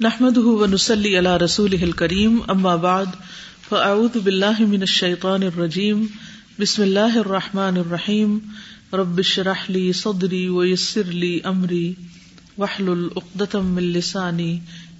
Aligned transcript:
نحمد 0.00 0.36
ونسلی 0.38 1.16
علی 1.18 1.30
رسول 1.42 1.90
کریم 1.92 2.36
اما 2.48 2.74
بعد 2.82 3.14
فاعوذ 3.68 4.16
باللہ 4.16 4.60
من 4.68 4.80
الشیطان 4.80 5.42
الرجیم 5.42 6.04
بسم 6.58 6.82
اللہ 6.82 7.16
الرحمن 7.16 7.76
الرحیم 7.76 8.38
رب 8.92 9.20
شرح 9.22 9.64
لی 9.68 9.82
صدری 9.92 10.46
ویسر 10.48 11.10
لی 11.14 11.32
امری 11.44 11.92
وحلل 12.58 13.04
اقدتم 13.16 13.74
من 13.74 13.90
لسانی 13.92 14.48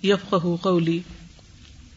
یفقہ 0.02 0.56
قولی 0.62 0.98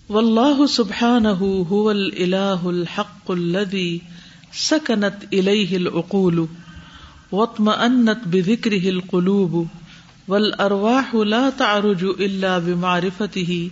واللہ 0.10 0.66
سبحانہ 0.76 1.36
هو 1.42 1.84
الالہ 1.90 2.64
الحق 2.68 3.32
الذي 3.32 3.90
سکنت 4.62 5.26
الیہ 5.32 5.76
العقول، 5.76 6.46
واطمأنت 7.32 8.28
بذکرہ 8.28 8.88
القلوب 8.88 9.64
والارواح 10.32 11.16
لا 11.16 11.50
تعرج 11.50 12.04
الا 12.04 12.60
بمعرفته، 12.60 13.70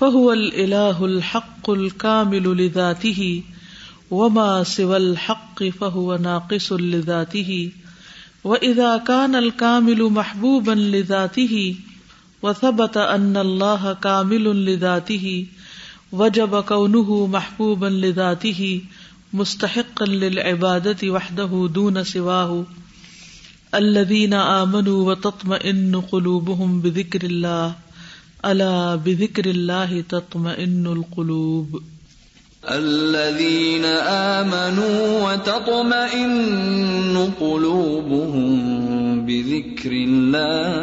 فهو 0.00 0.32
الاله 0.32 1.04
الحق 1.04 1.70
الكامل 1.70 2.46
لذاته، 2.60 3.42
وما 4.10 4.62
سوى 4.62 4.96
الحق 4.96 5.64
فهو 5.64 6.16
ناقص 6.16 6.72
لذاته 6.72 7.70
واذا 8.44 8.96
كان 8.96 9.34
الكامل 9.34 10.02
محبوبا 10.02 10.72
لذاته، 10.72 11.74
وثبت 12.42 12.96
ان 12.96 13.36
الله 13.36 13.92
كامل 13.92 14.64
لذاته، 14.66 15.46
وجب 16.12 16.60
كونه 16.60 17.26
محبوبا 17.26 17.86
لذاته، 17.86 18.80
مستحقا 19.32 20.06
للعبادة 20.06 21.10
وحده 21.10 21.68
دون 21.74 22.04
سواه. 22.04 22.64
الذين 23.80 24.34
آمنوا 24.34 25.04
وتطمئن 25.04 25.96
قلوبهم 26.10 26.80
بذكر 26.80 27.24
الله. 27.24 27.68
ألا 28.44 28.96
بذكر 29.04 29.48
الله 29.48 30.00
تطمئن 30.08 30.86
القلوب. 30.86 31.78
الذين 32.72 33.84
آمنوا 34.08 35.22
وتطمئن 35.22 37.26
قلوبهم 37.38 38.76
بذكر 39.26 39.90
الله. 39.90 40.76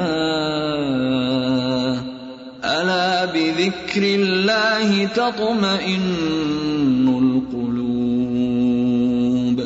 ألا 2.63 3.25
بذكر 3.33 3.97
الله 3.97 5.03
تطمئن 5.13 7.07
القلوب. 7.07 9.61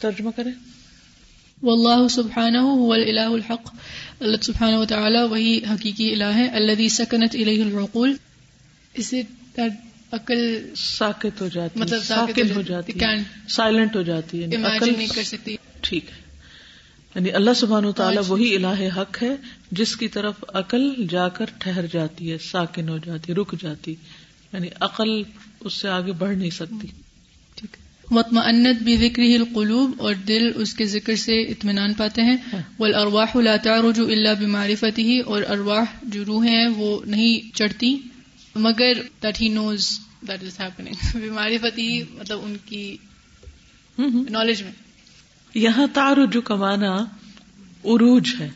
ترجمہ 0.00 0.30
کریں۔ 0.36 0.77
واللہ 1.62 2.08
سبحانہ 2.08 2.58
هو 2.58 2.92
الحق. 2.92 3.74
اللہ 4.20 4.36
سبحانہ 4.42 4.76
و 4.76 4.84
تعالی 4.84 5.18
وہی 5.30 5.60
حقیقی 5.70 6.12
الہ 6.12 6.24
ہے 6.24 6.48
الذي 6.48 6.88
سکنت 6.88 7.34
الیہ 7.34 7.64
العقول. 7.64 8.14
اسے 8.94 9.22
عقل 10.12 10.74
ساکت 10.76 11.40
ہو 11.40 11.48
جاتی 11.48 11.80
مطلب 11.80 12.02
ساکن 12.02 12.50
ہو 12.50 12.62
جاتی 12.62 12.92
سائلنٹ 13.48 13.96
ہو 13.96 14.02
جاتی 14.02 14.40
ہے 14.40 14.44
امیجن 14.44 14.98
نہیں 14.98 15.06
کر 15.06 15.22
سکتی۔ 15.22 15.56
ٹھیک 15.80 16.04
ہے۔ 16.04 16.16
یعنی 17.14 17.30
اللہ 17.30 17.50
سبحان 17.56 17.84
و 17.84 17.92
تعالیٰ 17.92 18.22
وہی 18.26 18.56
الہ 18.56 19.00
حق 19.00 19.22
ہے 19.22 19.36
جس 19.72 19.96
کی 19.96 20.08
طرف 20.08 20.34
عقل 20.48 21.06
جا 21.08 21.28
کر 21.28 21.44
ٹھہر 21.58 21.86
جاتی 21.92 22.32
ہے 22.32 22.38
ساکن 22.38 22.88
ہو 22.88 22.98
جاتی 22.98 23.34
رک 23.34 23.54
جاتی 23.62 23.94
یعنی 24.52 24.68
عقل 24.80 25.22
اس 25.60 25.74
سے 25.74 25.88
آگے 25.88 26.12
بڑھ 26.12 26.36
نہیں 26.36 26.50
سکتی۔ 26.50 26.88
مطمئنت 28.10 28.82
بھی 28.82 28.96
ذکر 28.96 29.22
ہی 29.22 29.34
القلوب 29.34 29.90
اور 29.98 30.14
دل 30.14 30.50
اس 30.54 30.74
کے 30.74 30.84
ذکر 30.84 31.16
سے 31.16 31.42
اطمینان 31.42 31.94
پاتے 31.94 32.22
ہیں. 32.22 32.36
والارواح 32.78 33.36
لا 33.36 33.56
تعرج 33.56 34.00
الا 34.00 34.32
بمعرفته 34.32 35.02
ہی 35.02 35.20
اور 35.20 35.42
ارواح 35.48 35.84
جو 36.02 36.24
روح 36.24 36.46
ہیں 36.46 36.68
وہ 36.68 37.00
نہیں 37.06 37.56
چڑھتی. 37.56 37.98
مگر 38.54 38.92
that 39.22 39.40
he 39.40 39.48
knows 39.48 40.00
that 40.28 40.44
is 40.44 40.60
happening 40.60 41.78
ہی 41.78 42.02
مطلب 42.02 42.38
ان 42.42 42.56
کی 42.64 42.96
نالج 44.30 44.62
میں. 44.62 44.72
یہاں 45.54 45.86
تعرج 45.92 46.36
کا 46.44 46.54
معنی 46.54 46.86
عروج 47.84 48.34
ہے. 48.40 48.48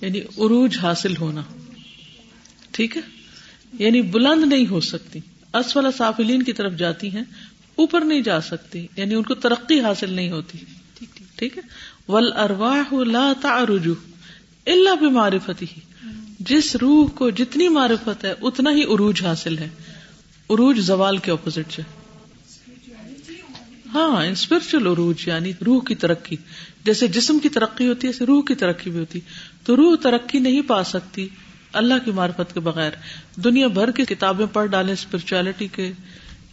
یعنی 0.00 0.20
عروج 0.20 0.78
حاصل 0.78 1.16
ہونا. 1.16 1.42
ٹھیک 2.70 2.96
ہے؟ 2.96 3.02
یعنی 3.78 4.02
بلند 4.02 4.44
نہیں 4.44 4.66
ہو 4.66 4.80
سکتی. 4.80 5.20
اسفل 5.54 5.86
سافلین 5.96 6.42
کی 6.42 6.52
طرف 6.52 6.72
جاتی 6.78 7.08
ہیں. 7.08 7.22
اوپر 7.76 8.00
نہیں 8.00 8.20
جا 8.20 8.40
سکتی 8.40 8.86
یعنی 8.96 9.14
ان 9.14 9.22
کو 9.22 9.34
ترقی 9.34 9.80
حاصل 9.80 10.12
نہیں 10.12 10.30
ہوتی۔ 10.30 10.58
ٹھیک 11.36 11.58
ہے؟ 11.58 11.62
ول 12.12 12.32
ارواہ 12.32 12.94
لا 12.94 13.32
تعرج 13.40 13.88
الا 14.66 14.94
بمعرفتی 14.94 15.66
ہی 15.76 15.80
جس 16.40 16.76
روح 16.76 17.08
کو 17.08 17.30
جتنی 17.30 17.68
معرفت 17.68 18.24
ہے، 18.24 18.34
اتنا 18.42 18.70
ہی 18.70 18.84
عروج 18.84 19.22
حاصل 19.24 19.58
ہے۔ 19.58 19.68
عروج 20.50 20.80
زوال 20.80 21.16
کے 21.16 21.32
اپوزٹ 21.32 21.72
سے۔ 21.72 21.82
ہاں 23.94 24.26
اسپرچل 24.26 24.86
عروج 24.86 25.28
یعنی 25.28 25.52
روح 25.66 25.82
کی 25.84 25.94
ترقی۔ 25.94 26.36
جیسے 26.84 27.06
جسم 27.06 27.38
کی 27.38 27.48
ترقی 27.48 27.88
ہوتی 27.88 28.08
ہے 28.08 28.24
روح 28.24 28.42
کی 28.42 28.54
ترقی 28.54 28.90
بھی 28.90 28.98
ہوتی۔ 28.98 29.20
تو 29.64 29.76
روح 29.76 29.96
ترقی 30.02 30.38
نہیں 30.38 30.62
پا 30.62 30.84
سکتی 30.84 31.28
اللہ 31.72 31.94
کی 32.04 32.10
معرفت 32.10 32.54
کے 32.54 32.60
بغیر۔ 32.60 32.90
دنیا 33.36 33.66
بھر 33.66 33.90
کی 33.90 34.04
کتابیں 34.04 34.46
پڑھ 34.52 34.66
ڈالیں 34.66 34.92
اسپرچولیٹی 34.92 35.68
کے 35.72 35.92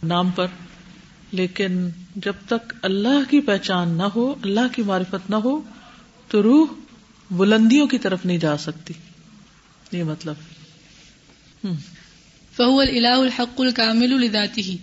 نام 0.02 0.30
پر۔ 0.30 0.46
لیکن 1.32 1.88
جب 2.16 2.32
تک 2.46 2.72
اللہ 2.82 3.30
کی 3.30 3.40
پہچان 3.40 3.88
نہ 3.88 4.02
ہو 4.02 4.34
اللہ 4.42 4.60
کی 4.72 4.82
معرفت 4.82 5.30
نہ 5.30 5.36
ہو 5.36 5.60
تو 6.28 6.42
روح 6.42 6.66
بلندیوں 7.30 7.86
کی 7.86 7.98
طرف 7.98 8.26
نہیں 8.26 8.38
جا 8.38 8.56
سکتی۔ 8.56 8.94
یہ 9.92 10.04
مطلب۔ 10.04 10.34
فہو 12.56 12.80
الہ 12.80 13.08
الحق 13.08 13.60
الکامل 13.60 14.08
لذاتی 14.08 14.76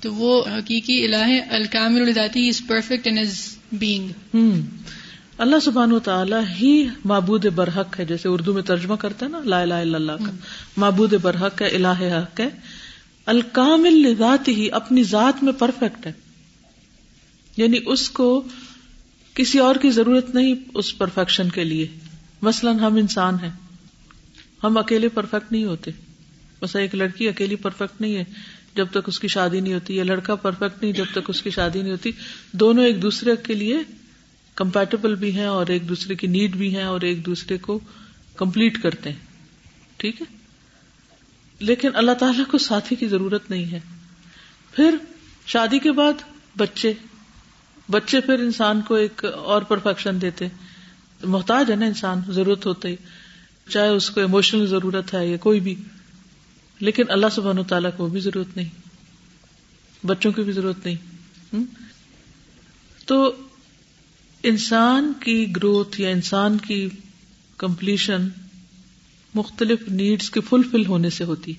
تو 0.00 0.14
وہ 0.14 0.44
حقیقی 0.46 1.04
الہ 1.04 1.54
الکامل 1.54 2.08
لذاتی 2.08 2.48
is 2.48 2.62
perfect 2.66 3.06
in 3.06 3.18
is 3.18 3.56
being 3.72 4.36
اللہ 5.38 5.56
سبحان 5.64 5.92
و 5.92 5.98
تعالیٰ 5.98 6.44
ہی 6.62 6.86
معبود 7.04 7.46
برحق 7.46 8.00
ہے 8.00 8.04
جیسے 8.04 8.28
اردو 8.28 8.52
میں 8.52 8.62
ترجمہ 8.62 8.94
کرتا 8.94 9.26
ہے 9.26 9.30
نا 9.30 9.40
لا 9.44 9.62
الہ 9.62 9.74
الا 9.74 9.96
اللہ 9.96 10.12
کا۔ 10.12 10.30
معبود 10.76 11.14
برحق 11.14 11.62
ہے 11.62 11.68
الہ 11.68 12.14
حق 12.22 12.40
ہے۔ 12.40 12.48
الکامل 13.30 14.14
ذات 14.18 14.48
ہی 14.48 14.70
اپنی 14.70 15.02
ذات 15.02 15.42
میں 15.42 15.52
پرفیکٹ 15.52 16.06
ہے۔ 16.06 16.12
یعنی 17.56 17.78
اس 17.86 18.10
کو 18.10 18.44
کسی 19.34 19.58
اور 19.58 19.74
کی 19.74 19.90
ضرورت 19.90 20.34
نہیں 20.34 20.54
اس 20.74 20.98
پرفیکشن 20.98 21.48
کے 21.48 21.64
لیے۔ 21.64 21.88
مثلاً 22.42 22.78
ہم 22.78 22.94
انسان 22.94 23.34
ہیں۔ 23.42 23.50
ہم 24.64 24.78
اکیلے 24.78 25.08
پرفیکٹ 25.08 25.52
نہیں 25.52 25.64
ہوتے۔ 25.64 25.90
بس 26.60 26.76
ایک 26.76 26.94
لڑکی 26.94 27.28
اکیلی 27.28 27.56
پرفیکٹ 27.56 28.00
نہیں 28.00 28.16
ہے۔ 28.16 28.24
جب 28.74 28.86
تک 28.90 28.98
اس 29.06 29.20
کی 29.20 29.28
شادی 29.28 29.60
نہیں 29.60 29.74
ہوتی، 29.74 29.96
یا 29.96 30.04
لڑکا 30.04 30.34
پرفیکٹ 30.34 30.82
نہیں، 30.82 30.92
جب 30.92 31.04
تک 31.12 31.30
اس 31.30 31.42
کی 31.42 31.50
شادی 31.50 31.82
نہیں 31.82 31.92
ہوتی۔ 31.92 32.10
دونوں 32.52 32.84
ایک 32.84 33.02
دوسرے 33.02 33.36
کے 33.42 33.54
لیے 33.54 33.76
کمپیٹیبل 34.54 35.14
بھی 35.14 35.36
ہیں 35.36 35.46
اور 35.46 35.66
ایک 35.66 35.88
دوسرے 35.88 36.14
کی 36.14 36.26
نیڈ 36.26 36.56
بھی 36.56 36.76
ہیں 36.76 36.84
اور 36.84 37.00
ایک 37.00 37.26
دوسرے 37.26 37.58
کو 37.58 37.80
کمپلیٹ 38.36 38.82
کرتے 38.82 39.10
ہیں۔ 39.10 39.16
ٹھیک 39.96 40.22
ہے؟ 40.22 40.39
لیکن 41.60 41.90
اللہ 41.94 42.12
تعالیٰ 42.12 42.46
کو 42.50 42.58
ساتھی 42.58 42.96
کی 42.96 43.08
ضرورت 43.08 43.50
نہیں 43.50 43.72
ہے۔ 43.72 43.80
پھر 44.72 44.96
شادی 45.46 45.78
کے 45.78 45.92
بعد 45.92 46.12
بچے 46.56 46.92
بچے 47.90 48.20
پھر 48.20 48.34
انسان 48.34 48.80
کو 48.80 48.94
ایک 48.94 49.24
اور 49.24 49.62
پرفیکشن 49.62 50.20
دیتے۔ 50.20 50.48
محتاج 51.24 51.70
ہے 51.70 51.76
نا 51.76 51.86
انسان، 51.86 52.20
ضرورت 52.28 52.66
ہوتے 52.66 52.88
ہی۔ 52.88 52.96
چاہے 53.68 53.88
اس 53.88 54.10
کو 54.10 54.20
ایموشنل 54.20 54.66
ضرورت 54.66 55.14
ہے 55.14 55.28
یا 55.28 55.36
کوئی 55.36 55.60
بھی۔ 55.60 55.74
لیکن 56.80 57.02
اللہ 57.08 57.26
سبحان 57.32 57.58
و 57.58 57.62
تعالیٰ 57.62 57.90
کو 57.96 58.06
بھی 58.06 58.20
ضرورت 58.20 58.56
نہیں۔ 58.56 58.68
بچوں 60.06 60.32
کی 60.32 60.42
بھی 60.42 60.52
ضرورت 60.52 60.86
نہیں۔ 60.86 60.96
تو 63.06 63.36
انسان 64.42 65.12
کی 65.20 65.56
گروتھ 65.56 66.00
یا 66.00 66.10
انسان 66.10 66.58
کی 66.58 66.88
کمپلیشن 67.56 68.28
مختلف 69.34 69.88
نیڈس 69.88 70.30
کے 70.30 70.40
فلفل 70.40 70.86
ہونے 70.86 71.10
سے 71.10 71.24
ہوتی۔ 71.24 71.52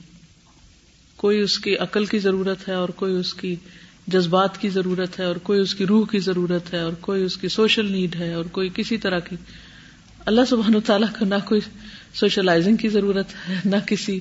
کوئی 1.16 1.40
اس 1.40 1.60
کی 1.60 1.76
عقل 1.76 2.06
کی 2.06 2.20
ضرورت 2.20 2.68
ہے 2.70 2.74
اور 2.74 2.90
کوئی 2.90 3.14
اس 3.14 3.34
کی 3.34 3.56
جذبات 4.08 4.58
کی 4.58 4.70
ضرورت 4.70 5.20
ہے 5.20 5.26
اور 5.26 5.36
کوئی 5.36 5.60
اس 5.60 5.76
کی 5.76 5.86
روح 5.86 6.06
کی 6.12 6.20
ضرورت 6.20 6.74
ہے 6.74 6.80
اور 6.80 6.94
کوئی 6.94 7.24
اس 7.24 7.38
کی 7.38 7.48
سوشل 7.48 7.92
نیڈ 7.92 8.16
ہے 8.16 8.34
اور 8.34 8.46
کوئی 8.46 8.70
کسی 8.74 8.98
طرح 8.98 9.20
کی۔ 9.20 9.36
اللہ 10.26 10.42
سبحان 10.50 10.74
تعالیٰ 10.86 11.08
کو 11.20 11.26
نہ 11.26 11.36
کوئی 11.46 11.62
سوشلائزنگ 12.14 12.76
کی 12.76 12.90
ضرورت 12.90 13.28
ہے، 13.50 13.62
نہ 13.66 13.76
کسی 13.86 14.20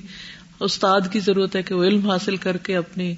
استاد 0.59 1.01
کی 1.11 1.19
ضرورت 1.19 1.55
ہے 1.55 1.61
کہ 1.61 1.75
وہ 1.75 1.83
علم 1.83 2.09
حاصل 2.09 2.35
کر 2.35 2.57
کے 2.57 2.75
اپنی 2.75 3.15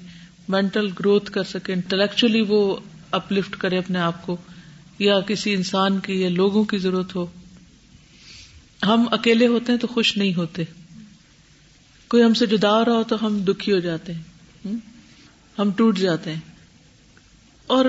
مینٹل 0.48 0.88
گروتھ 1.00 1.30
کر 1.30 1.42
سکے 1.42 1.72
انٹلیکچولی 1.72 2.40
وہ 2.48 2.76
اپلفٹ 3.10 3.56
کرے 3.56 3.78
اپنے 3.78 3.98
آپ 3.98 4.26
کو، 4.26 4.36
یا 4.98 5.20
کسی 5.20 5.54
انسان 5.54 5.98
کی 5.98 6.20
یا 6.20 6.28
لوگوں 6.28 6.64
کی 6.64 6.78
ضرورت 6.78 7.16
ہو۔ 7.16 7.26
ہم 8.86 9.06
اکیلے 9.10 9.46
ہوتے 9.46 9.72
ہیں 9.72 9.78
تو 9.78 9.86
خوش 9.86 10.16
نہیں 10.16 10.34
ہوتے۔ 10.34 10.62
کوئی 12.08 12.24
ہم 12.24 12.34
سے 12.34 12.46
جدا 12.46 12.70
ہو 12.70 12.84
رہا 12.84 12.92
ہو 12.92 13.02
تو 13.02 13.26
ہم 13.26 13.38
دکھی 13.38 13.72
ہو 13.72 13.78
جاتے 13.78 14.12
ہیں۔ 14.14 14.22
ہم؟ 15.58 15.70
ٹوٹ 15.70 15.98
جاتے 15.98 16.32
ہیں۔ 16.32 16.40
اور 17.66 17.84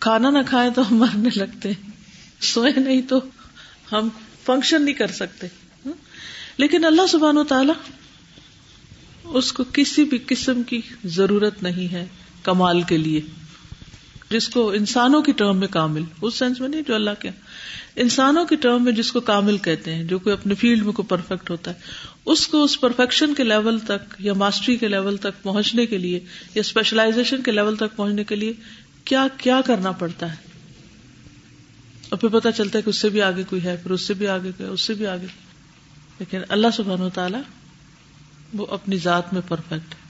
کھانا 0.00 0.30
نہ 0.30 0.38
کھائیں 0.46 0.70
تو 0.70 0.90
ہم 0.90 0.96
مرنے 0.96 1.28
لگتے 1.36 1.70
ہیں۔ 1.70 1.90
سوئے 2.40 2.80
نہیں 2.80 3.02
تو 3.02 3.20
ہم 3.92 4.08
فنکشن 4.44 4.84
نہیں 4.84 4.94
کر 4.94 5.06
سکتے۔ 5.06 5.46
لیکن 6.56 6.84
اللہ 6.84 7.06
سبحان 7.06 7.36
و 7.36 7.44
تعالی 7.44 7.72
اس 9.24 9.52
کو 9.52 9.64
کسی 9.72 10.04
بھی 10.04 10.18
قسم 10.26 10.62
کی 10.62 10.80
ضرورت 11.04 11.62
نہیں 11.62 11.92
ہے 11.92 12.06
کمال 12.42 12.82
کے 12.82 12.98
لیے۔ 12.98 13.20
جس 14.30 14.48
کو 14.48 14.70
انسانوں 14.70 15.22
کی 15.22 15.32
ٹرم 15.32 15.56
میں 15.56 15.68
کامل، 15.68 16.02
اس 16.22 16.34
سینس 16.34 16.60
میں 16.60 16.68
نہیں، 16.68 16.82
جو 16.88 16.94
اللہ 16.94 17.10
کے 17.18 17.30
انسانوں 17.96 18.44
کی 18.44 18.56
ٹرم 18.56 18.84
میں 18.84 18.92
جس 18.92 19.12
کو 19.12 19.20
کامل 19.20 19.58
کہتے 19.58 19.94
ہیں، 19.94 20.04
جو 20.04 20.18
کوئی 20.18 20.32
اپنے 20.32 20.54
فیلڈ 20.54 20.84
میں 20.84 20.92
کوئی 20.92 21.08
پرفیکٹ 21.08 21.50
ہوتا 21.50 21.70
ہے، 21.70 21.80
اس 22.24 22.46
کو 22.46 22.64
اس 22.64 22.80
پرفیکشن 22.80 23.34
کے 23.34 23.44
لیول 23.44 23.78
تک 23.78 24.14
یا 24.18 24.34
ماسٹری 24.34 24.76
کے 24.76 24.88
لیول 24.88 25.16
تک 25.16 25.42
پہنچنے 25.42 25.86
کے 25.86 25.98
لیے 25.98 26.16
یا 26.54 26.60
اسپیشلائزیشن 26.60 27.42
کے 27.42 27.50
لیول 27.50 27.76
تک 27.76 27.96
پہنچنے 27.96 28.24
کے 28.24 28.36
لیے 28.36 28.52
کیا 29.04 29.26
کیا 29.36 29.60
کرنا 29.66 29.92
پڑتا 29.92 30.30
ہے؟ 30.30 30.36
اور 32.08 32.18
پھر 32.18 32.28
پتا 32.28 32.52
چلتا 32.52 32.78
ہے 32.78 32.82
کہ 32.82 32.90
اس 32.90 32.96
سے 32.96 33.08
بھی 33.08 33.22
آگے 33.22 33.42
کوئی 33.42 33.64
ہے، 33.64 33.76
پھر 33.76 33.90
اس 33.90 34.02
سے 34.02 34.14
بھی 34.14 34.26
آگے 34.26 34.50
کوئی 34.56 34.68
اس 34.68 34.80
سے 34.80 34.94
بھی 34.94 35.06
آگے۔ 35.06 35.26
لیکن 36.18 36.40
اللہ 36.48 36.66
سبحانہ 36.72 37.02
و 37.02 37.10
تعالیٰ 37.10 37.40
وہ 38.54 38.66
اپنی 38.70 38.96
ذات 38.96 39.32
میں 39.32 39.42
پرفیکٹ 39.48 39.94
ہے۔ 39.94 40.00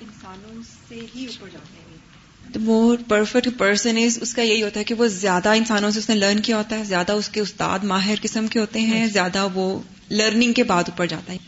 انسانوں 0.00 0.62
سے 0.94 1.00
ہی 1.16 1.26
اوپر 1.26 1.48
جاتے 1.52 1.80
ہیں۔ 1.80 2.62
مور 2.64 2.96
پرفیکٹ 3.08 3.48
پرسن 3.58 3.96
از 3.96 4.18
اس 4.22 4.34
کا 4.34 4.42
یہی 4.42 4.62
ہوتا 4.62 4.80
ہے 4.80 4.84
کہ 4.84 4.94
وہ 4.94 5.06
زیادہ 5.06 5.48
انسانوں 5.48 5.90
سے 5.90 5.98
اس 5.98 6.08
نے 6.08 6.14
لرن 6.14 6.40
کیا 6.40 6.56
ہوتا 6.56 6.78
ہے 6.78 6.84
زیادہ 6.84 7.12
اس 7.12 7.28
کے 7.28 7.40
استاد 7.40 7.78
ماہر 7.82 8.14
قسم 8.22 8.46
کے 8.46 8.58
ہوتے 8.58 8.80
ہیں 8.80 9.06
زیادہ 9.06 9.48
وہ 9.54 9.82
لرننگ 10.10 10.52
کے 10.52 10.64
بعد 10.64 10.84
اوپر 10.86 11.06
جاتا 11.06 11.32
ہے۔ 11.32 11.38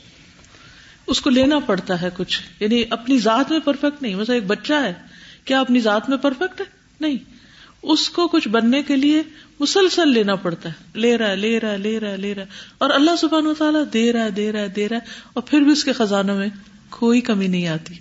اس 1.07 1.21
کو 1.21 1.31
لینا 1.31 1.59
پڑتا 1.59 2.03
ہے 2.03 2.09
کچھ۔ 2.17 2.41
یعنی 2.61 2.85
اپنی 2.91 3.19
ذات 3.19 3.51
میں 3.51 3.61
پرفیکٹ 3.61 4.03
نہیں 4.03 4.15
مثلا 4.15 4.35
ایک 4.35 4.45
بچہ 4.47 4.73
ہے۔ 4.73 4.95
کیا 5.45 5.61
اپنی 5.61 5.81
ذات 5.81 6.09
میں 6.09 6.19
پرفیکٹ 6.19 6.61
ہے؟ 6.61 6.67
نہیں۔ 7.01 7.17
اس 7.83 8.11
کو 8.11 8.29
کچھ 8.29 8.49
بننے 8.49 8.83
کے 8.83 8.97
لیے 8.97 9.23
مسلسل 9.61 10.13
لینا 10.13 10.35
پڑتا 10.35 10.69
ہے۔ 10.69 10.99
لے 10.99 11.19
رہا 11.19 11.31
ہے 11.31 11.37
لے 11.37 11.61
رہا 11.61 11.73
ہے 11.73 11.79
لے 11.79 12.01
رہا 12.01 12.11
ہے 12.11 12.17
لے 12.17 12.35
رہا 12.35 12.43
ہے۔ 12.43 12.49
اور 12.79 12.91
اللہ 12.91 13.11
سبحانہ 13.21 13.49
و 13.49 13.55
تعالیٰ 13.55 13.85
دے 13.93 14.13
رہا 14.13 14.25
ہے 14.25 14.31
دے 14.31 14.53
رہا 14.53 14.61
ہے 14.61 14.69
دے 14.69 14.89
رہا 14.89 14.97
ہے 14.97 15.07
اور 15.33 15.43
پھر 15.43 15.61
بھی 15.61 15.73
اس 15.73 15.85
کے 15.85 15.93
خزانوں 15.93 16.37
میں 16.37 16.49
کوئی 16.91 17.21
کمی 17.21 17.47
نہیں 17.47 17.67
آتی۔ 17.67 17.95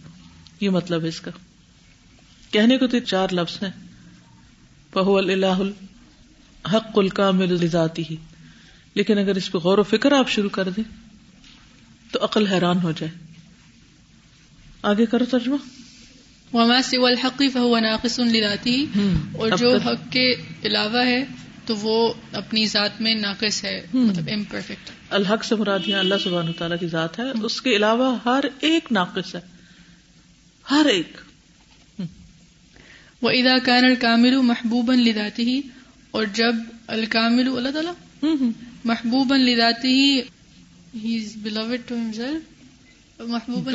یہ 0.64 0.70
مطلب 0.70 1.04
ہے 1.04 1.08
اس 1.08 1.22
کا۔ 1.22 1.32
کہنے 2.52 2.78
کو 2.78 2.88
تو 2.88 3.00
چار 3.00 3.28
لفظ 3.32 3.64
ہیں۔ 3.64 3.72
بہو 4.94 5.18
اللہ 5.18 5.62
حق 6.74 7.00
الکامل 7.00 7.68
ذاتی 7.68 8.04
ہی 8.10 8.16
لیکن 8.94 9.18
اگر 9.18 9.36
اس 9.36 9.52
پہ 9.52 9.58
غور 9.58 9.78
و 9.78 9.84
فکر 9.84 10.12
آپ 10.12 10.30
شروع 10.30 10.50
کر 10.50 10.70
دیں 10.70 10.84
تو 12.12 12.20
عقل 12.24 12.48
حیران 12.48 12.78
ہو 12.84 12.92
جائے۔ 12.92 13.12
آگے 14.82 15.06
کرو 15.06 15.26
ترجمہ۔ 15.26 15.56
وما 16.56 16.82
سوى 16.82 17.14
الحق 17.14 17.44
فهو 17.54 17.80
ناقص 17.80 18.20
لذاته۔ 18.20 18.84
اور 19.36 19.58
جو 19.58 19.78
حق 19.78 20.12
کے 20.12 20.34
علاوہ 20.64 21.06
ہے 21.06 21.26
تو 21.66 21.76
وہ 21.76 22.14
اپنی 22.34 22.66
ذات 22.66 23.02
میں 23.02 23.16
ناقص 23.16 23.64
ہے 23.64 23.88
مطلب 23.94 24.30
امپرفیکٹ 24.32 24.90
الحق 25.10 25.44
سے 25.44 25.56
مراد 25.56 25.80
یہاں 25.86 26.00
اللہ 26.00 26.16
سبحانہ 26.24 26.52
تعالیٰ 26.58 26.80
کی 26.80 26.88
ذات 26.88 27.20
ہے۔ 27.20 27.24
اس 27.44 27.62
کے 27.62 27.76
علاوہ 27.76 28.18
ہر 28.26 28.46
ایک 28.60 28.92
ناقص 28.92 29.36
ہے۔ 29.36 29.53
ہر 30.72 30.86
ایک۔ 30.86 31.18
وہ 33.22 33.30
ادا 33.30 33.58
کان 33.66 33.86
الکامل 33.86 34.36
محبوب 34.36 34.92
لداتی 34.92 35.44
ہی 35.44 35.62
اور 36.12 36.26
جب 36.34 36.56
الکامل 36.88 37.48
اللہ 37.48 37.70
تعالیٰ 37.70 37.94
محبوب 38.86 39.34
لداتی 39.34 40.22
ہی 40.94 41.36
بلوڈ 41.36 41.80
ٹو 41.88 41.96
محبوب 43.20 43.70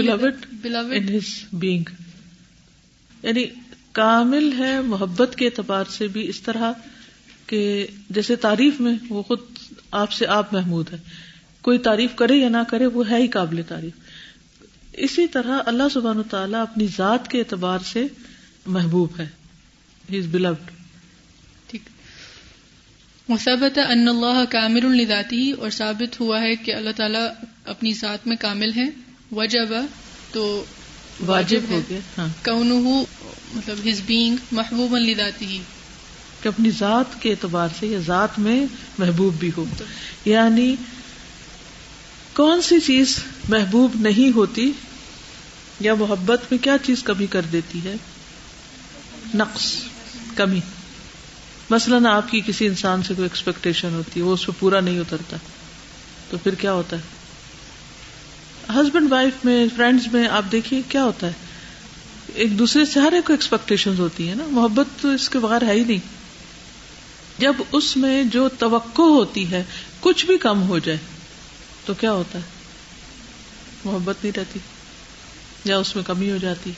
بینگ 1.52 1.85
یعنی 3.23 3.44
کامل 3.93 4.52
ہے 4.58 4.81
محبت 4.81 5.37
کے 5.37 5.46
اعتبار 5.46 5.84
سے 5.91 6.06
بھی 6.06 6.29
اس 6.29 6.41
طرح 6.41 6.73
کہ 7.46 7.87
جیسے 8.11 8.37
تعریف 8.37 8.81
میں 8.81 8.94
وہ 9.08 9.23
خود 9.23 9.38
آپ 9.91 10.12
سے 10.12 10.26
آپ 10.26 10.52
محمود 10.52 10.93
ہے 10.93 10.99
کوئی 11.62 11.79
تعریف 11.79 12.14
کرے 12.14 12.37
یا 12.37 12.49
نہ 12.49 12.62
کرے 12.69 12.87
وہ 12.87 13.11
ہے 13.11 13.23
ہی 13.23 13.29
قابل 13.29 13.62
تعریف۔ 13.69 13.93
اسی 14.99 15.27
طرح 15.27 15.61
اللہ 15.67 15.83
سبحان 15.93 16.23
تعالیٰ 16.31 16.62
اپنی 16.62 16.87
ذات 16.97 17.29
کے 17.29 17.39
اعتبار 17.39 17.79
سے 17.93 18.06
محبوب 18.67 19.21
ہے۔ 19.21 19.29
ٹھیک۔ 21.67 21.83
مثبت 23.29 23.79
ان 23.79 24.09
اللہ 24.09 24.45
کامل 24.50 24.87
الداتی 24.87 25.50
اور 25.50 25.71
ثابت 25.71 26.21
ہوا 26.21 26.41
ہے 26.41 26.56
کہ 26.56 26.75
اللہ 26.75 26.91
تعالیٰ 26.97 27.29
اپنی 27.65 27.93
ذات 27.93 28.27
میں 28.27 28.37
کامل 28.41 28.73
ہے۔ 28.77 28.91
وجب 29.33 29.69
تو 30.33 30.65
واجب 31.27 31.61
ہو 31.71 31.81
گیا۔ 31.91 31.99
ہاں۔ 32.19 32.29
کون 32.44 32.69
مطلب 33.55 33.89
ہز 33.89 34.01
بینگ 34.06 34.37
محبوب 34.53 34.94
الداتی 34.94 35.47
ہی۔ 35.47 35.59
کہ 36.43 36.49
اپنی 36.49 36.71
ذات 36.71 37.23
کے 37.23 37.31
اعتبار 37.31 37.69
سے 37.79 37.87
یا 37.87 37.99
ذات 37.99 38.39
میں 38.39 38.67
محبوب 38.99 39.35
بھی 39.35 39.51
ہو۔ 39.56 39.65
یعنی 40.25 40.75
کون 42.33 42.62
سی 42.62 42.81
چیز 42.81 43.25
محبوب 43.49 43.91
نہیں 43.94 44.37
ہوتی 44.37 44.73
یا 45.81 45.95
محبت 45.95 46.41
میں 46.51 46.59
کیا 46.63 46.77
چیز 46.87 47.03
کبھی 47.03 47.27
کر 47.27 47.41
دیتی 47.41 47.81
ہے؟ 47.85 47.95
نقص، 49.35 49.75
کمی۔ 50.35 50.61
مثلاً 51.71 52.07
آپ 52.07 52.31
کی 52.31 52.41
کسی 52.47 52.67
انسان 52.67 53.03
سے 53.03 53.15
کوئی 53.15 53.29
ایکسپیکٹیشن 53.33 53.95
ہوتی 53.95 54.21
ہے، 54.21 54.25
وہ 54.25 54.33
اس 54.33 54.47
پہ 54.47 54.53
پورا 54.59 54.81
نہیں 54.81 55.01
اترتا۔ 55.01 55.37
تو 56.31 56.37
پھر 56.39 56.55
کیا 56.55 56.73
ہوتا 56.73 56.97
ہے؟ 56.97 57.03
ہسبینڈ 58.75 59.13
وائف 59.13 59.45
میں 59.45 59.67
فرینڈس 59.77 60.13
میں 60.13 60.29
آپ 60.29 60.45
دیکھیے 60.53 60.83
کیا 60.89 61.05
ہوتا 61.05 61.27
ہے؟ 61.27 61.33
ایک 62.35 62.59
دوسرے 62.59 62.85
سے 62.85 63.01
ہر 63.01 63.13
ایک 63.13 63.27
کو 63.27 63.33
ایکسپیکٹیشن 63.33 63.95
ہوتی 63.99 64.29
ہے 64.29 64.35
نا۔ 64.35 64.45
محبت 64.47 65.03
تو 65.03 65.09
اس 65.09 65.29
کے 65.29 65.39
بغیر 65.39 65.63
ہے 65.63 65.73
ہی 65.73 65.85
نہیں۔ 65.85 66.19
جب 67.39 67.53
اس 67.73 67.97
میں 67.97 68.25
جو 68.25 68.49
توقع 68.49 69.03
ہوتی 69.03 69.51
ہے، 69.51 69.65
کچھ 70.01 70.27
بھی 70.27 70.39
کم 70.39 70.63
ہو 70.63 70.79
جائے، 70.79 70.99
تو 71.85 71.95
کیا 71.95 72.13
ہوتا 72.13 72.39
ہے؟ 72.39 72.45
محبت 73.85 74.17
نہیں 74.25 74.39
رہتی۔ 74.39 74.59
یا 75.64 75.78
اس 75.78 75.96
میں 75.96 76.05
کمی 76.05 76.31
ہو 76.31 76.37
جاتی۔ 76.37 76.72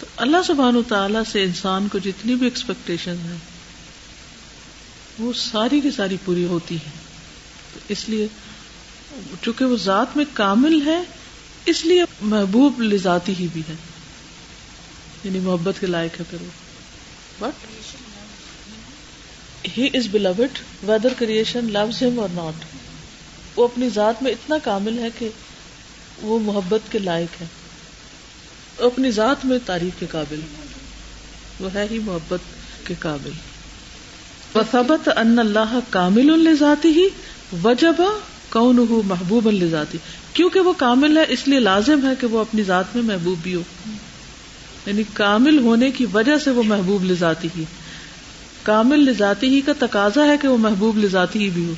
تو 0.00 0.06
اللہ 0.16 0.36
سبحان 0.46 0.82
تعالی 0.88 1.18
سے 1.32 1.42
انسان 1.42 1.88
کو 1.88 1.98
جتنی 1.98 2.34
بھی 2.34 2.46
ایکسپیکٹیشن 2.46 3.16
ہے 3.24 3.36
وہ 5.18 5.32
ساری 5.36 5.80
کی 5.80 5.90
ساری 5.90 6.16
پوری 6.24 6.44
ہوتی 6.44 6.76
ہے 6.76 6.90
اس 7.88 8.08
لیے 8.08 8.26
چونکہ 9.42 9.64
وہ 9.64 9.76
ذات 9.76 10.16
میں 10.16 10.24
کامل 10.32 10.86
ہے، 10.86 11.02
اس 11.66 11.84
لیے 11.84 12.04
محبوب 12.20 12.82
لذاتی 12.82 13.34
ہی 13.40 13.46
بھی 13.52 13.62
ہے۔ 13.68 13.74
یعنی 15.24 15.38
محبت 15.38 15.74
کے 15.80 15.86
لائق 15.86 16.20
ہے 16.20 16.24
پھر 16.30 16.42
وہ۔ 16.42 16.50
But 17.38 17.66
he 19.78 19.86
is 19.94 20.08
bold 20.10 20.58
whether 20.88 21.14
creation 21.18 21.72
loves 21.72 22.02
him 22.02 22.20
or 22.20 22.28
not 22.32 22.64
وہ 23.56 23.64
اپنی 23.64 23.88
ذات 23.94 24.22
میں 24.22 24.32
اتنا 24.32 24.56
کامل 24.64 24.98
ہے 24.98 25.08
کہ 25.18 25.28
وہ 26.22 26.38
محبت 26.38 26.92
کے 26.92 26.98
لائق 26.98 27.42
ہے۔ 27.42 27.46
اپنی 28.78 29.10
ذات 29.10 29.44
میں 29.44 29.58
تعریف 29.66 30.00
کے 30.00 30.06
قابل۔ 30.10 30.40
وہ 31.60 31.68
ہے 31.74 31.86
ہی 31.90 31.98
محبت 31.98 32.40
کے 32.86 32.94
قابل۔ 32.98 33.30
وثبت 34.54 35.08
ان 35.16 35.38
اللہ 35.38 35.78
کامل 35.90 36.30
الزاتی 36.30 36.88
ہی 36.88 37.08
وجب 37.62 37.94
کون 38.50 38.86
محبوب 39.06 39.48
الزاتی 39.48 39.98
کیونکہ 40.32 40.60
وہ 40.60 40.72
کامل 40.72 41.18
ہے، 41.18 41.24
اس 41.28 41.48
لیے 41.48 41.60
لازم 41.60 42.08
ہے 42.08 42.12
کہ 42.20 42.26
وہ 42.26 42.40
اپنی 42.40 42.62
ذات 42.62 42.84
میں 42.94 43.02
محبوب 43.02 43.38
بھی 43.42 43.54
ہو۔ 43.54 43.62
یعنی 44.86 45.02
کامل 45.12 45.58
ہونے 45.58 45.90
کی 45.90 46.06
وجہ 46.12 46.38
سے 46.38 46.50
وہ 46.50 46.62
محبوب 46.62 47.04
لذاتی۔ 47.04 47.48
ہی 47.56 47.64
کامل 48.62 49.00
لذاتی 49.00 49.46
ہی 49.48 49.60
کا 49.60 49.72
تقاضا 49.78 50.24
ہے 50.24 50.36
کہ 50.42 50.48
وہ 50.48 50.58
محبوب 50.58 50.98
لذاتی 50.98 51.38
ہی 51.38 51.50
بھی 51.50 51.64
ہو۔ 51.64 51.72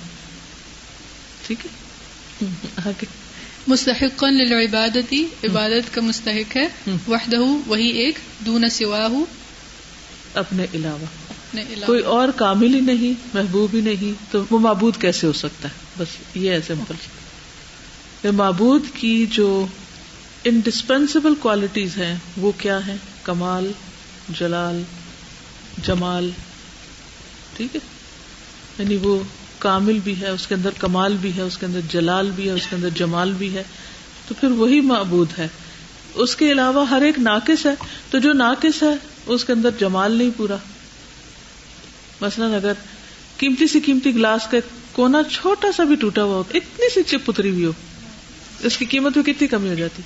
ٹھیک 1.47 1.67
ہے؟ 1.67 3.22
مستحق 3.67 4.25
للعبادتی 4.25 5.25
عبادت 5.45 5.95
کا 5.95 6.01
مستحق 6.01 6.57
ہے 6.57 6.69
وحدہ 7.09 7.37
وہی 7.67 7.89
ایک 7.89 8.19
دون 8.47 8.69
سوا 8.71 9.09
اپنے 10.35 10.67
علاوہ۔ 10.75 11.33
کوئی 11.87 12.01
اور 12.03 12.29
کامل 12.37 12.75
ہی 12.75 12.81
نہیں 12.81 13.29
محبوب 13.35 13.75
ہی 13.75 13.81
نہیں 13.81 14.33
تو 14.33 14.45
وہ 14.51 14.59
معبود 14.59 15.01
کیسے 15.01 15.27
ہو 15.27 15.33
سکتا 15.33 15.69
ہے؟ 15.69 15.75
بس 15.99 16.37
یہ 16.37 16.51
ہے 16.51 16.59
سمپل 16.67 16.95
معبود 18.31 18.83
کی 18.95 19.27
جو 19.31 19.67
انڈسپینسیبل 20.45 21.35
کوالٹیز 21.35 21.97
ہیں 21.97 22.17
وہ 22.37 22.53
کیا 22.59 22.87
ہے 22.87 22.97
کمال 23.23 23.73
جلال 24.39 24.83
جمال۔ 25.83 26.31
ٹھیک 27.57 27.77
ہے؟ 27.77 27.81
یعنی 28.79 28.97
وہ 28.97 29.23
کامل 29.63 29.99
بھی 30.05 30.21
ہے، 30.21 30.29
اس 30.29 30.47
کے 30.47 30.55
اندر 30.55 30.71
کمال 30.79 31.17
بھی 31.21 31.37
ہے، 31.37 31.43
اس 31.43 31.59
کے 31.59 31.67
اندر 31.67 31.81
جلال 31.89 32.31
بھی 32.31 32.47
ہے، 32.47 32.51
اس 32.51 32.67
کے 32.71 32.77
اندر 32.77 32.89
جمال 32.89 33.33
بھی 33.33 33.55
ہے، 33.55 33.63
تو 34.29 34.35
پھر 34.41 34.49
وہی 34.49 34.81
معبود 34.81 35.39
ہے۔ 35.39 35.49
اس 36.15 36.37
کے 36.37 36.53
علاوہ 36.53 36.89
ہر 36.91 37.03
ایک 37.03 37.19
ناقص 37.19 37.67
ہے، 37.67 37.75
تو 38.11 38.19
جو 38.19 38.33
ناقص 38.33 38.83
ہے، 38.83 38.95
اس 39.27 39.45
کے 39.45 39.53
اندر 39.53 39.71
جمال 39.81 40.13
نہیں 40.13 40.31
پورا۔ 40.37 40.57
مثلاً 42.21 42.55
اگر 42.55 42.73
قیمتی 43.39 43.67
سی 43.67 43.81
قیمتی 43.81 44.15
گلاس 44.15 44.47
کا 44.51 44.59
کونا 44.93 45.23
چھوٹا 45.33 45.73
سا 45.77 45.85
بھی 45.85 45.95
ٹوٹا 45.95 46.23
ہوا 46.23 46.37
ہو، 46.37 46.43
اتنی 46.55 46.91
سی 46.95 47.03
چپ 47.03 47.31
اتری 47.31 47.51
بھی 47.51 47.65
ہو، 47.65 47.73
اس 48.61 48.77
کی 48.79 48.85
قیمت 48.85 49.19
بھی 49.19 49.33
کتنی 49.33 49.49
کمی 49.49 49.69
ہو 49.69 49.75
جاتی۔ 49.75 50.03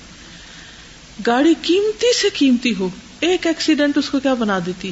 گاڑی 1.26 1.54
قیمتی 1.62 2.14
سے 2.14 2.28
قیمتی 2.34 2.74
ہو، 2.78 2.88
ایک 3.20 3.46
ایکسیڈنٹ 3.46 3.98
اس 3.98 4.10
کو 4.10 4.20
کیا 4.20 4.34
بنا 4.34 4.58
دیتی 4.66 4.90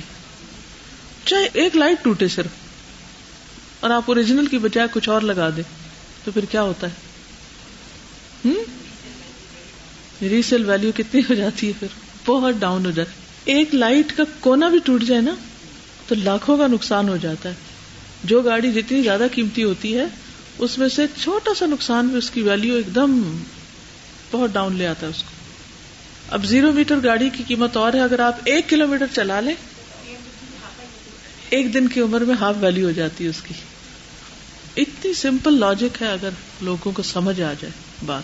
چاہے 1.25 1.49
ایک 1.53 1.77
لائٹ 1.77 2.05
ٹوٹے 2.05 2.29
صرف۔ 2.29 2.64
اور 3.85 3.93
آپ 3.93 4.03
اوریجنل 4.07 4.47
کی 4.47 4.59
بجائے 4.59 4.89
کچھ 4.93 5.09
اور 5.09 5.21
لگا 5.21 5.51
دیں، 5.57 5.63
تو 6.25 6.31
پھر 6.31 6.45
کیا 6.45 6.63
ہوتا 6.63 6.87
ہے؟ 6.87 8.53
ریسیل 10.23 10.71
ویلو 10.71 10.91
کتنی 10.97 11.21
ہو 11.21 11.35
جاتی 11.35 11.69
ہے 11.69 11.73
پھر؟ 11.81 11.89
بہت 12.27 12.55
ڈاؤن 12.59 12.87
ہو 12.87 12.91
جاتی 12.91 13.11
ایک 13.53 13.75
لائٹ 13.75 14.17
کا 14.17 14.23
کونا 14.41 14.69
بھی 14.69 14.79
ٹوٹ 14.85 15.03
جائے 15.03 15.21
نا، 15.21 15.35
تو 16.09 16.15
لاکھوں 16.15 16.57
کا 16.57 16.67
نقصان 16.67 17.09
ہو 17.09 17.17
جاتا 17.17 17.49
ہے۔ 17.49 17.55
جو 18.25 18.43
گاڑی 18.43 18.73
جتنی 18.73 19.03
زیادہ 19.03 19.27
قیمتی 19.33 19.65
ہوتی 19.65 19.99
ہے، 19.99 20.05
اس 20.59 20.79
میں 20.79 20.89
سے 20.89 21.07
چھوٹا 21.23 21.51
سا 21.59 21.67
نقصان 21.67 22.07
بھی 22.07 22.19
اس 22.19 22.31
کی 22.31 22.43
ویلو 22.43 22.75
ایک 22.75 22.95
دم 22.95 23.37
بہت 24.31 24.51
ڈاؤن 24.53 24.77
لے 24.77 24.87
آتا 24.87 25.07
ہے 25.07 25.11
اس 25.11 25.23
کو۔ 25.23 25.31
اب 26.29 26.45
زیرو 26.45 26.73
میٹر 26.73 26.99
گاڑی 27.05 27.31
کی 27.33 27.45
قیمت 27.49 27.77
اور 27.77 27.93
ہے، 27.93 28.01
اگر 28.01 28.21
آپ 28.21 28.37
ایک 28.45 28.69
کلو 28.69 28.87
میٹر 28.87 29.07
چلا 29.15 29.41
لیں، 29.41 29.55
ایک 31.51 31.75
دن 31.75 31.89
کی 31.89 32.01
عمر 32.01 32.21
میں 32.21 32.35
ہاف 32.35 32.55
ویلو 32.61 32.87
ہو 32.87 32.91
جاتی 32.91 33.25
ہے 33.25 33.29
اس 33.29 33.43
کی۔ 33.49 33.55
اتنی 34.77 35.15
سمپل 35.15 35.59
لاجک 35.61 36.03
ہے 36.03 36.13
اگر 36.13 36.29
لوگوں 36.61 36.93
کو 36.93 37.03
سمجھ 37.03 37.41
آ 37.41 37.53
جائے 37.53 37.71
بات 38.07 38.23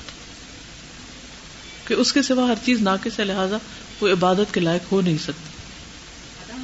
کہ 1.89 1.95
اس 1.95 2.13
کے 2.13 2.23
سوا 2.23 2.47
ہر 2.49 2.55
چیز 2.65 2.83
ناقص 2.83 3.21
ہے، 3.21 3.25
لہٰذا 3.25 3.57
وہ 4.01 4.09
عبادت 4.09 4.55
کے 4.55 4.61
لائق 4.61 4.93
ہو 4.93 5.01
نہیں 5.01 5.19
سکتی 5.19 5.51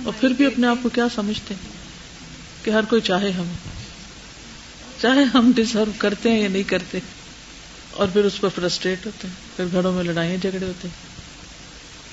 اور 0.04 0.12
پھر 0.20 0.28
بھی 0.28 0.46
اپنے 0.46 0.66
آپ 0.66 0.78
کو 0.82 0.88
کیا 0.88 1.06
سمجھتے 1.14 1.54
ہیں؟ 1.54 1.72
کہ 2.64 2.70
ہر 2.70 2.84
کوئی 2.84 3.02
چاہے 3.02 3.30
ہم۔ 3.30 3.44
چاہے 5.00 5.24
ہم 5.24 5.52
ڈیزرو 5.54 5.90
کرتے 5.98 6.30
ہیں 6.30 6.40
یا 6.42 6.48
نہیں 6.48 6.62
کرتے۔ 6.62 6.98
اور 7.90 8.08
پھر 8.12 8.24
اس 8.24 8.40
پر 8.40 8.48
فرسٹریٹ 8.54 9.06
ہوتے 9.06 9.28
ہیں۔ 9.28 9.34
پھر 9.56 9.64
گھروں 9.72 9.92
میں 9.92 10.04
لڑائیاں 10.04 10.36
جھگڑے 10.36 10.66
ہوتے 10.66 10.88
ہیں۔ 10.88 11.16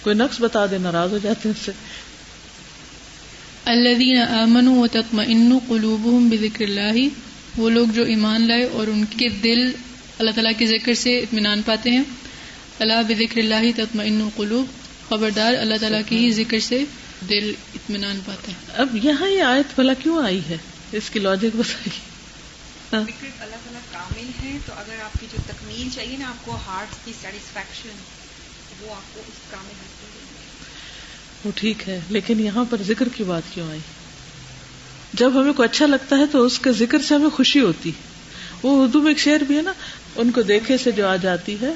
کوئی 0.04 0.16
نقص 0.16 0.42
بتا 0.42 0.66
دے، 0.66 0.78
ناراض 0.78 1.12
ہو 1.12 1.18
جاتے 1.18 1.50
ہیں 1.50 1.56
اس 1.60 1.66
سے۔ 1.66 1.72
الذين 3.66 4.18
آمنوا 4.18 4.82
وتطمئن 4.82 5.58
قلوبهم 5.68 6.30
بذكر 6.30 6.66
الله 6.66 7.08
وہ 7.58 7.70
لوگ 7.70 7.88
جو 7.88 8.04
ایمان 8.04 8.48
لائے 8.48 8.64
اور 8.64 8.88
ان 8.88 9.06
کے 9.06 9.30
دل 9.30 9.72
اللہ 10.20 10.32
تعالیٰ 10.32 10.52
کے 10.58 10.66
ذکر 10.66 10.94
سے 10.94 11.20
اطمینان 11.20 11.62
پاتے 11.62 11.90
ہیں۔ 11.90 12.04
اللہ 12.80 13.02
بذکر 13.08 13.38
اللہ 13.38 13.72
تطمئن 13.76 14.22
القلوب 14.22 14.66
خبردار 15.10 15.54
اللہ 15.54 15.76
تعالیٰ 15.82 16.02
کے 16.06 16.16
ہی 16.16 16.32
ذکر 16.32 16.60
سے 16.60 16.84
دل 17.30 17.54
اطمینان 17.74 18.20
پاتا 18.26 18.52
ہے۔ 18.52 18.82
اب 18.82 19.06
یہاں 19.06 19.30
یہ 19.30 19.42
آیت 19.42 19.76
بھلا 19.76 19.94
کیوں 19.94 20.24
آئی 20.24 20.42
ہے؟ 20.50 20.58
اس 20.92 21.10
کی 21.10 21.20
لاجک 21.20 21.56
بتائیے۔ 21.56 22.14
اللہ 22.92 23.56
تعالیٰ 23.56 23.82
کامل 23.92 24.28
ہے 24.44 24.58
تو 24.66 24.74
اگر 24.74 25.04
آپ 25.04 25.20
کی 25.20 25.26
جو 25.32 25.38
تکمیل 25.48 25.90
چاہیے 25.96 26.18
نا 26.18 26.30
آپ 26.30 26.46
کو 26.46 26.58
ہارٹ 26.68 27.06
کی 27.06 27.14
سیٹسفیکشن 27.22 27.90
وہ 28.82 28.96
آپ 28.96 29.16
کو 29.16 29.22
اس 29.28 29.52
کامل 29.52 29.74
وہ 31.46 31.52
ٹھیک 31.56 31.90
ہے 31.90 32.00
لیکن 32.10 32.40
یہاں 32.40 32.66
پر 32.70 32.82
ذکر 32.82 33.10
کی 33.10 33.24
بات 33.24 33.44
کیوں 33.54 33.70
آئی؟ 33.70 33.80
جب 35.14 35.32
ہمیں 35.34 35.54
کوئی 35.54 35.70
اچھا 35.70 35.86
لگتا 35.86 36.18
ہے 36.18 36.26
تو 36.32 36.44
اس 36.46 36.60
کے 36.60 36.72
ذکر 36.72 37.02
سے 37.02 37.16
ہمیں 37.16 37.30
خوشی 37.30 37.60
ہوتی 37.60 37.92
وہ 38.64 38.82
اردو 38.84 39.02
میں 39.02 39.12
ایک 39.12 39.20
شعر 39.20 39.44
بھی 39.44 39.58
ہے 39.58 39.62
نا، 39.62 39.74
ان 40.16 40.32
کو 40.32 40.42
دیکھے 40.42 40.78
سے 40.78 40.92
جو 40.92 41.08
آ 41.08 41.16
جاتی 41.16 41.56
ہے، 41.62 41.74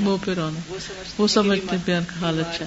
منہ 0.00 0.24
پہ 0.24 0.34
رونا 0.34 0.72
وہ 1.18 1.26
سمجھتے 1.28 1.76
بیان 1.84 2.04
کا 2.04 2.20
حال 2.20 2.40
اچھا 2.40 2.64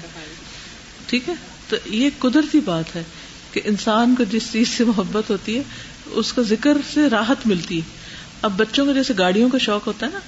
ٹھیک 1.07 1.29
ہے؟ 1.29 1.33
تو 1.69 1.75
یہ 1.85 2.09
قدرتی 2.19 2.59
بات 2.59 2.95
ہے 2.95 3.03
کہ 3.51 3.61
انسان 3.65 4.15
کو 4.15 4.23
جس 4.23 4.51
چیز 4.51 4.67
سے 4.69 4.83
محبت 4.83 5.29
ہوتی 5.29 5.57
ہے، 5.57 5.61
اس 6.05 6.33
کا 6.33 6.41
ذکر 6.41 6.77
سے 6.93 7.09
راحت 7.09 7.47
ملتی 7.47 7.77
ہے۔ 7.77 7.95
اب 8.41 8.57
بچوں 8.57 8.85
کو 8.85 8.93
جیسے 8.93 9.13
گاڑیوں 9.17 9.49
کا 9.49 9.57
شوق 9.57 9.87
ہوتا 9.87 10.05
ہے 10.05 10.11
نا، 10.13 10.19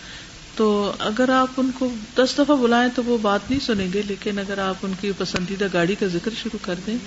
تو 0.56 0.92
اگر 1.00 1.30
آپ 1.30 1.50
ان 1.58 1.70
کو 1.80 1.90
دس 2.16 2.38
دفعہ 2.38 2.56
بلائیں 2.56 2.90
تو 2.96 3.04
وہ 3.04 3.18
بات 3.22 3.50
نہیں 3.50 3.60
سنیں 3.60 3.88
گے، 3.94 4.02
لیکن 4.08 4.40
اگر 4.40 4.58
آپ 4.60 4.86
ان 4.86 4.94
کی 5.02 5.12
پسندیدہ 5.18 5.68
گاڑی 5.74 5.96
کا 5.96 6.08
ذکر 6.14 6.32
شروع 6.44 6.60
کر 6.62 6.76
دیں 6.88 6.98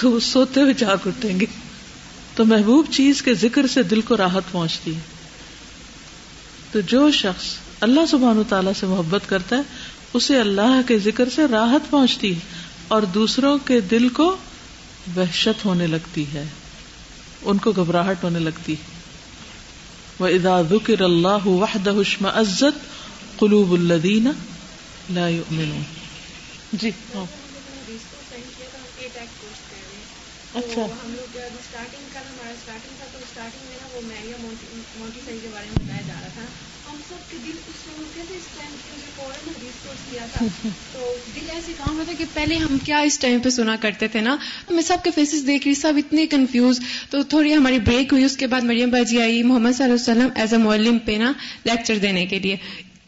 تو 0.00 0.10
وہ 0.10 0.20
سوتے 0.20 0.60
ہوئے 0.60 0.74
جاگ 0.74 0.96
اٹھیں 1.06 1.40
گے۔ 1.40 1.46
تو 2.34 2.44
محبوب 2.44 2.86
چیز 2.90 3.22
کے 3.22 3.34
ذکر 3.34 3.66
سے 3.66 3.82
دل 3.82 4.00
کو 4.00 4.16
راحت 4.16 4.42
پہنچتی 4.52 4.94
ہے۔ 4.94 5.00
تو 6.72 6.80
جو 6.80 7.10
شخص 7.10 7.44
اللہ 7.80 8.00
سبحان 8.10 8.38
و 8.38 8.42
تعالیٰ 8.48 8.72
سے 8.80 8.86
محبت 8.86 9.28
کرتا 9.28 9.56
ہے، 9.56 9.62
اسے 10.14 10.40
اللہ 10.40 10.80
کے 10.88 10.98
ذکر 10.98 11.28
سے 11.28 11.42
راحت 11.50 11.90
پہنچتی 11.90 12.34
ہے 12.34 12.38
اور 12.88 13.02
دوسروں 13.02 13.58
کے 13.58 13.80
دل 13.80 14.08
کو 14.08 14.36
وحشت 15.16 15.64
ہونے 15.64 15.86
لگتی 15.86 16.24
ہے۔ 16.34 16.44
ان 17.42 17.58
کو 17.58 17.72
گھبراہٹ 17.72 18.24
ہونے 18.24 18.38
لگتی 18.38 18.74
وہ 20.18 20.26
ادا 20.26 20.62
ذکر 20.62 21.00
اللہ 21.00 21.46
وحدہ 21.46 21.92
عزت 22.24 22.78
قلوب 23.38 23.72
الدین 23.72 24.28
لا 25.10 25.28
يؤمنون۔ 25.28 25.82
جی 26.72 26.90
ہاں 27.14 27.24
اچھا۔ 30.54 30.82
ہم 30.82 31.12
لوگ 31.12 31.36
اسٹارٹنگ 31.36 32.08
کا 32.12 32.20
ہمارا 32.20 32.50
اسٹارٹنگ 32.50 32.96
تھا 32.98 33.06
تو 33.12 33.18
اسٹارٹنگ 33.18 33.68
میں 33.68 33.76
نا 33.82 33.88
وہ 33.92 34.00
میریا 34.08 34.36
کے 35.42 35.48
بارے 35.52 35.66
میں 35.66 35.84
بتایا 35.84 36.00
جا 36.06 36.14
رہا 36.20 36.28
تھا۔ 36.34 36.42
ہم 36.90 36.96
سب 37.08 37.30
کے 37.30 37.36
دل 37.46 37.56
اس 37.68 37.86
میں 37.86 37.94
ہوتے 37.98 38.20
تھے 38.28 38.36
اس 38.36 38.48
ٹائم 38.58 38.74
فوراً 39.16 39.48
حدیث 39.48 39.82
سوچ 39.82 40.10
کیا 40.10 40.26
تھا۔ 40.32 40.46
تو 40.92 41.14
دل 41.34 41.50
ایسے 41.50 41.72
کام 41.78 41.98
ہوتا 41.98 42.12
کہ 42.18 42.24
پہلے 42.34 42.56
ہم 42.56 42.76
کیا 42.84 42.98
اس 42.98 43.18
ٹائم 43.18 43.40
پہ 43.40 43.50
سنا 43.50 43.76
کرتے 43.80 44.08
تھے 44.08 44.20
نا۔ 44.20 44.36
میں 44.70 44.82
سب 44.82 45.04
کے 45.04 45.10
فیسز 45.10 45.46
دیکھ 45.46 45.66
رہی 45.66 45.74
سب 45.74 45.94
اتنے 45.96 46.26
کنفیوز 46.26 46.80
تو 47.10 47.22
تھوڑی 47.22 47.54
ہماری 47.54 47.78
بریک 47.78 48.12
ہوئی 48.12 48.24
اس 48.24 48.36
کے 48.36 48.46
بعد 48.46 48.64
مریم 48.64 48.90
باجی 48.90 49.20
آئی 49.22 49.42
محمد 49.42 49.76
صلی 49.76 49.84
اللہ 49.84 49.94
علیہ 49.94 50.12
وسلم 50.12 50.28
ایز 50.34 50.54
اے 50.54 50.58
معلم 50.58 50.98
پہ 50.98 51.16
نا 51.18 51.32
لیکچر 51.64 51.98
دینے 51.98 52.26
کے 52.26 52.38
لیے۔ 52.38 52.56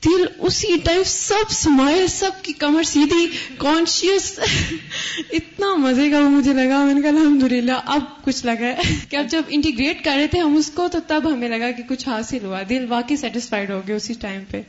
دل 0.04 0.24
اسی 0.38 0.68
ٹائم 0.84 1.02
سب 1.06 1.50
سمائل، 1.50 2.06
سب 2.06 2.30
کی 2.42 2.52
کمر 2.52 2.82
سیدھی 2.82 3.26
کانشیس 3.58 4.38
اتنا 5.30 5.74
مزے 5.74 6.10
کا 6.10 6.20
مجھے 6.20 6.52
لگا، 6.52 6.84
میں 6.84 6.94
نے 6.94 7.00
کہا 7.00 7.10
الحمد 7.10 7.42
للہ 7.42 7.72
اب 7.84 8.00
کچھ 8.24 8.46
لگا 8.46 8.66
ہے۔ 8.66 8.80
کہ 9.08 9.16
اب 9.16 9.26
جب 9.30 9.42
انٹیگریٹ 9.48 10.04
کر 10.04 10.12
رہے 10.16 10.26
تھے 10.26 10.38
ہم 10.38 10.56
اس 10.56 10.70
کو، 10.74 10.88
تو 10.92 10.98
تب 11.06 11.34
ہمیں 11.34 11.48
لگا 11.48 11.70
کہ 11.70 11.82
کچھ 11.88 12.08
حاصل 12.08 12.38
ہوا۔ 12.44 12.62
دل 12.68 12.86
واقعی 12.88 13.16
سیٹسفائڈ 13.16 13.70
ہو 13.70 13.82
گیا 13.86 13.96
اسی 13.96 14.14
ٹائم 14.14 14.42
پہ۔ 14.50 14.62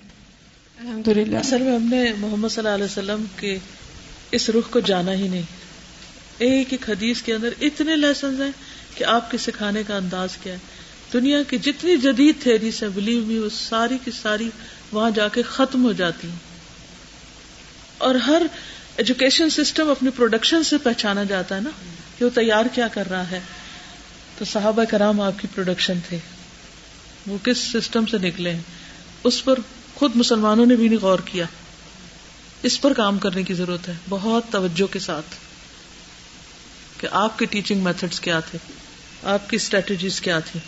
الحمد 0.82 1.08
للہ 1.08 1.38
اصل 1.38 1.62
میں 1.62 1.76
ہم 1.76 1.84
نے 1.84 2.14
محمد 2.18 2.48
صلی 2.50 2.60
اللہ 2.60 2.76
علیہ 2.76 2.86
وسلم 2.86 3.26
کے 3.40 3.58
اس 4.32 4.50
رخ 4.50 4.70
کو 4.70 4.80
جانا 4.80 5.14
ہی 5.14 5.28
نہیں۔ 5.28 5.42
ایک 6.38 6.68
ایک 6.70 6.90
حدیث 6.90 7.22
کے 7.22 7.34
اندر 7.34 7.50
اتنے 7.62 7.96
لیسنز 7.96 8.42
ہیں 8.42 8.52
کہ 8.96 9.04
آپ 9.04 9.32
کے 9.32 9.38
سکھانے 9.38 9.84
کا 9.88 9.98
انداز 9.98 10.38
کیا 10.44 10.54
ہے۔ 10.54 10.58
دنیا 11.14 11.44
کی 11.44 11.58
جتنی 11.58 11.98
جدید 11.98 12.36
تھیریز 12.44 12.84
ہیں 12.84 12.90
بلیو 12.96 13.26
می 13.26 13.38
وہ 13.38 13.50
ساری 13.50 13.98
کی 14.06 14.12
ساری 14.22 14.50
وہاں 14.96 15.12
جا 15.12 15.28
کے 15.28 15.42
ختم 15.42 15.86
ہو 15.86 15.92
جاتی 15.92 16.30
ہیں۔ 16.30 16.36
اور 17.98 18.16
ہر 18.16 18.42
ایجوکیشن 18.98 19.50
سسٹم 19.50 19.90
اپنی 19.90 20.10
پروڈکشن 20.10 20.64
سے 20.64 20.78
پہچانا 20.78 21.24
جاتا 21.24 21.56
ہے 21.56 21.62
نا 21.62 21.70
کہ 22.18 22.26
وہ 22.26 22.30
تیار 22.30 22.66
کیا 22.74 22.88
کر 22.88 23.10
رہا 23.10 23.32
ہے۔ 23.32 23.40
تو 24.38 24.46
صحابہ 24.46 24.84
کرام 24.84 25.22
آپ 25.22 25.40
کی 25.40 25.48
پروڈکشن 25.56 26.00
تھے۔ 26.10 26.18
وہ 27.28 27.38
کس 27.44 27.58
سسٹم 27.58 28.06
سے 28.06 28.18
نکلے 28.18 28.52
ہیں؟ 28.52 28.62
اس 29.24 29.44
پر 29.44 29.60
خود 29.96 30.12
مسلمانوں 30.16 30.66
نے 30.66 30.76
بھی 30.76 30.88
نہیں 30.88 31.00
غور 31.00 31.20
کیا۔ 31.26 31.46
اس 32.64 32.82
پر 32.82 32.94
کام 32.94 33.18
کرنے 33.18 33.44
کی 33.44 33.54
ضرورت 33.54 33.88
ہے۔ 33.88 33.94
بہت 34.10 34.44
توجہ 34.52 34.94
کے 34.94 35.00
ساتھ۔ 35.00 35.36
کہ 36.98 37.08
آپ 37.12 37.40
کے 37.40 37.46
ٹیچنگ 37.46 37.84
میتھڈس 37.84 38.20
کیا 38.20 38.40
تھے؟ 38.40 38.58
آپ 39.24 39.50
کی 39.50 39.56
اسٹریٹجیز 39.56 40.22
کیا 40.22 40.40
تھی 40.40 40.60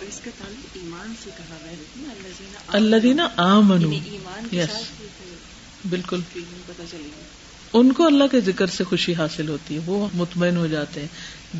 اس 0.00 0.20
کا 0.24 0.30
تعلق 0.38 0.66
ایمان 0.72 1.14
سے 1.24 1.30
کہا 1.36 1.56
گیا 1.64 2.55
اللہ 2.68 2.96
دینا 2.96 3.28
آمنو 3.36 3.92
یس 4.52 4.70
بالکل. 5.90 6.20
ان 7.72 7.92
کو 7.92 8.06
اللہ 8.06 8.24
کے 8.30 8.40
ذکر 8.40 8.66
سے 8.66 8.84
خوشی 8.84 9.14
حاصل 9.14 9.48
ہوتی 9.48 9.74
ہے، 9.74 9.80
وہ 9.86 10.08
مطمئن 10.14 10.56
ہو 10.56 10.66
جاتے 10.66 11.00
ہیں 11.00 11.08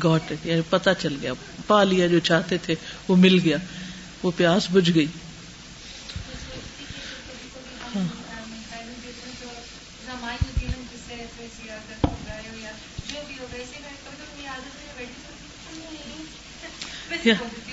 گوٹ 0.03 0.33
یعنی 0.43 0.61
پتا 0.69 0.93
چل 0.93 1.15
گیا، 1.21 1.33
پا 1.67 1.83
لیا 1.83 2.07
جو 2.07 2.19
چاہتے 2.19 2.57
تھے، 2.57 2.75
وہ 3.07 3.15
مل 3.15 3.39
گیا، 3.43 3.57
وہ 4.23 4.31
پیاس 4.37 4.67
بجھ 4.71 4.91
گئی۔ 4.95 5.07
ہاں, 7.95 8.03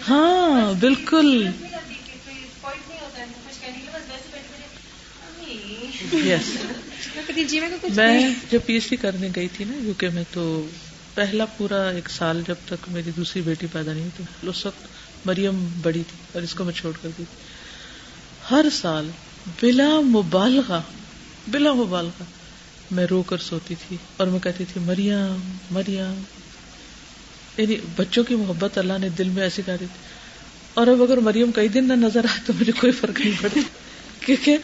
ہاں، 0.09 0.73
بالکل۔ 0.81 1.47
یس 6.12 6.58
میں 7.96 8.34
جب 8.50 8.61
پی 8.66 8.73
ایچ 8.75 8.90
ڈی 8.90 8.96
کرنے 8.96 9.28
گئی 9.37 9.49
تھی 9.49 9.64
نا 9.64 9.76
یو 9.76 9.92
کے 9.92 10.08
میں 10.08 10.25
تو 10.32 10.66
پہلا 11.14 11.44
پورا 11.44 11.88
ایک 11.88 12.11
سال 12.11 12.42
جب 12.49 12.54
تک 12.66 12.88
میری 12.88 13.11
دوسری 13.16 13.42
بیٹی 13.42 13.66
پیدا 13.73 13.92
نہیں 13.92 14.04
ہوئی 14.04 14.25
تو 14.40 14.50
اس 14.50 14.66
وقت 14.66 14.87
مریم 15.26 15.68
بڑی 15.82 16.02
تھی 16.11 16.16
اور 16.32 16.42
اس 16.42 16.54
کو 16.54 16.64
میں 16.64 16.73
چھوڑ 16.73 16.92
کر 17.02 17.08
دی 17.18 17.23
ہر 18.50 18.66
سال 18.73 19.11
بلا 19.62 20.00
مبالغہ 20.00 20.80
بلا 21.49 21.73
مبالغہ 21.73 22.25
میں 22.90 23.06
رو 23.11 23.23
کر 23.23 23.38
سوتی 23.38 23.75
تھی 23.88 23.96
اور 24.16 24.26
میں 24.26 24.40
کہتی 24.40 24.64
تھی 24.73 24.80
مریم 24.80 25.56
مریم۔ 25.70 26.23
یعنی 27.56 27.76
بچوں 27.96 28.25
کی 28.25 28.34
محبت 28.34 28.78
اللہ 28.78 28.92
نے 29.00 29.08
دل 29.08 29.28
میں 29.28 29.42
ایسی 29.42 29.62
کری 29.66 29.78
تھی۔ 29.78 29.87
اور 30.75 30.87
اب 30.87 31.02
اگر 31.02 31.16
مریم 31.16 31.52
کئی 31.52 31.68
دن 31.68 31.84
نہ 31.84 31.92
نظر 31.92 32.25
آئے 32.25 32.40
تو 32.46 32.52
مجھے 32.61 32.73
کوئی 32.73 32.92
فرق 32.92 33.20
نہیں 33.20 33.42
پڑتا۔ 33.42 33.61
کیونکہ 34.20 34.58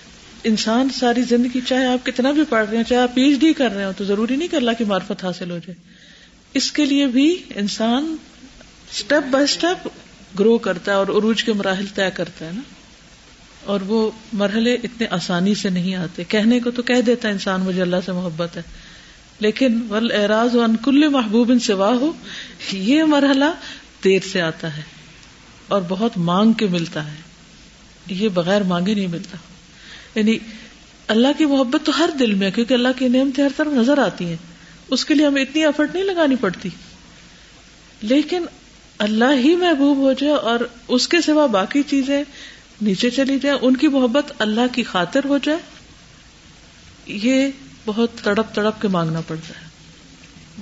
انسان 0.44 0.88
ساری 0.88 1.22
زندگی 1.22 1.60
چاہے 1.68 1.86
آپ 1.86 2.06
کتنا 2.06 2.30
بھی 2.30 2.42
پڑھ 2.48 2.68
رہے 2.68 2.76
ہیں 2.76 2.84
چاہے 2.84 3.00
آپ 3.00 3.14
پی 3.14 3.22
ایچ 3.22 3.38
ڈی 3.38 3.52
کر 3.52 3.70
رہے 3.70 3.84
ہو 3.84 3.92
تو 3.96 4.04
ضروری 4.04 4.36
نہیں 4.36 4.48
کہ 4.48 4.56
اللہ 4.56 4.70
کی 4.78 4.84
معرفت 4.84 5.24
حاصل 5.24 5.50
ہو 5.50 5.58
جائے۔ 5.58 5.74
اس 6.54 6.72
کے 6.72 6.84
لیے 6.84 7.06
بھی 7.06 7.42
انسان 7.54 8.16
اسٹیپ 8.92 9.30
بائی 9.30 9.44
اسٹیپ 9.44 9.88
گرو 10.38 10.58
کرتا 10.58 10.92
ہے 10.92 10.96
اور 10.96 11.06
عروج 11.06 11.44
کے 11.44 11.52
مراحل 11.52 11.86
طے 11.94 12.10
کرتا 12.14 12.46
ہے 12.46 12.50
نا۔ 12.54 12.60
اور 13.64 13.80
وہ 13.80 14.10
مرحلے 14.32 14.74
اتنے 14.74 15.06
آسانی 15.10 15.54
سے 15.54 15.70
نہیں 15.70 15.94
آتے۔ 15.94 16.24
کہنے 16.24 16.60
کو 16.60 16.70
تو 16.70 16.82
کہہ 16.82 17.00
دیتا 17.00 17.28
ہے 17.28 17.32
انسان، 17.32 17.60
مجھے 17.60 17.82
اللہ 17.82 17.96
سے 18.06 18.12
محبت 18.12 18.56
ہے۔ 18.56 18.62
لیکن 19.38 19.80
ول 19.90 20.12
اعراض 20.12 20.54
و 20.54 20.62
انکل 20.62 21.08
محبوب 21.08 21.50
ان 21.50 21.58
سوا 21.58 21.88
ہو 21.88 22.12
یہ 22.72 23.04
مرحلہ 23.04 23.44
دیر 24.04 24.20
سے 24.32 24.40
آتا 24.40 24.76
ہے 24.76 24.82
اور 25.68 25.82
بہت 25.88 26.18
مانگ 26.18 26.52
کے 26.52 26.66
ملتا 26.66 27.10
ہے۔ 27.10 27.16
یہ 28.08 28.28
بغیر 28.28 28.62
مانگے 28.62 28.94
نہیں 28.94 29.06
ملتا۔ 29.06 29.36
یعنی 30.14 30.38
اللہ 31.06 31.28
کی 31.38 31.46
محبت 31.46 31.86
تو 31.86 31.98
ہر 31.98 32.10
دل 32.18 32.34
میں 32.34 32.50
کیونکہ 32.50 32.74
اللہ 32.74 32.88
کی 32.96 33.08
نعمتیں 33.08 33.44
ہر 33.44 33.50
طرف 33.56 33.72
نظر 33.72 33.98
آتی 33.98 34.24
ہیں۔ 34.24 34.36
اس 34.90 35.04
کے 35.04 35.14
لیے 35.14 35.26
ہمیں 35.26 35.42
اتنی 35.42 35.64
ایفرٹ 35.64 35.94
نہیں 35.94 36.04
لگانی 36.04 36.36
پڑتی۔ 36.36 36.68
لیکن 38.02 38.44
اللہ 38.98 39.32
ہی 39.32 39.56
محبوب 39.56 39.98
ہو 39.98 40.12
جائے 40.12 40.32
اور 40.32 40.58
اس 40.88 41.08
کے 41.08 41.20
سوا 41.20 41.46
باقی 41.46 41.82
چیزیں 41.82 42.24
نیچے 42.82 43.10
چلی 43.10 43.38
جائے 43.38 43.58
ان 43.62 43.76
کی 43.76 43.88
محبت 43.88 44.32
اللہ 44.38 44.60
کی 44.72 44.82
خاطر 44.82 45.20
ہو 45.24 45.38
جائے، 45.38 45.58
یہ 47.06 47.48
بہت 47.86 48.10
تڑپ 48.22 48.54
تڑپ 48.54 48.82
کے 48.82 48.88
مانگنا 48.88 49.20
پڑتا 49.20 49.60
ہے۔ 49.60 49.66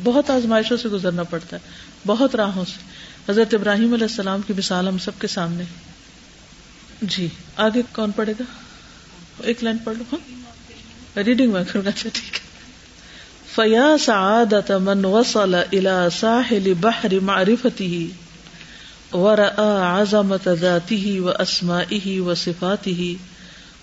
بہت 0.04 0.30
آزمائشوں 0.30 0.76
سے 0.76 0.88
گزرنا 0.88 1.22
پڑتا 1.22 1.56
ہے، 1.56 1.70
بہت 2.06 2.34
راہوں 2.34 2.64
سے۔ 2.64 2.78
حضرت 3.32 3.54
ابراہیم 3.54 3.92
علیہ 3.94 4.06
السلام 4.10 4.40
کی 4.46 4.52
مثال 4.56 4.88
ہم 4.88 4.98
سب 4.98 5.10
کے 5.18 5.26
سامنے۔ 5.26 5.64
جی 7.02 7.28
آگے 7.56 7.82
کون 7.92 8.10
پڑھے 8.10 8.32
گا؟ 8.40 8.44
ایک 9.42 9.64
لائن 9.64 9.78
پڑھ 9.84 9.96
لو 9.98 10.04
ہاں؟ 10.12 10.38
ریڈنگ 11.16 11.52
میں 11.52 11.64
کروں 11.72 11.88
اچھا 11.88 12.10
ٹھیک 12.12 12.34
ہے۔ 12.34 12.48
فیا 13.54 13.96
سعادت 14.00 14.70
من 14.70 15.04
وصل 15.04 15.54
الى 15.54 16.08
ساحل 16.12 16.72
بحر 16.80 17.20
معرفته 17.20 18.06
ورأى 19.12 20.00
عظمت 20.00 20.48
ذاته 20.60 21.20
واسمائه 21.20 22.20
وصفاته 22.20 23.14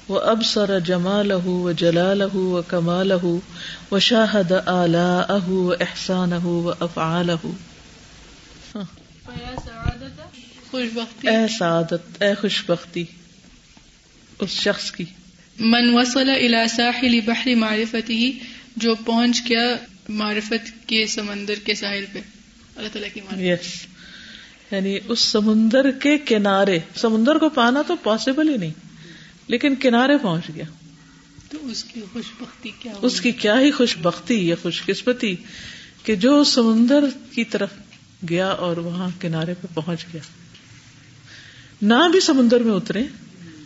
وابصر 0.09 0.79
جماله 0.79 1.41
وجلاله 1.45 2.35
وكماله 2.35 3.39
وشاهد 3.91 4.51
آلاءه 4.67 5.50
واحسانه 5.50 6.45
وافعاله 6.45 7.53
خوش 10.71 10.88
بختی 10.93 11.27
اے 11.27 11.45
سعادت 11.59 12.24
اے 12.24 12.35
خوش 12.41 12.63
بختی 12.67 13.03
اس 14.39 14.50
شخص 14.50 14.91
کی۔ 14.91 15.05
من 15.59 15.89
وصل 15.89 16.29
الى 16.29 16.67
ساحل 16.69 17.21
بحر 17.21 17.55
معرفته 17.55 18.29
جو 18.75 18.95
پہنچ 18.95 19.41
گیا 19.50 19.75
معرفت 20.09 20.88
کے 20.88 21.07
سمندر 21.07 21.53
کے 21.63 21.75
ساحل 21.75 22.05
پہ۔ 22.13 22.19
اللہ 22.75 22.89
تعالیٰ 22.89 23.09
کی 23.13 23.21
معرفت 23.21 23.65
یس 23.65 23.85
یعنی 24.71 25.00
اس 25.07 25.19
سمندر 25.19 25.91
کے 25.91 26.17
کنارے۔ 26.17 26.79
سمندر 26.95 27.35
کو 27.35 27.50
پانا 27.50 27.81
تو 27.88 27.95
پاسبل 27.95 28.50
ہی 28.50 28.57
نہیں 28.57 28.71
لیکن 29.47 29.75
کنارے 29.75 30.17
پہنچ 30.17 30.43
گیا۔ 30.55 30.65
تو 31.50 31.67
اس 31.67 31.83
کی 31.83 32.01
خوش 32.13 32.25
بختی 32.39 32.71
کیا 32.79 32.93
اس 33.01 33.21
کی 33.21 33.31
کیا 33.31 33.59
ہی 33.59 33.71
خوش 33.71 33.97
بختی 33.97 34.47
یا 34.47 34.55
خوش 34.62 34.83
قسمتی 34.85 35.35
کہ 36.03 36.15
جو 36.15 36.43
سمندر 36.43 37.03
کی 37.31 37.43
طرف 37.43 37.69
گیا 38.29 38.47
اور 38.47 38.77
وہاں 38.77 39.09
کنارے 39.21 39.53
پہ 39.62 39.67
پہنچ 39.74 40.05
گیا۔ 40.13 40.21
نہ 41.81 42.09
بھی 42.12 42.19
سمندر 42.19 42.59
میں 42.59 42.74
اترے۔ 42.74 43.03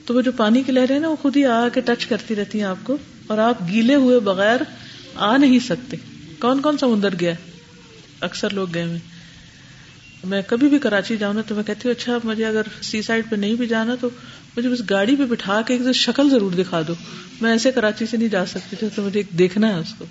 تو 0.10 0.16
وہ 0.16 0.22
جو 0.22 0.32
پانی 0.32 0.64
کی 0.64 0.72
لہریں 0.72 1.00
نا، 1.00 1.08
وہ 1.08 1.16
خود 1.16 1.38
ہی 1.38 1.46
آ 1.46 1.68
کے 1.74 1.82
ٹچ 1.82 2.06
کرتی 2.06 2.36
رہتی 2.36 2.60
ہیں 2.60 2.66
آپ 2.66 2.76
کو 2.84 2.98
اور 3.28 3.38
آپ 3.38 3.58
گیلے 3.68 3.96
ہوئے 3.96 4.20
بغیر 4.20 4.58
آ 5.16 5.38
نہیں 5.38 5.60
سکتے۔ 5.60 5.98
کون 6.40 6.62
کون 6.62 6.78
سمندر 6.78 7.10
گیا؟ 7.20 7.34
اکثر 8.22 8.50
لوگ 8.50 8.68
گئے 8.74 8.84
ہوئے۔ 8.84 9.00
میں 10.24 10.42
کبھی 10.48 10.70
بھی 10.70 10.80
کراچی 10.80 11.18
جاؤں 11.18 11.34
نا 11.34 11.42
تو 11.48 11.56
میں 11.56 11.64
کہتی 11.64 11.82
ہوں 11.86 11.92
اچھا 11.92 12.18
مجھے 12.24 12.46
اگر 12.46 12.62
سی 12.82 13.02
سائڈ 13.02 13.26
پہ 13.30 13.36
نہیں 13.36 13.54
بھی 13.56 13.68
جانا 13.68 13.96
تو 14.02 14.10
مجھے 14.58 14.70
بس 14.70 14.82
گاڑی 14.90 15.16
پہ 15.16 15.26
بٹھا 15.26 15.62
کے 15.62 15.74
ایک 15.74 15.96
شکل 15.96 16.30
ضرور 16.30 16.52
دکھا 16.52 16.82
دو۔ 16.88 16.94
میں 17.42 17.52
ایسے 17.52 17.72
کراچی 17.72 18.06
سے 18.06 18.18
نہیں 18.18 18.28
جا 18.28 18.46
سکتی 18.46 18.76
تھی، 18.76 18.88
تو 18.96 19.02
مجھے 19.02 19.24
دیکھنا 19.38 19.68
ہے 19.68 19.80
اس 19.80 19.94
کو۔ 19.98 20.06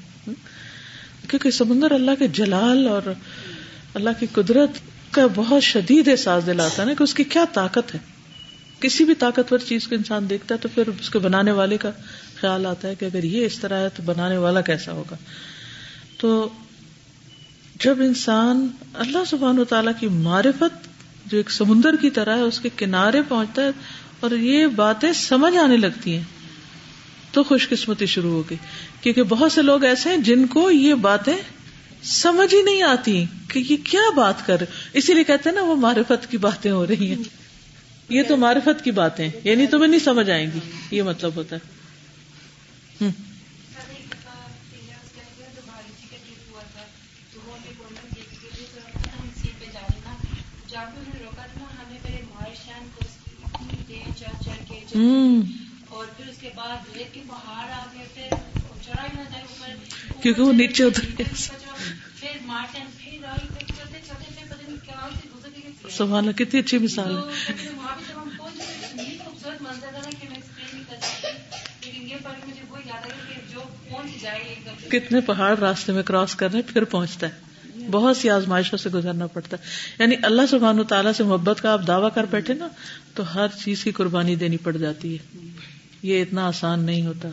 کیونکہ 1.28 1.50
سمندر 1.50 1.90
اللہ 1.90 2.10
کے 2.18 2.28
جلال 2.28 2.88
اور 2.88 3.02
اللہ 3.94 4.10
کی 4.20 4.26
قدرت 4.32 4.70
کا 5.10 5.26
بہت 5.34 5.62
شدید 5.62 6.08
احساس 6.08 6.46
دلاتا 6.46 6.82
ہے 6.82 6.88
نا 6.88 6.94
کہ 6.94 7.02
اس 7.02 7.14
کی 7.14 7.24
کیا 7.24 7.44
طاقت 7.52 7.94
ہے۔ 7.94 8.17
کسی 8.80 9.04
بھی 9.04 9.14
طاقتور 9.14 9.58
چیز 9.58 9.88
کو 9.88 9.94
انسان 9.94 10.30
دیکھتا 10.30 10.54
ہے 10.54 10.60
تو 10.60 10.68
پھر 10.74 10.88
اس 11.00 11.10
کے 11.10 11.18
بنانے 11.18 11.50
والے 11.50 11.76
کا 11.76 11.90
خیال 12.40 12.66
آتا 12.66 12.88
ہے 12.88 12.94
کہ 12.94 13.04
اگر 13.04 13.24
یہ 13.24 13.46
اس 13.46 13.58
طرح 13.58 13.80
ہے 13.80 13.88
تو 13.88 14.02
بنانے 14.02 14.36
والا 14.36 14.60
کیسا 14.60 14.92
ہوگا۔ 14.92 15.16
تو 16.18 16.48
جب 17.84 18.00
انسان 18.00 18.68
اللہ 18.94 19.24
سبحان 19.26 19.58
و 19.58 19.64
تعالیٰ 19.64 19.92
کی 20.00 20.08
معرفت 20.08 20.88
جو 21.26 21.36
ایک 21.36 21.50
سمندر 21.50 21.96
کی 21.96 22.10
طرح 22.10 22.36
ہے، 22.36 22.40
اس 22.40 22.60
کے 22.60 22.68
کنارے 22.76 23.22
پہنچتا 23.28 23.62
ہے 23.62 23.70
اور 24.20 24.30
یہ 24.30 24.66
باتیں 24.66 25.12
سمجھ 25.12 25.56
آنے 25.56 25.76
لگتی 25.76 26.16
ہیں، 26.16 26.24
تو 27.32 27.42
خوش 27.44 27.68
قسمتی 27.68 28.06
شروع 28.06 28.30
ہو 28.30 28.42
گئی 28.50 28.58
کیونکہ 29.00 29.22
بہت 29.22 29.52
سے 29.52 29.62
لوگ 29.62 29.84
ایسے 29.84 30.10
ہیں 30.10 30.16
جن 30.16 30.46
کو 30.46 30.70
یہ 30.70 30.94
باتیں 30.94 31.36
سمجھ 32.02 32.54
ہی 32.54 32.62
نہیں 32.62 32.82
آتی 32.82 33.24
کہ 33.48 33.58
یہ 33.58 33.76
کیا 33.84 34.10
بات 34.16 34.46
کر 34.46 34.56
اسی 34.92 35.14
لیے 35.14 35.24
کہتے 35.24 35.48
ہیں 35.48 35.56
نا، 35.56 35.62
وہ 35.62 35.76
معرفت 35.76 36.30
کی 36.30 36.36
باتیں 36.36 36.70
ہو 36.70 36.86
رہی 36.86 37.10
ہیں۔ 37.10 37.37
یہ 38.08 38.22
تو 38.22 38.36
معرفت 38.36 38.84
کی 38.84 38.90
باتیں 38.90 39.30
یعنی 39.44 39.66
تمہیں 39.66 39.88
نہیں 39.88 40.00
سمجھ 40.00 40.30
آئیں 40.30 40.50
گی، 40.54 40.58
یہ 40.90 41.02
مطلب 41.02 41.32
ہوتا 41.36 41.56
ہے۔ 41.56 41.78
کیونکہ 60.22 60.42
وہ 60.42 60.52
نیچے 60.52 60.84
اتر 60.84 61.02
گیا 61.02 61.24
کتنی 66.36 66.60
اچھی 66.60 66.78
مثال 66.78 67.16
ہے۔ 67.16 67.77
کتنے 74.88 75.20
پہاڑ 75.20 75.58
راستے 75.58 75.92
میں 75.92 76.02
کراس 76.02 76.34
کرنے 76.34 76.62
پھر 76.62 76.84
پہنچتا 76.84 77.26
ہے۔ 77.26 77.48
بہت 77.90 78.16
سی 78.16 78.30
آزمائشوں 78.30 78.78
سے 78.78 78.90
گزرنا 78.90 79.26
پڑتا 79.26 79.56
ہے۔ 79.56 79.62
یعنی 79.98 80.16
اللہ 80.22 80.42
سبحان 80.50 80.80
و 80.80 80.84
تعالیٰ 80.84 81.12
سے 81.12 81.24
محبت 81.24 81.62
کا 81.62 81.72
آپ 81.72 81.86
دعویٰ 81.86 82.08
کر 82.14 82.24
بیٹھے 82.30 82.54
نا 82.54 82.68
تو 83.14 83.34
ہر 83.34 83.46
چیز 83.64 83.84
کی 83.84 83.90
قربانی 83.90 84.34
دینی 84.34 84.56
پڑ 84.56 84.76
جاتی 84.76 85.16
ہے۔ 85.16 85.48
یہ 86.02 86.22
اتنا 86.22 86.46
آسان 86.46 86.80
نہیں 86.80 87.06
ہوتا۔ 87.06 87.28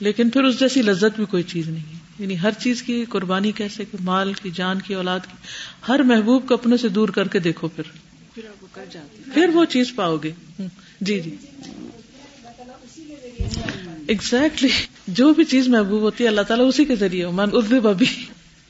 لیکن 0.00 0.30
پھر 0.30 0.42
اس 0.42 0.60
جیسی 0.60 0.82
لذت 0.82 1.16
بھی 1.16 1.24
کوئی 1.24 1.42
چیز 1.42 1.68
نہیں 1.68 1.92
ہے۔ 1.92 1.98
یعنی 2.18 2.40
ہر 2.42 2.50
چیز 2.58 2.82
کی 2.82 3.04
قربانی 3.08 3.52
کیسے؟ 3.52 3.84
کہ 3.84 3.98
مال 4.00 4.32
کی 4.32 4.50
جان 4.50 4.82
کی 4.82 4.94
اولاد 4.94 5.20
کی۔ 5.20 5.36
ہر 5.88 5.98
محبوب 5.98 6.48
کو 6.48 6.54
اپنے 6.54 6.76
سے 6.76 6.88
دور 6.88 7.08
کر 7.08 7.28
کے 7.28 7.38
دیکھو 7.38 7.68
پھر۔ 7.68 7.84
پھر 9.34 9.48
وہ 9.48 9.64
چیز 9.64 9.92
پاؤ 9.94 10.16
گے۔ 10.16 10.32
جی 11.00 11.20
جی۔ 11.20 11.36
ایگزیکٹلی 14.06 14.68
جو 15.08 15.34
بھی 15.34 15.44
چیز 15.44 15.68
محبوب 15.68 16.00
ہوتی 16.00 16.24
ہے 16.24 16.28
اللہ 16.28 16.40
تعالیٰ 16.40 16.68
اسی 16.68 16.84
کے 16.84 16.96
ذریعے 16.96 17.26
من 17.26 17.50
ادب 17.52 17.88
ابھی 17.88 18.26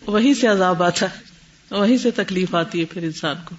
وہیں 0.07 0.35
سے 0.35 0.47
عذاب 0.47 0.83
آتا 0.83 1.07
ہے 1.07 1.35
وہیں 1.77 1.99
سے 1.99 2.11
تکلیف 2.11 2.55
آتی 2.55 2.81
ہے 2.81 2.85
پھر 2.85 3.03
انسان 3.03 3.37
کو۔ 3.45 3.55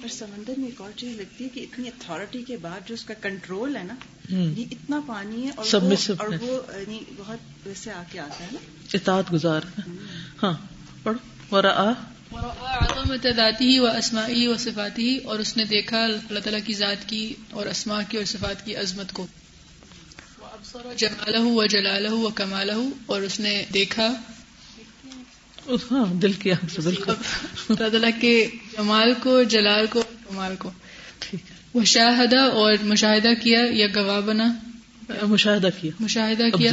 اور 0.00 0.08
سمندر 0.08 0.52
میں 0.56 0.68
ایک 0.68 0.80
اور 0.80 0.90
چیز 0.96 1.16
لگتی 1.16 1.44
ہے 1.44 1.48
کہ 1.48 1.60
اتنی 1.60 1.88
اتارٹی 1.88 2.42
کے 2.42 2.56
بعد 2.56 2.88
جو 2.88 2.94
اس 2.94 3.04
کا 3.04 3.14
کنٹرول 3.14 3.76
ہے 3.76 3.82
نا 3.82 3.94
یہ 4.34 4.64
اتنا 4.70 5.00
پانی 5.06 5.44
ہے 5.44 5.50
اور 5.56 5.82
وہ 5.82 6.12
اور 6.18 6.28
وہ 6.40 6.60
یعنی 6.78 7.00
بہت 7.16 7.66
ویسے 7.66 7.92
آ 7.92 8.02
کے 8.12 8.20
آتا 8.20 8.44
ہے 8.44 8.48
نا۔ 8.52 8.58
اطاعت 8.94 9.32
گزار 9.32 9.60
ہاں 10.42 10.52
پڑھو۔ 11.02 11.56
ذاتی 13.36 13.78
و 13.78 13.86
اسماعی 13.86 14.46
و 14.46 14.56
صفاتی 14.56 15.16
اور 15.16 15.38
اس 15.38 15.56
نے 15.56 15.64
دیکھا 15.64 16.04
اللہ 16.04 16.38
تعالیٰ 16.38 16.60
کی 16.64 16.72
ذات 16.72 17.08
کی 17.08 17.34
اور 17.50 17.66
اسما 17.66 18.02
کی 18.02 18.16
اور 18.16 18.24
صفات 18.24 18.66
کی 18.66 18.76
عظمت 18.76 19.12
کو۔ 19.12 19.26
جمالہ 20.96 21.38
و 21.38 21.66
جلالہ 21.66 22.10
و 22.10 22.30
کمالہ 22.30 22.72
اور 23.06 23.22
اس 23.22 23.40
نے 23.40 23.64
دیکھا 23.74 24.14
ہاں 25.90 26.14
دل 26.14 26.32
کی 26.32 26.50
بالکل۔ 26.84 27.12
اللہ 27.68 28.06
کے 28.20 28.46
جمال 28.72 29.14
کو 29.22 29.42
جلال 29.42 29.86
کو 29.86 30.02
کمال 30.02 30.56
کو۔ 30.58 30.70
وہ 31.74 31.84
شاہدہ 31.84 32.38
اور 32.38 32.74
مشاہدہ 32.82 33.28
کیا 33.42 33.60
یا 33.70 33.86
گواہ 33.96 34.20
بنا؟ 34.20 34.52
مشاہدہ 35.22 35.68
کیا۔ 35.80 35.90
مشاہدہ 36.00 36.56
کیا۔ 36.56 36.72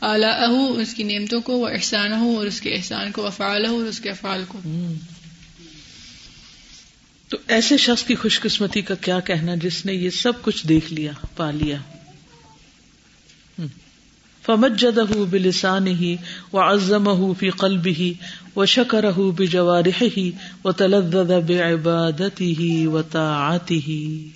اعلیٰ 0.00 0.40
اس 0.78 0.94
کی 0.94 1.02
نعمتوں 1.02 1.40
کو 1.40 1.52
وہ 1.52 1.68
احسان 1.68 2.12
ہو 2.12 2.36
اور 2.36 2.46
اس 2.46 2.60
کے 2.60 2.70
احسان 2.74 3.10
کو 3.10 3.26
افعال 3.26 3.66
ہو 3.66 3.76
اور 3.76 3.84
اس 3.84 4.00
کے 4.00 4.10
افعال 4.10 4.44
کو۔ 4.48 4.60
تو 7.28 7.36
ایسے 7.48 7.76
شخص 7.76 8.02
کی 8.02 8.14
خوش 8.14 8.40
قسمتی 8.40 8.80
کا 8.82 8.94
کیا 8.94 9.20
کہنا 9.20 9.54
جس 9.54 9.86
نے 9.86 9.94
یہ 9.94 10.10
سب 10.10 10.42
کچھ 10.42 10.66
دیکھ 10.66 10.92
لیا 10.92 11.12
پا 11.36 11.50
لیا؟ 11.50 11.76
فمجده 14.46 15.24
بلسانه 15.24 16.14
وعظمه 16.52 17.32
في 17.38 17.50
قلبه 17.50 18.12
وشكره 18.56 19.30
ہی 22.40 22.86
و 22.86 23.02
تعتی 23.02 23.80
ہی 23.80 24.28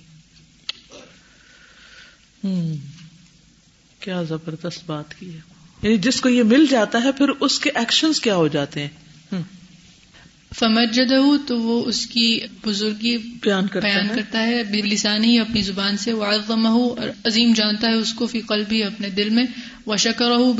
کیا 3.99 4.23
زبردست 4.23 4.81
بات 4.85 5.13
کی 5.13 5.33
ہے۔ 5.33 5.39
یعنی 5.81 5.97
جس 5.97 6.21
کو 6.21 6.29
یہ 6.29 6.43
مل 6.43 6.65
جاتا 6.65 7.03
ہے، 7.03 7.11
پھر 7.11 7.29
اس 7.39 7.59
کے 7.59 7.69
ایکشنز 7.75 8.21
کیا 8.21 8.35
ہو 8.35 8.47
جاتے 8.47 8.81
ہیں؟ 8.81 9.35
فمجد 10.59 11.13
تو 11.47 11.59
وہ 11.59 11.85
اس 11.85 12.05
کی 12.07 12.39
بزرگی 12.65 13.17
بیان 13.17 13.67
کرتا 13.67 13.87
بیان 13.87 14.07
کرتا 14.15 14.43
ہے۔ 14.43 14.63
بلسان 14.63 15.23
ہی 15.23 15.39
اپنی 15.39 15.61
زبان 15.61 15.97
سے 15.97 16.13
وعظمہ 16.13 16.67
اور 16.67 17.09
عظیم 17.25 17.53
جانتا 17.55 17.87
ہے 17.87 17.93
اس 17.93 18.13
کو 18.13 18.27
فی 18.27 18.41
قلبی 18.41 18.83
اپنے 18.83 19.09
دل 19.09 19.29
میں۔ 19.29 19.43
وہ 19.85 19.95
شکر 19.95 20.31
ہو 20.31 20.53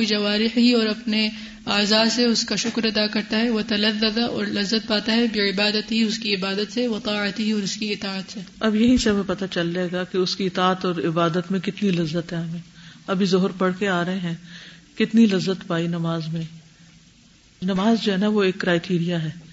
ہی 0.57 0.73
اور 0.73 0.87
اپنے 0.87 1.29
اعضاء 1.65 2.03
سے 2.11 2.25
اس 2.25 2.43
کا 2.43 2.55
شکر 2.55 2.85
ادا 2.85 3.07
کرتا 3.07 3.37
ہے۔ 3.39 3.49
وہ 3.49 3.61
تلزہ 3.67 4.19
اور 4.19 4.45
لذت 4.45 4.87
پاتا 4.87 5.11
ہے۔ 5.11 5.25
بے 5.33 5.49
عبادت 5.49 5.91
ہی 5.91 6.03
اس 6.03 6.19
کی 6.19 6.35
عبادت 6.35 6.73
سے۔ 6.73 6.87
وہ 6.87 6.99
طاعت 7.03 7.39
ہی 7.39 7.51
اور 7.51 7.61
اس 7.61 7.75
کی 7.75 7.91
اطاعت 7.91 8.31
سے۔ 8.31 8.39
اب 8.59 8.75
یہی 8.75 8.97
سے 8.97 9.09
ہمیں 9.09 9.23
پتہ 9.27 9.45
چل 9.51 9.73
جائے 9.73 9.89
گا 9.91 10.03
کہ 10.03 10.17
اس 10.17 10.35
کی 10.35 10.45
اطاعت 10.45 10.85
اور 10.85 10.95
عبادت 11.07 11.51
میں 11.51 11.59
کتنی 11.59 11.91
لذت 11.91 12.33
ہے 12.33 12.37
ہمیں۔ 12.37 12.59
ابھی 13.07 13.25
ظہر 13.25 13.49
پڑھ 13.49 13.73
کے 13.79 13.87
آ 13.89 14.05
رہے 14.05 14.19
ہیں۔ 14.19 14.35
کتنی 14.97 15.25
لذت 15.25 15.67
پائی 15.67 15.87
نماز 15.87 16.27
میں۔ 16.27 16.41
نماز 17.61 18.01
جو 18.01 18.11
ہے 18.11 18.17
نا 18.17 18.27
وہ 18.27 18.43
ایک 18.43 18.55
کرائٹیریا 18.57 19.23
ہے۔ 19.23 19.44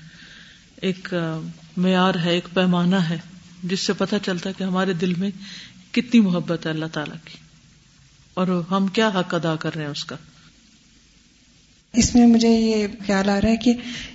ایک 0.83 1.15
معیار 1.77 2.15
ہے 2.25 2.31
ایک 2.31 2.49
پیمانہ 2.55 2.97
ہے 2.97 3.19
جس 3.65 3.81
سے 3.81 3.93
پتہ 3.93 4.17
چلتا 4.23 4.49
ہے 4.49 4.55
کہ 4.59 4.65
ہمارے 4.65 4.93
دل 4.93 5.15
میں 5.15 5.31
کتنی 5.93 6.21
محبت 6.21 6.67
ہے 6.67 6.71
اللہ 6.71 6.85
تعالی 6.93 7.17
کی۔ 7.25 7.39
اور 8.35 8.63
ہم 8.71 8.87
کیا 8.87 9.09
حق 9.09 9.35
ادا 9.35 9.57
کر 9.57 9.75
رہے 9.75 9.83
ہیں 9.83 9.91
اس 9.91 10.05
کا؟ 10.05 10.17
اس 11.93 12.15
میں 12.15 12.27
مجھے 12.27 12.49
یہ 12.49 12.87
خیال 13.07 13.29
آ 13.29 13.41
رہا 13.41 13.49
ہے 13.49 13.57
کہ 13.57 13.73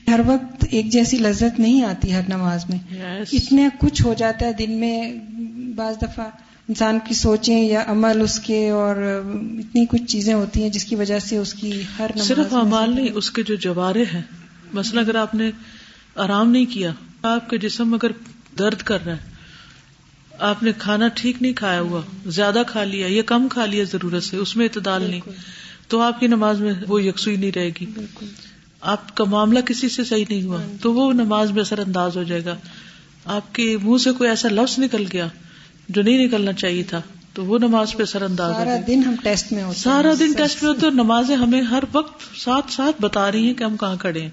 ہر 0.07 0.19
وقت 0.25 0.65
ایک 0.71 0.89
جیسی 0.89 1.17
لذت 1.17 1.59
نہیں 1.59 1.83
آتی 1.83 2.13
ہر 2.13 2.21
نماز 2.29 2.65
میں۔ 2.69 2.77
Yes. 2.93 3.23
اتنے 3.33 3.67
کچھ 3.79 4.01
ہو 4.01 4.13
جاتا 4.13 4.45
ہے 4.45 4.53
دن 4.53 4.71
میں 4.71 5.13
بعض 5.75 5.95
دفعہ 6.01 6.25
انسان 6.69 6.99
کی 7.07 7.13
سوچیں 7.13 7.61
یا 7.61 7.83
عمل 7.87 8.21
اس 8.21 8.39
کے 8.39 8.69
اور 8.69 8.95
اتنی 9.59 9.85
کچھ 9.85 10.03
چیزیں 10.03 10.33
ہوتی 10.33 10.61
ہیں 10.63 10.69
جس 10.69 10.85
کی 10.85 10.95
وجہ 10.95 11.19
سے 11.19 11.37
اس 11.37 11.53
کی 11.53 11.81
ہر 11.99 12.11
نماز 12.15 12.27
صرف 12.27 12.53
امال 12.53 12.95
نہیں 12.95 13.09
اس 13.13 13.31
کے 13.31 13.43
جو 13.43 13.55
جوارے 13.55 14.03
ہیں۔ 14.13 14.21
مثلا 14.73 15.01
اگر 15.01 15.15
آپ 15.15 15.35
نے 15.35 15.51
آرام 16.17 16.51
نہیں 16.51 16.65
کیا۔ 16.65 16.91
آپ 17.21 17.49
کے 17.49 17.57
جسم 17.57 17.93
اگر 17.93 18.11
درد 18.59 18.81
کر 18.81 19.05
رہا 19.05 19.13
ہے 19.13 19.37
آپ 20.39 20.63
نے 20.63 20.71
کھانا 20.77 21.07
ٹھیک 21.07 21.41
نہیں 21.41 21.53
کھایا 21.53 21.81
ہوا 21.81 22.01
زیادہ 22.25 22.61
کھا 22.67 22.83
لیا 22.83 23.07
یا 23.09 23.21
کم 23.25 23.47
کھا 23.47 23.65
لیا 23.65 23.83
ضرورت 23.83 24.23
سے 24.23 24.37
اس 24.37 24.55
میں 24.55 24.65
اعتدال 24.65 25.03
نہیں۔ 25.03 25.21
تو 25.87 26.01
آپ 26.01 26.19
کی 26.19 26.27
نماز 26.27 26.61
میں 26.61 26.73
وہ 26.87 27.03
یکسوئی 27.03 27.35
نہیں 27.35 27.51
رہے 27.55 27.69
گی۔ 27.69 27.85
آپ 28.81 29.17
کا 29.17 29.23
معاملہ 29.23 29.59
کسی 29.59 29.89
سے 29.89 30.03
صحیح 30.03 30.25
نہیں 30.29 30.43
ہوا۔ 30.43 30.61
تو 30.81 30.93
وہ 30.93 31.13
نماز 31.13 31.51
میں 31.51 31.61
اثر 31.61 31.79
انداز 31.79 32.17
ہو 32.17 32.23
جائے 32.23 32.45
گا۔ 32.45 32.55
آپ 33.25 33.55
کے 33.55 33.77
منہ 33.83 33.97
سے 33.97 34.11
کوئی 34.11 34.29
ایسا 34.29 34.47
لفظ 34.51 34.79
نکل 34.79 35.05
گیا 35.13 35.27
جو 35.89 36.01
نہیں 36.01 36.25
نکلنا 36.25 36.53
چاہیے 36.53 36.83
تھا 36.83 37.01
تو 37.33 37.45
وہ 37.45 37.59
نماز 37.59 37.93
پہ 37.93 38.03
اثر 38.03 38.21
انداز 38.21 38.53
سارا 38.53 38.75
دن 38.87 39.03
ہم 39.05 39.15
ٹیسٹ 39.23 39.51
میں 39.51 39.63
ہوتے 39.63 39.79
سارا 39.79 40.13
دن 40.19 40.31
ٹیسٹ 40.31 40.63
میں 40.63 40.69
ہوتے 40.71 40.85
اور 40.85 40.93
نمازیں 40.93 41.35
ہمیں 41.35 41.61
ہر 41.61 41.83
وقت 41.93 42.39
ساتھ 42.39 42.71
ساتھ 42.71 43.01
بتا 43.01 43.31
رہی 43.31 43.47
ہیں 43.47 43.53
کہ 43.53 43.63
ہم 43.63 43.77
کہاں 43.77 43.95
کھڑے 43.95 44.21
ہیں۔ 44.21 44.29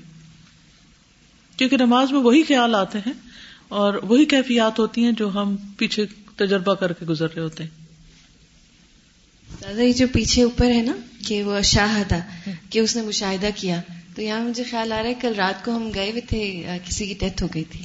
کیونکہ 1.56 1.76
نماز 1.76 2.12
میں 2.12 2.20
وہی 2.20 2.42
خیال 2.42 2.74
آتے 2.74 2.98
ہیں 2.98 3.12
اور 3.68 3.94
وہی 3.94 4.24
کیفیات 4.24 4.78
ہوتی 4.78 5.04
ہیں 5.04 5.12
جو 5.12 5.28
ہم 5.34 5.56
پیچھے 5.76 6.06
تجربہ 6.36 6.74
کر 6.74 6.92
کے 6.92 7.06
گزر 7.06 7.34
رہے 7.34 7.42
ہوتے 7.42 7.62
ہیں۔ 7.62 7.70
دادا 9.62 9.82
یہ 9.82 9.92
جو 9.92 10.06
پیچھے 10.12 10.42
اوپر 10.42 10.70
ہے 10.70 10.82
نا 10.82 10.92
کہ 11.26 11.42
وہ 11.42 11.60
شاہدہ 11.60 12.48
کہ 12.70 12.78
اس 12.78 12.96
نے 12.96 13.02
مشاہدہ 13.02 13.48
کیا 13.56 13.80
تو 14.14 14.22
یہاں 14.22 14.40
مجھے 14.40 14.64
خیال 14.64 14.92
آ 14.92 15.02
رہا 15.02 15.08
ہے 15.08 15.14
کل 15.20 15.32
رات 15.34 15.64
کو 15.64 15.76
ہم 15.76 15.90
گئے 15.94 16.10
ہوئے 16.10 16.20
تھے 16.20 16.66
کسی 16.84 17.06
کی 17.06 17.14
ڈیتھ 17.18 17.42
ہو 17.42 17.48
گئی 17.54 17.64
تھی۔ 17.64 17.84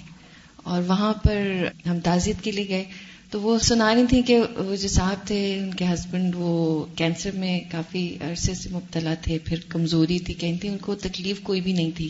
اور 0.55 0.81
وہاں 0.87 1.13
پر 1.13 1.67
ہم 1.89 1.99
تعزیت 1.99 2.43
کے 2.43 2.51
لیے 2.51 2.67
گئے۔ 2.67 2.83
تو 3.29 3.41
وہ 3.41 3.59
سنا 3.59 3.95
رہی 3.95 4.05
تھی 4.09 4.21
کہ 4.21 4.39
وہ 4.57 4.75
جو 4.75 4.87
صاحب 4.87 5.27
تھے 5.27 5.59
ان 5.59 5.73
کے 5.73 5.85
ہسبینڈ 5.85 6.35
وہ 6.37 6.85
کینسر 6.95 7.31
میں 7.31 7.59
کافی 7.71 8.17
عرصے 8.21 8.53
سے 8.53 8.69
مبتلا 8.69 9.13
تھے 9.13 9.39
پھر 9.45 9.57
کمزوری 9.69 10.19
تھی 10.19 10.33
کہتی 10.33 10.67
ان 10.67 10.77
کو 10.77 10.95
تکلیف 10.95 11.39
کوئی 11.39 11.61
بھی 11.61 11.73
نہیں 11.73 11.91
تھی۔ 11.95 12.09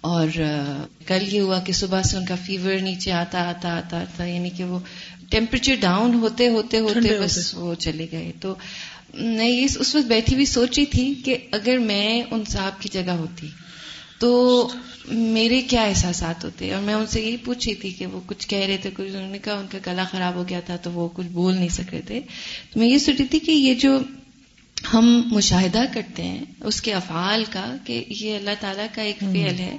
اور 0.00 0.26
کل 1.06 1.34
یہ 1.34 1.40
ہوا 1.40 1.58
کہ 1.58 1.72
صبح 1.72 2.02
سے 2.02 2.16
ان 2.16 2.24
کا 2.24 2.34
فیور 2.44 2.74
نیچے 2.74 3.12
آتا 3.12 3.48
آتا 3.48 3.76
آتا 3.76 4.00
آتا 4.00 4.24
یعنی 4.24 4.50
کہ 4.50 4.64
وہ 4.64 4.78
ٹیمپریچر 5.30 5.74
ڈاؤن 5.80 6.14
ہوتے 6.14 6.48
ہوتے 6.48 6.78
ہوتے 6.78 7.20
بس 7.20 7.54
وہ 7.54 7.74
چلے 7.74 8.06
گئے۔ 8.12 8.32
تو 8.40 8.54
میں 9.14 9.64
اس 9.64 9.94
وقت 9.94 10.06
بیٹھی 10.06 10.34
ہوئی 10.34 10.46
سوچ 10.46 10.78
رہی 10.78 10.86
تھی 10.86 11.14
کہ 11.24 11.36
اگر 11.52 11.78
میں 11.78 12.22
ان 12.30 12.44
صاحب 12.44 12.82
کی 12.82 12.88
جگہ 12.92 13.10
ہوتی 13.10 13.46
تو 14.18 14.68
میرے 15.06 15.60
کیا 15.62 15.82
احساسات 15.82 16.44
ہوتے؟ 16.44 16.74
اور 16.74 16.82
میں 16.82 16.94
ان 16.94 17.06
سے 17.06 17.20
یہی 17.20 17.36
پوچھ 17.36 17.68
رہی 17.68 17.74
تھی 17.74 17.90
کہ 17.90 18.06
وہ 18.06 18.20
کچھ 18.26 18.48
کہہ 18.48 18.58
رہے 18.58 18.76
تھے 18.76 18.90
کچھ 18.94 19.16
انہوں 19.16 19.30
نے 19.30 19.38
کہا 19.38 19.54
ان 19.54 19.66
کا 19.70 19.78
گلا 19.86 20.04
خراب 20.10 20.34
ہو 20.34 20.48
گیا 20.48 20.60
تھا 20.60 20.76
تو 20.76 20.90
وہ 20.90 21.08
کچھ 21.12 21.26
بول 21.26 21.54
نہیں 21.54 21.68
سک 21.68 21.90
رہے 21.92 22.02
تھے۔ 22.02 22.20
تو 22.72 22.78
میں 22.78 22.88
یہ 22.88 22.98
سوچ 22.98 23.14
رہی 23.18 23.26
تھی 23.26 23.38
کہ 23.38 23.50
یہ 23.50 23.74
جو 23.74 23.98
ہم 24.94 25.22
مشاہدہ 25.26 25.82
کرتے 25.92 26.22
ہیں 26.22 26.44
اس 26.60 26.82
کے 26.82 26.94
افعال 26.94 27.44
کا 27.50 27.76
کہ 27.84 28.04
یہ 28.08 28.36
اللہ 28.36 28.50
تعالیٰ 28.60 28.86
کا 28.94 29.02
ایک 29.02 29.18
فعل 29.20 29.58
ہے۔ 29.58 29.76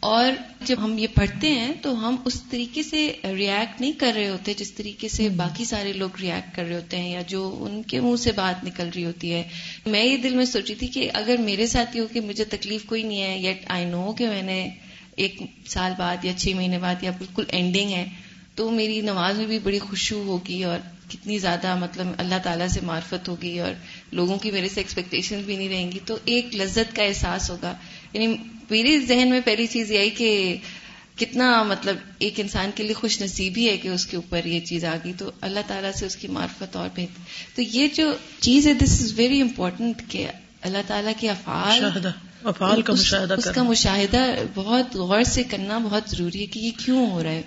اور 0.00 0.32
جب 0.60 0.76
ہم 0.78 0.98
یہ 0.98 1.06
پڑھتے 1.14 1.50
ہیں 1.50 1.72
تو 1.82 2.08
ہم 2.08 2.16
اس 2.24 2.42
طریقے 2.50 2.82
سے 2.82 3.12
ریئیکٹ 3.24 3.80
نہیں 3.80 3.92
کر 3.92 4.12
رہے 4.14 4.28
ہوتے 4.28 4.54
جس 4.54 4.72
طریقے 4.72 5.08
سے 5.08 5.28
باقی 5.28 5.64
سارے 5.64 5.92
لوگ 5.92 6.10
ریئیکٹ 6.20 6.56
کر 6.56 6.64
رہے 6.64 6.74
ہوتے 6.74 6.96
ہیں 6.96 7.10
یا 7.10 7.22
جو 7.26 7.56
ان 7.60 7.82
کے 7.82 8.00
منہ 8.00 8.16
سے 8.16 8.32
بات 8.32 8.64
نکل 8.64 8.88
رہی 8.94 9.04
ہوتی 9.04 9.34
ہے۔ 9.34 9.42
میں 9.86 10.04
یہ 10.04 10.16
دل 10.16 10.34
میں 10.34 10.44
سوچی 10.44 10.74
تھی 10.74 10.86
کہ 10.86 11.10
اگر 11.14 11.36
میرے 11.36 11.66
ساتھی 11.66 12.00
ہو 12.00 12.06
کہ 12.12 12.20
مجھے 12.20 12.44
تکلیف 12.44 12.84
کوئی 12.84 13.02
نہیں 13.02 13.22
ہے 13.22 13.38
یٹ 13.38 13.64
آئی 13.68 13.84
نو 13.84 14.12
کہ 14.12 14.28
میں 14.28 14.42
نے 14.42 14.68
ایک 15.16 15.42
سال 15.66 15.92
بعد 15.98 16.24
یا 16.24 16.32
چھ 16.36 16.48
مہینے 16.56 16.78
بعد 16.78 17.02
یا 17.02 17.10
بالکل 17.10 17.44
اینڈنگ 17.48 17.90
ہے 17.90 18.06
تو 18.54 18.70
میری 18.70 19.00
نماز 19.00 19.38
میں 19.38 19.46
بھی 19.46 19.58
بڑی 19.58 19.78
خوشبو 19.78 20.22
ہوگی 20.22 20.64
اور 20.64 20.78
کتنی 21.08 21.38
زیادہ 21.38 21.76
مطلب 21.76 22.06
اللہ 22.18 22.34
تعالیٰ 22.42 22.68
سے 22.68 22.80
معرفت 22.82 23.28
ہوگی 23.28 23.58
اور 23.58 23.70
لوگوں 24.12 24.38
کی 24.38 24.50
میرے 24.50 24.68
سے 24.68 24.80
ایکسپیکٹیشن 24.80 25.42
بھی 25.46 25.56
نہیں 25.56 25.68
رہیں 25.68 25.92
گی 25.92 25.98
تو 26.06 26.18
ایک 26.24 26.54
لذت 26.54 26.96
کا 26.96 27.02
احساس 27.02 27.50
ہوگا۔ 27.50 27.74
یعنی 28.12 28.36
میری 28.70 28.98
ذہن 28.98 29.30
میں 29.30 29.40
پہلی 29.44 29.66
چیز 29.66 29.90
یہی 29.90 30.10
کہ 30.10 30.56
کتنا 31.16 31.62
مطلب 31.62 31.96
ایک 32.18 32.40
انسان 32.40 32.70
کے 32.74 32.82
لیے 32.82 32.92
خوش 32.92 33.22
نصیبی 33.22 33.68
ہے 33.68 33.76
کہ 33.76 33.88
اس 33.88 34.06
کے 34.06 34.16
اوپر 34.16 34.44
یہ 34.44 34.60
چیز 34.60 34.84
آ 34.84 34.96
گئی 35.04 35.12
تو 35.18 35.30
اللہ 35.40 35.60
تعالیٰ 35.66 35.92
سے 35.92 36.06
اس 36.06 36.16
کی 36.16 36.28
معرفت 36.28 36.76
اور 36.76 36.88
بہتر۔ 36.96 37.20
تو 37.54 37.62
یہ 37.62 37.88
جو 37.94 38.12
چیز 38.40 38.66
ہے 38.66 38.74
دس 38.74 39.00
از 39.00 39.12
ویری 39.16 39.40
امپورٹنٹ 39.40 40.02
کہ 40.08 40.26
اللہ 40.60 40.78
تعالیٰ 40.86 41.12
کے 41.20 41.30
افعال 41.30 41.84
افعال 42.44 42.82
کا 42.82 42.92
مشاہدہ 42.92 43.34
اس 43.34 43.48
کا 43.54 43.62
مشاہدہ 43.62 44.24
بہت 44.54 44.96
غور 44.96 45.22
سے 45.22 45.42
کرنا 45.42 45.78
بہت 45.78 46.02
ضروری 46.10 46.40
ہے 46.40 46.46
کہ 46.46 46.58
یہ 46.58 46.70
کیوں 46.84 47.10
ہو 47.10 47.22
رہا 47.22 47.30
ہے۔ 47.30 47.42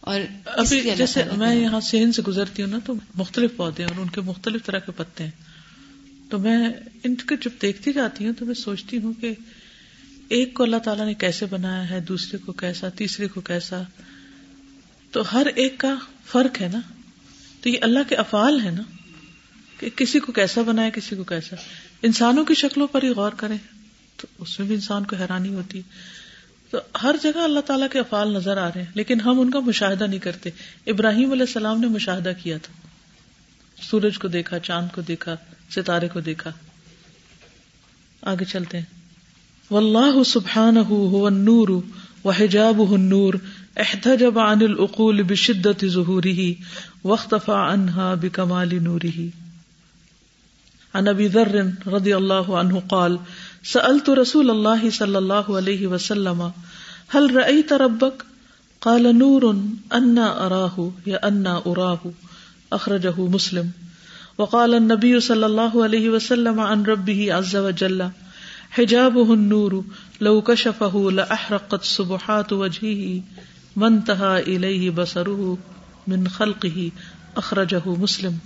اور 0.00 0.20
ابھی 0.44 0.80
جیسے 0.96 1.22
میں 1.36 1.54
یہاں 1.54 1.80
سہن 1.80 2.12
سے 2.12 2.22
گزرتی 2.22 2.62
ہوں 2.62 2.70
نا 2.70 2.78
تو 2.84 2.92
مختلف 3.14 3.50
پودے 3.56 3.84
اور 3.84 4.00
ان 4.00 4.10
کے 4.10 4.20
مختلف 4.20 4.66
طرح 4.66 4.78
کے 4.78 4.92
پتے 4.96 5.24
ہیں۔ 5.24 5.30
تو 6.32 6.38
میں 6.38 6.68
ان 7.04 7.14
کو 7.14 7.34
جب 7.34 7.50
دیکھتی 7.62 7.92
جاتی 7.92 8.26
ہوں 8.26 8.32
تو 8.32 8.46
میں 8.46 8.54
سوچتی 8.54 8.98
ہوں 8.98 9.12
کہ 9.20 9.34
ایک 10.28 10.54
کو 10.54 10.62
اللہ 10.62 10.76
تعالیٰ 10.76 11.06
نے 11.06 11.14
کیسے 11.14 11.46
بنایا 11.46 11.90
ہے، 11.90 12.00
دوسرے 12.00 12.38
کو 12.38 12.52
کیسا، 12.52 12.88
تیسرے 12.88 13.28
کو 13.28 13.40
کیسا۔ 13.40 13.82
تو 15.10 15.32
ہر 15.32 15.46
ایک 15.54 15.78
کا 15.78 15.94
فرق 16.26 16.62
ہے 16.62 16.70
نا۔ 16.72 16.80
تو 17.60 17.68
یہ 17.68 17.78
اللہ 17.82 17.98
کے 18.08 18.14
افعال 18.14 18.60
ہے 18.60 18.70
نا 18.70 18.82
کہ 19.78 19.90
کسی 19.96 20.20
کو 20.20 20.32
کیسا 20.32 20.62
بنایا، 20.62 20.90
کسی 20.90 21.16
کو 21.16 21.24
کیسا۔ 21.24 21.56
انسانوں 22.02 22.44
کی 22.44 22.54
شکلوں 22.54 22.86
پر 22.86 23.02
ہی 23.02 23.08
غور 23.08 23.32
کریں 23.32 23.58
تو 24.16 24.26
اس 24.38 24.58
میں 24.58 24.66
بھی 24.66 24.74
انسان 24.74 25.04
کو 25.04 25.16
حیرانی 25.16 25.54
ہوتی۔ 25.54 25.78
ہے 25.78 25.82
تو 26.70 26.78
ہر 27.02 27.14
جگہ 27.22 27.38
اللہ 27.38 27.60
تعالیٰ 27.60 27.88
کے 27.92 27.98
افعال 27.98 28.34
نظر 28.34 28.56
آ 28.56 28.68
رہے 28.68 28.82
ہیں، 28.82 28.92
لیکن 28.94 29.20
ہم 29.20 29.40
ان 29.40 29.50
کا 29.50 29.60
مشاہدہ 29.60 30.04
نہیں 30.04 30.20
کرتے۔ 30.20 30.50
ابراہیم 30.86 31.32
علیہ 31.32 31.42
السلام 31.42 31.80
نے 31.80 31.86
مشاہدہ 31.86 32.32
کیا 32.42 32.58
تھا۔ 32.58 32.88
سورج 33.82 34.18
کو 34.18 34.28
دیکھا، 34.28 34.58
چاند 34.58 34.88
کو 34.94 35.00
دیکھا۔ 35.00 35.36
ستارے 35.74 36.08
کو 36.08 36.20
دیکھا۔ 36.20 36.50
آگے 38.22 38.44
چلتے 38.44 38.78
ہیں۔ 38.78 38.84
واللہ 39.70 40.22
سبحانہ 40.22 40.78
هو 40.78 41.26
النور 41.26 41.68
وحجابه 42.24 42.94
النور 42.94 43.34
احتجب 43.76 44.38
عن 44.38 44.62
العقول 44.62 45.22
بشدة 45.22 45.88
ظهوره 45.88 46.50
واختفى 47.04 47.52
عنها 47.52 48.14
بكمال 48.14 48.84
نوره 48.84 49.20
عن 50.94 51.08
ابي 51.08 51.28
ذر 51.28 51.54
رضي 51.86 52.12
الله 52.12 52.58
عنه 52.58 52.78
قال، 52.88 53.16
سألت 53.64 54.10
رسول 54.10 54.50
الله 54.50 54.90
صلى 54.90 55.16
الله 55.16 55.56
عليه 55.56 55.86
وسلم، 55.88 56.42
هل 57.14 57.36
رأيت 57.36 57.72
ربك 57.72 58.22
قال، 58.80 59.16
نور 59.16 59.42
أنا 59.90 60.26
أراه 60.26 60.88
يا 61.06 61.18
أنا 61.22 61.60
أراه 61.66 62.08
أخرجه 62.70 63.28
مسلم۔ 63.28 63.81
وقال 64.38 64.74
النبي 64.74 65.20
صلى 65.20 65.46
الله 65.46 65.84
عليه 65.84 66.10
وسلم 66.10 66.60
عن 66.60 66.84
ربه 66.86 67.34
عز 67.34 67.56
وجل 67.56 68.02
حجابه 68.70 69.32
النور 69.32 69.72
لو 70.20 70.42
كشفه 70.42 71.10
لاحرقت 71.10 71.84
سبحات 71.84 72.52
وجهه 72.52 73.20
من 73.76 73.88
انتهى 73.88 74.56
اليه 74.56 74.90
بصره 74.90 75.58
من 76.06 76.28
خلقه 76.28 76.88
اخرجه 77.34 77.96
مسلم. 77.98 78.38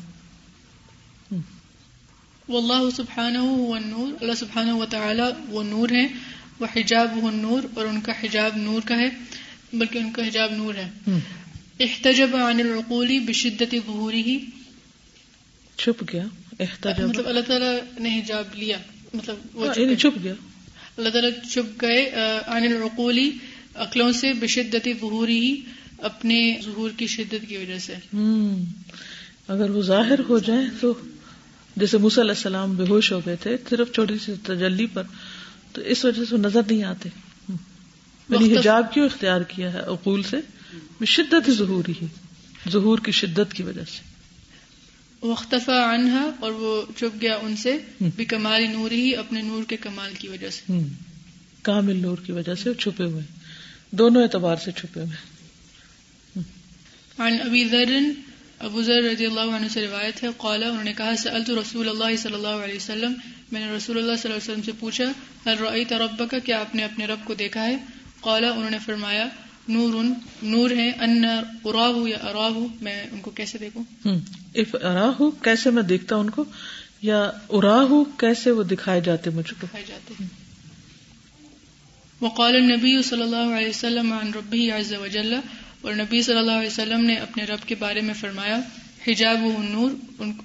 واللہ 2.49 2.91
سبحانہ 2.97 3.39
هو 3.39 3.75
النور 3.75 4.11
اللہ 4.21 4.35
سبحانہ 4.39 4.73
و 4.73 4.85
تعالی 4.91 5.31
وہ 5.49 5.63
نور 5.63 5.89
ہے 5.89 6.07
وہ 6.61 6.67
حجاب 6.77 7.17
وہ 7.25 7.31
نور 7.31 7.63
اور 7.75 7.87
ان 7.87 8.01
کا 8.01 8.13
حجاب 8.25 8.57
نور 8.57 8.87
کا 8.89 8.97
ہے 8.97 9.09
بلکہ 9.73 9.99
ان 9.99 10.13
کا 10.13 10.27
حجاب 10.29 10.53
نور 10.53 10.75
ہے۔ 10.75 10.91
احتجب 11.81 12.37
عن 12.37 12.61
العقول 12.61 13.19
بشدت 13.27 13.75
ظہوره 13.87 14.37
چھپ 15.77 16.05
گیا 16.13 16.25
مطلب 17.07 17.29
اللہ 17.29 17.41
تعالیٰ 17.41 17.79
نے 17.99 18.19
حجاب 18.19 18.45
لیا 18.55 18.77
مطلب 19.15 19.37
وہ 19.55 19.67
یعنی 19.77 19.97
چھپ 19.97 20.25
گیا۔ 20.25 20.35
اللہ 20.97 21.09
تعالیٰ 21.09 21.31
چھپ 21.51 21.83
گئے 21.83 22.11
عن 22.47 22.63
العقولی 22.63 23.31
عقلوں 23.75 24.13
سے 24.13 24.33
بشدت 24.33 24.89
ظہوری 25.01 25.39
ہی 25.41 25.61
اپنے 25.99 26.57
ظہور 26.65 26.91
کی 26.97 27.07
شدت 27.07 27.49
کی 27.49 27.57
وجہ 27.57 27.79
سے۔ 27.79 27.95
اگر 29.49 29.71
وہ 29.71 29.83
ظاہر 29.83 30.19
ہو 30.29 30.39
جائے 30.39 30.67
تو 30.81 30.95
جیسے 31.77 31.99
موسی 31.99 32.21
علیہ 32.21 32.31
السلام 32.31 32.75
بے 32.77 32.85
ہوش 32.89 33.13
ہو 33.13 33.21
گئے 33.27 33.37
تھے 33.37 33.57
صرف 33.71 33.93
چھوٹی 33.93 34.19
سی 34.19 34.33
تجلی 34.43 34.87
پر 34.87 35.03
تو 35.73 35.81
اس 35.81 36.05
وجہ 36.05 36.25
سے 36.29 36.35
وہ 36.35 36.41
نظر 36.41 36.61
نہیں 36.71 36.85
آتے۔ 36.85 37.09
یعنی 38.29 38.57
حجاب 38.57 38.93
کیوں 38.93 39.05
اختیار 39.05 39.41
کیا 39.41 39.73
ہے 39.73 39.79
اقول 39.79 40.23
سے؟ 40.23 40.37
شدت 41.07 41.51
ظہوری 41.51 41.93
ہی 42.03 42.07
ظہور 42.71 42.99
کی 42.99 43.13
شدت 43.13 43.55
کی 43.55 43.63
وجہ 43.63 43.85
سے۔ 43.85 44.16
وختفا 45.27 45.95
عنہا 45.95 46.31
اور 46.41 46.53
وہ 46.53 46.73
چھپ 46.97 47.21
گیا 47.21 47.37
ان 47.43 47.57
سے 47.57 47.79
بھی 48.01 48.25
کمال 48.25 48.67
نور 48.73 48.91
ہی 48.91 49.17
اپنے 49.17 49.43
نور 49.43 49.63
کے 49.65 49.77
کمال 49.77 50.13
کی 50.19 50.29
وجہ 50.29 50.51
سے۔ 50.51 50.79
کامل 51.63 51.97
نور 51.97 52.19
کی 52.27 52.33
وجہ 52.33 52.55
سے 52.55 52.75
چھپے 52.75 53.05
ہوئے 53.05 53.23
دونوں 53.91 54.23
اعتبار 54.23 54.57
سے 54.57 54.73
چھپے 54.73 55.01
ہوئے 55.01 56.43
عن 57.19 57.37
ابی 57.45 57.65
ذر 57.65 57.93
ابو 58.59 58.83
ذر 58.83 59.03
رضی 59.03 59.27
اللہ 59.27 59.57
عنہ 59.57 59.69
سے 59.69 59.87
روایت 59.87 60.23
ہے۔ 60.23 60.29
قالا 60.37 60.69
انہوں 60.69 60.85
نے 60.85 60.93
کہا 60.93 61.17
سألت 61.19 61.51
رسول 61.51 61.89
اللہ 61.89 62.17
صلی 62.17 62.35
اللہ 62.35 62.65
علیہ 62.65 62.77
وسلم 62.77 63.13
میں 63.53 63.61
نے 63.61 63.73
رسول 63.73 63.99
اللہ 63.99 64.17
صلی 64.17 64.33
اللہ 64.33 64.43
علیہ 64.43 64.53
وسلم 64.53 64.63
سے 64.63 64.73
پوچھا 64.81 65.05
ہر 65.47 65.61
رأیت 65.61 65.93
ربک 65.93 66.35
کیا 66.45 66.61
آپ 66.61 66.75
نے 66.75 66.85
اپنے 66.85 67.07
رب 67.07 67.25
کو 67.25 67.35
دیکھا 67.35 67.67
ہے؟ 67.67 67.77
قالا 68.21 68.51
انہوں 68.51 68.71
نے 68.71 68.79
فرمایا 68.85 69.27
نور 69.69 70.05
نور 70.43 70.71
ہے 70.71 70.91
ان 70.91 71.25
اراہ 71.65 72.09
یا 72.09 72.17
اراہ 72.23 72.59
میں 72.81 73.03
ان 73.13 73.21
کو 73.21 73.31
کیسے 73.31 73.59
دیکھوں؟ 73.59 73.85
اف 74.55 74.75
اراہ 74.75 75.45
کیسے 75.45 75.71
میں 75.71 75.83
دیکھتا 75.83 76.17
ان 76.17 76.31
کو؟ 76.31 76.45
یا 77.03 77.31
اراہ 77.49 78.19
کیسے 78.21 78.51
وہ 78.51 78.63
دکھائے 78.63 79.01
جاتے 79.01 79.31
مجھ 79.31 79.51
کو؟ 79.51 79.67
دکھائے 79.67 79.85
جاتے 79.89 80.25
وقال 82.21 82.57
النبی 82.57 83.03
صلی 83.03 83.23
اللہ 83.23 83.57
علیہ 83.57 83.69
وسلم 83.69 84.13
عن 84.13 84.31
ربی 84.35 84.71
عز 84.71 84.93
وجل 84.93 85.35
اور 85.81 85.95
نبی 85.95 86.23
صلی 86.23 86.39
اللہ 86.39 86.53
علیہ 86.53 86.67
وسلم 86.67 87.01
نے 87.01 87.15
اپنے 87.15 87.45
رب 87.45 87.69
کے 87.69 87.75
بارے 87.75 88.01
میں 88.01 88.15
فرمایا 88.15 88.61
حجاب 89.09 89.45
و 89.45 89.63
نور 89.63 89.91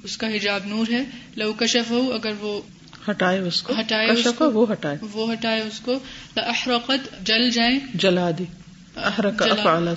اس 0.03 0.17
کا 0.17 0.27
حجاب 0.27 0.61
نور 0.65 0.91
ہے۔ 0.91 1.03
لو 1.35 1.53
کشف 1.53 1.91
ہو 1.91 2.11
اگر 2.13 2.31
وہ 2.39 2.61
ہٹائے 3.09 3.39
اس 3.39 3.63
کو 3.63 3.73
ہٹائے 3.79 4.07
اس 4.09 4.27
کو 4.37 4.51
وہ 4.51 4.71
ہٹائے۔ 4.71 4.97
وہ 5.11 5.33
ہٹائے 5.33 5.61
اس 5.61 5.79
کو 5.79 5.99
احرقت 6.37 7.25
جل 7.25 7.49
جائیں۔ 7.49 7.79
جلا 7.93 8.31
دی۔ 8.39 8.43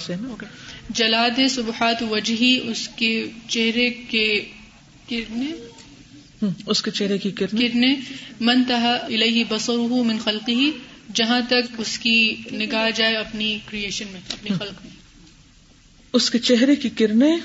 سے 0.00 0.14
جلا 0.90 1.28
دے 1.28 1.48
سبحات 1.48 2.02
وجہی 2.02 2.60
اس 2.64 2.88
کے 2.88 3.30
چہرے 3.48 3.90
کے 3.90 4.44
کرنے؟ 5.08 5.52
اس 6.66 6.82
کے 6.82 6.90
چہرے 6.90 7.18
کی 7.18 7.30
کرنے؟ 7.30 7.68
کرنے. 7.68 7.94
من 8.40 8.64
تہا 8.64 8.92
الیہ 8.92 9.44
بصرہ 9.48 10.02
من 10.02 10.18
خلقہ 10.18 10.52
جہاں 11.14 11.40
تک 11.48 11.74
اس 11.78 11.98
کی 11.98 12.36
نگاہ 12.52 12.90
جائے 12.94 13.16
اپنی 13.16 13.58
کریشن 13.66 14.06
میں 14.12 14.20
اپنی 14.32 14.50
خلق 14.58 14.84
میں۔ 14.84 14.90
اس 16.12 16.30
کے 16.30 16.38
چہرے 16.38 16.76
کی 16.76 16.88
کرنیں 16.88 17.36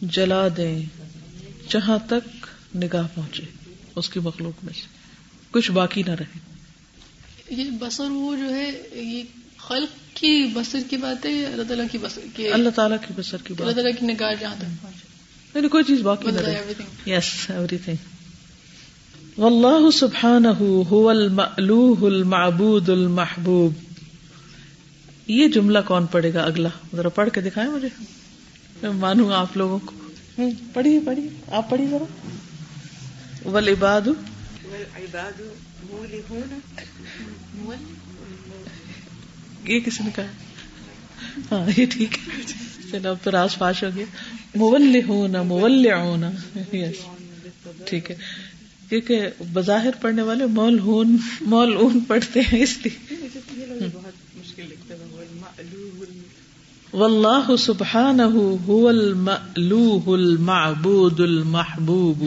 جلا 0.00 0.48
دیں 0.56 0.82
جہاں 1.70 1.98
تک 2.06 2.46
نگاہ 2.76 3.06
پہنچے 3.14 3.42
اس 3.96 4.08
کی 4.08 4.20
مخلوق 4.20 4.64
میں 4.64 4.72
سے۔ 4.72 4.86
کچھ 5.50 5.70
باقی 5.70 6.02
نہ 6.02 6.12
رہے۔ 6.12 6.38
یہ 7.50 7.70
بسر 7.70 8.10
وہ 8.10 8.36
جو 8.36 8.54
ہے 8.54 8.70
یہ 8.92 9.22
خلق 9.68 10.16
کی 10.16 10.50
بسر 10.54 10.78
کی 10.90 10.96
بات 10.96 11.26
ہے 11.26 11.46
اللہ 11.46 11.62
تعالیٰ 11.62 11.86
کی 11.92 11.98
بسر 11.98 12.20
کی 12.36 12.48
اللہ 12.48 12.70
تعالیٰ 12.70 12.96
کی 13.08 13.14
بسر 13.16 13.36
کی 13.44 13.54
بات 13.54 13.68
اللہ 13.68 13.82
تعالیٰ 13.82 14.00
کی 14.00 14.06
نگاہ 14.06 14.34
جہاں 14.40 14.54
تک 14.58 14.82
پہنچے 14.82 15.08
یعنی 15.54 15.68
کوئی 15.68 15.84
چیز 15.84 16.00
باقی 16.00 16.30
نہ 16.30 16.40
رہے۔ 16.40 16.72
یس 17.06 17.50
ایوری 17.50 17.78
تھنگ 17.78 17.96
واللہ 19.38 19.90
سبحانہ 19.90 20.48
هو 20.48 21.08
المألوہ 21.08 22.06
المعبود 22.06 22.88
المحبوب۔ 22.88 23.72
یہ 25.26 25.48
جملہ 25.48 25.78
کون 25.86 26.06
پڑھے 26.06 26.34
گا 26.34 26.42
اگلا؟ 26.42 26.68
ذرا 26.96 27.08
پڑھ 27.08 27.30
کے 27.30 27.40
دکھائیں 27.40 27.70
مجھے۔ 27.70 27.88
میں 28.82 28.90
مانوں 28.90 29.28
گا 29.28 29.38
آپ 29.38 29.56
لوگوں 29.56 29.78
کو۔ 29.78 29.92
پڑھیے 30.72 31.00
پڑھیے۔ 31.04 31.28
آپ 31.48 31.70
پڑھیے 31.70 31.88
ذرا۔ 31.88 32.28
والعباد 33.48 34.08
یہ 39.64 39.80
کس 39.80 40.00
نے 40.00 40.10
کہا؟ 40.16 40.24
ہاں 41.52 41.80
یہ 41.80 41.86
ٹھیک 41.86 42.18
ہے۔ 42.18 42.42
چلو 42.92 43.08
اب 43.08 43.16
تو 43.22 43.30
راز 43.30 43.56
فاش 43.56 43.84
ہو 43.84 43.88
گیا۔ 43.96 44.04
مول 44.54 45.00
ہونا 45.08 45.42
مول 45.42 45.86
ہونا 45.92 46.30
یس 46.76 46.96
ٹھیک 47.84 48.10
ہے۔ 48.10 48.16
کیونکہ 48.88 49.28
بظاہر 49.52 49.90
پڑھنے 50.00 50.22
والے 50.22 50.46
مول 50.46 50.78
ہون 50.78 51.16
مول 51.40 51.76
اون 51.76 52.00
پڑھتے 52.00 52.40
ہیں، 52.40 52.62
اس 52.62 52.78
لیے۔ 52.84 53.14
واللہ 56.92 57.56
سبحانہ 57.56 58.22
هو 58.66 58.88
المألوہ 58.88 60.12
المعبود 60.12 61.20
المحبوب 61.20 62.24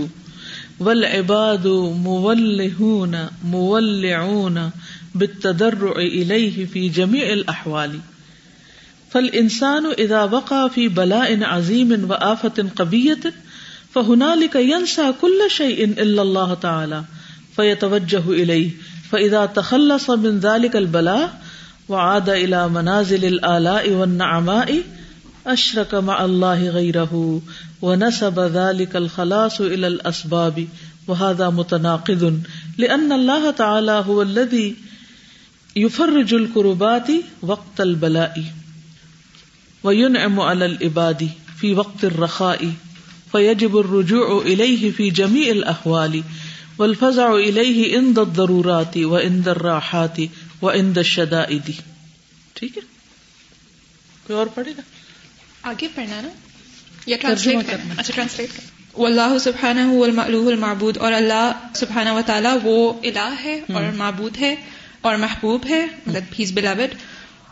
والعباد 0.81 1.65
مولہون 1.95 3.15
مولعون 3.43 3.43
مولعون 3.43 4.57
بالتدرع 5.15 5.91
إليه 5.91 6.65
في 6.65 6.89
جميع 6.89 7.33
الأحوال. 7.33 7.99
فالإنسان 9.11 9.85
إذا 9.85 10.23
وقع 10.23 10.67
في 10.67 10.87
بلاء 10.87 11.43
عظيم 11.43 12.11
وآفة 12.11 12.65
قبية، 12.75 13.19
فهنالك 13.93 14.55
ينسى 14.55 15.13
كل 15.21 15.39
شيء 15.49 15.85
إلا 15.85 16.21
الله 16.21 16.53
تعالى، 16.53 17.03
فيتوجه 17.55 18.31
إليه. 18.31 18.71
فإذا 19.11 19.45
تخلص 19.45 20.09
من 20.09 20.39
ذلك 20.39 20.75
البلاء، 20.75 21.41
وعاد 21.89 22.29
إلى 22.29 22.69
منازل 22.69 23.25
الآلاء 23.25 23.89
والنعماء، 23.91 24.81
أشرك 25.47 25.95
مع 25.95 26.25
الله 26.25 26.69
غيره، 26.69 27.41
ونسب 27.81 28.39
ذلك 28.39 28.95
الخلاص 28.95 29.61
إلى 29.61 29.87
الأسباب. 29.87 30.67
وهذا 31.07 31.49
متناقض، 31.49 32.41
لأن 32.77 33.11
الله 33.11 33.51
تعالى 33.51 33.91
هو 33.91 34.21
الذي 34.21 34.75
يفرج 35.77 36.33
الكربات 36.33 37.11
وقت 37.41 37.81
البلاء 37.81 38.41
وينعم 39.83 40.39
على 40.39 40.65
العباد 40.65 41.23
في 41.57 41.73
وقت 41.73 42.03
الرخاء 42.03 42.65
فيجب 43.31 43.77
الرجوع 43.77 44.45
إليه 44.45 44.91
في 44.91 45.09
جميع 45.09 45.51
الأحوال 45.51 46.21
والفزع 46.77 47.27
إليه 47.47 47.97
عند 47.97 48.17
الضرورات 48.17 48.97
وعند 48.97 49.47
الراحات 49.47 50.21
وعند 50.61 50.97
الشدائد. 50.97 51.71
ٹھیک 52.53 52.77
ہے؟ 52.77 52.81
کوئی 54.27 54.39
اور 54.39 54.47
پڑھے 54.47 54.71
گا؟ 54.77 54.81
آگے 55.61 55.87
پڑھنا 55.95 56.21
نا؟ 56.21 56.29
یا 57.05 57.17
ٹرانسلیٹ 57.21 57.57
کرنا؟ 57.67 57.93
اچھا 57.97 58.13
ٹرانسلیٹ 58.15 58.49
کرنا۔ 58.55 59.01
واللہ 59.01 59.37
سبحانہ 59.37 59.79
هو 59.79 60.03
المعبود 60.03 60.97
اور 60.97 61.13
اللہ 61.13 61.51
سبحانہ 61.75 62.09
و 62.09 62.21
تعالی 62.25 62.49
وہ 62.63 62.93
الہ 63.03 63.33
ہے 63.43 63.61
اور 63.73 63.83
معبود 63.95 64.37
ہے۔ 64.37 64.55
اور 65.01 65.15
محبوب 65.15 65.65
ہے 65.69 65.85
مطلب 66.07 66.23
ہیز 66.39 66.51
بلاوڈ 66.51 66.95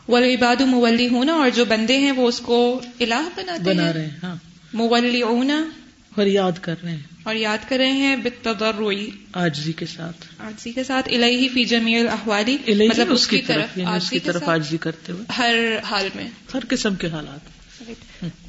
والعباد 0.10 0.62
مولی 0.62 1.08
ہونا 1.08 1.34
اور 1.34 1.49
جو 1.49 1.65
بندے 1.65 1.97
ہیں 1.97 2.12
وہ 2.12 2.27
اس 2.27 2.39
کو 2.39 2.81
الہ 2.99 3.27
بناتے 3.36 3.63
بنا 3.63 3.93
رہے 3.93 4.03
ہیں 4.03 4.10
ہاں۔ 4.23 4.36
مولی 4.73 5.21
اور 5.21 6.25
یاد 6.25 6.51
کر 6.62 6.75
رہے 6.84 6.91
ہیں۔ 6.91 6.99
اور 7.23 7.36
یاد 7.36 7.58
کر 7.69 7.77
رہے 7.77 7.91
ہیں 7.91 8.15
بالتضرعی 8.15 9.10
آجزی 9.34 9.71
کے 9.71 9.86
ساتھ۔ 9.86 10.25
آجزی 10.39 10.71
کے 10.71 10.84
ساتھ 10.84 11.10
الہی 11.10 11.49
فی 11.49 11.65
جمیع 11.65 11.99
الاحوالی 11.99 12.58
مطلب 12.67 13.12
اس 13.12 13.27
کی 13.27 13.41
طرف 13.41 13.77
یعنی 13.77 13.97
اس 13.97 14.10
کی 14.10 14.19
طرف 14.19 14.43
آجزی 14.49 14.77
کرتے 14.77 15.12
ہوئے۔ 15.12 15.23
ہر 15.38 15.55
حال 15.91 16.10
میں۔ 16.15 16.27
ہر 16.53 16.60
قسم 16.69 16.95
کے 16.95 17.08
حالات۔ 17.08 17.55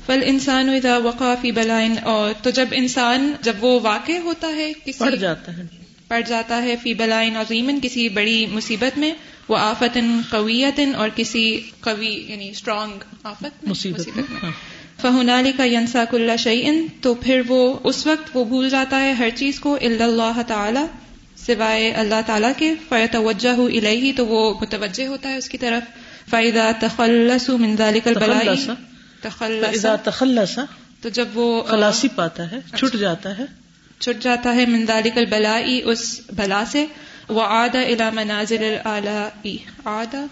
فل 0.07 0.21
انسان 0.27 0.69
اذا 0.69 0.97
وقع 0.97 1.35
فی 1.41 1.53
بلائن 1.53 1.95
اور 2.03 2.33
تو 2.43 2.51
جب 2.51 2.67
انسان 2.73 3.33
جب 3.41 3.53
وہ 3.61 3.81
واقع 3.83 4.19
ہوتا 4.25 4.49
ہے 4.49 4.73
کسی 4.73 4.99
پڑ 4.99 5.15
جاتا 5.15 5.57
ہے۔ 5.57 5.86
پڑ 6.09 6.21
جاتا 6.21 6.63
ہے 6.63 6.77
فی 6.83 6.95
بلائن 6.95 7.37
عظیمن 7.37 7.79
کسی 7.83 8.09
بڑی 8.09 8.47
مصیبت 8.47 8.99
میں 8.99 9.13
وہ 9.49 9.57
آفت 9.57 9.99
قویت 10.31 10.81
اور 10.95 11.09
کسی 11.15 11.61
قوی 11.81 12.25
یعنی 12.29 12.49
اسٹرانگ 12.49 13.05
آفت 13.23 13.65
مصیبت 13.65 14.09
میں 14.17 14.51
فہنالی 15.01 15.53
کا 15.57 15.65
ینسا 15.65 16.05
کل 16.11 16.37
شعین 16.39 16.87
تو 17.01 17.15
پھر 17.15 17.43
وہ 17.49 17.79
اس 17.85 18.07
وقت 18.07 18.31
وہ 18.35 18.45
بھول 18.45 18.69
جاتا 18.71 19.03
ہے 19.03 19.13
ہر 19.13 19.29
چیز 19.35 19.61
کو 19.61 19.79
اللہ 19.83 20.41
تعالی 20.47 20.81
سوائے 21.37 21.91
اللہ 21.91 22.21
تعالیٰ 22.27 22.53
کے۔ 22.57 22.75
فی 22.89 23.07
توجہ 23.11 23.61
الہی 23.61 24.13
تو 24.13 24.27
وہ 24.27 24.55
متوجہ 24.61 25.07
ہوتا 25.07 25.29
ہے 25.29 25.37
اس 25.37 25.49
کی 25.49 25.59
طرف۔ 25.59 25.83
فائدہ 26.31 26.71
تخلص 26.81 27.49
من 27.49 27.77
ذلك 27.77 28.07
البلاء 28.07 28.73
تخلص۔ 29.23 30.59
تو 31.03 31.09
جب 31.09 31.29
وہ 31.35 31.63
خلاصی 31.63 32.09
پاتا 32.09 32.51
ہے 32.51 32.59
چھٹ 32.77 32.97
جاتا 32.97 33.39
ہے۔ 33.39 33.45
چھٹ 34.01 34.23
جاتا 34.23 34.55
ہے 34.55 34.67
مندالک 34.67 35.19
البلائی 35.19 35.83
اس 35.85 36.21
بلا 36.37 36.65
سے۔ 36.67 36.87
وہ 37.29 37.43
آدا 37.43 37.81
الا 37.81 38.11
منازل 38.11 38.77
العلائی 38.85 39.57
آدا 39.85 40.25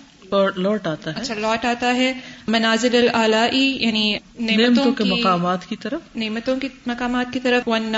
لوٹ 0.57 0.87
آتا 0.87 1.15
ہے۔ 1.15 1.21
اچھا 1.21 1.35
لوٹ 1.35 1.65
آتا 1.65 1.95
ہے 1.95 2.13
منازل 2.49 3.09
العلائی 3.13 3.77
یعنی 3.81 4.17
نعمتوں 4.41 4.93
کے 4.93 5.05
مقامات 5.05 5.67
کی 5.67 5.77
طرف۔ 5.77 6.01
نعمتوں 6.17 6.57
کے 6.57 6.69
مقامات 6.87 7.27
کی 7.33 7.41
طرف۔ 7.41 7.69
ون 7.69 7.97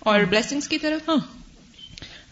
اور 0.00 0.20
بلیسنگس 0.20 0.68
کی 0.68 0.78
طرف۔ 0.78 1.08
ہاں۔ 1.08 1.16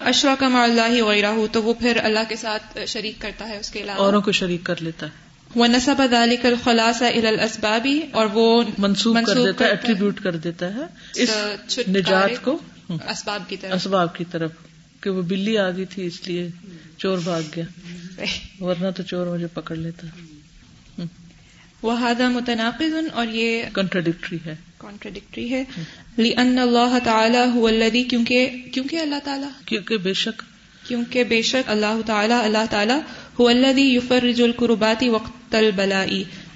اشوا 0.01 0.35
کا 0.35 0.63
اللہ 0.63 1.03
وغیرہ 1.03 1.33
تو 1.53 1.63
وہ 1.63 1.75
پھر 1.75 1.99
اللہ 2.03 2.21
کے 2.29 2.37
ساتھ 2.37 2.79
شریک 2.87 3.15
کرتا 3.19 3.49
ہے 3.49 3.59
اس 3.59 3.71
کے 3.71 3.81
علاوہ۔ 3.81 3.99
اوروں 3.99 4.21
کو 4.21 4.33
شریک 4.33 4.65
کر 4.65 4.83
لیتا 4.83 5.07
ہے۔ 5.07 5.28
وہ 5.55 5.67
نصب 5.67 6.03
ذلك 6.11 6.47
الخلاصہ 6.47 7.05
الى 7.05 7.27
الاسبابی 7.27 8.01
اور 8.11 8.27
وہ 8.33 8.63
منسوب 8.79 9.19
کر 9.27 9.35
دیتا 9.35 9.65
ہے 9.65 9.71
ایٹریبیوٹ 9.71 10.21
کر 10.21 10.37
دیتا 10.37 10.75
ہے۔ 10.75 10.81
اس 11.15 11.31
نجات 11.89 12.31
کو 12.43 12.59
اسباب 12.89 13.43
کی 13.49 13.57
طرف۔ 13.57 13.73
اسباب 13.75 14.17
کی 14.17 14.25
طرف 14.31 14.53
کہ 15.01 15.11
وہ 15.11 15.23
بلی 15.23 15.59
آ 15.59 15.71
گئی 15.71 15.85
تھی 15.85 16.07
اس 16.07 16.29
لیے 16.29 16.49
چور 16.99 17.19
بھاگ 17.19 17.43
گیا۔ 17.57 17.65
ورنہ 18.61 18.91
تو 18.91 19.03
چور 19.03 19.27
مجھے 19.27 19.47
پکڑ 19.47 19.77
لیتا۔ 19.77 20.07
وہ 21.83 22.01
ہادہ 22.01 22.29
متناقض 22.29 22.95
اور 23.13 23.27
یہ 23.27 23.63
کنٹراڈکٹری 23.73 24.39
ہے۔ 24.47 24.55
کانٹرڈکٹری 24.79 25.55
ہے۔ 25.55 25.65
لأن 26.19 26.59
اللہ 26.59 26.99
تعالی 27.05 27.39
هو 27.39 27.67
الذي 27.67 28.05
کیونکہ 28.05 28.63
کیونکہ 28.73 28.97
اللہ 28.97 29.15
تعالی؟ 29.25 29.47
کیونکہ 29.65 29.97
بے 29.97 30.13
شک 30.13 30.43
کیونکہ 30.89 31.25
بے 31.25 31.43
شک 31.43 31.71
اللہ 31.71 32.01
تعالی 32.07 32.35
اللہ 32.35 32.65
تعالی 32.71 32.95
هو 33.41 33.49
الذي 33.49 33.83
يفرج 33.83 34.43
الكربات 34.43 35.05
وقت 35.13 35.55
البلاء 35.55 36.07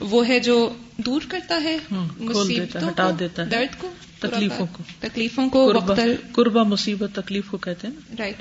وہ 0.00 0.28
ہے 0.28 0.38
جو 0.40 0.74
دور 0.96 1.20
کرتا 1.28 1.60
ہے 1.62 1.78
مصیبتوں 2.18 2.88
ہٹا 2.88 3.10
دیتا 3.18 3.42
ہے 3.42 3.48
درد 3.48 3.80
کو 3.80 3.92
تکلیفوں 4.18 4.66
کو۔ 4.72 4.82
تکلیفوں 5.00 5.48
کو 5.48 5.72
وقت 5.74 6.00
قربا 6.32 6.62
مصیبت 6.62 7.10
تکلیف 7.14 7.44
کو 7.50 7.56
کہتے 7.56 7.88
ہیں 7.88 8.16
رائٹ 8.18 8.36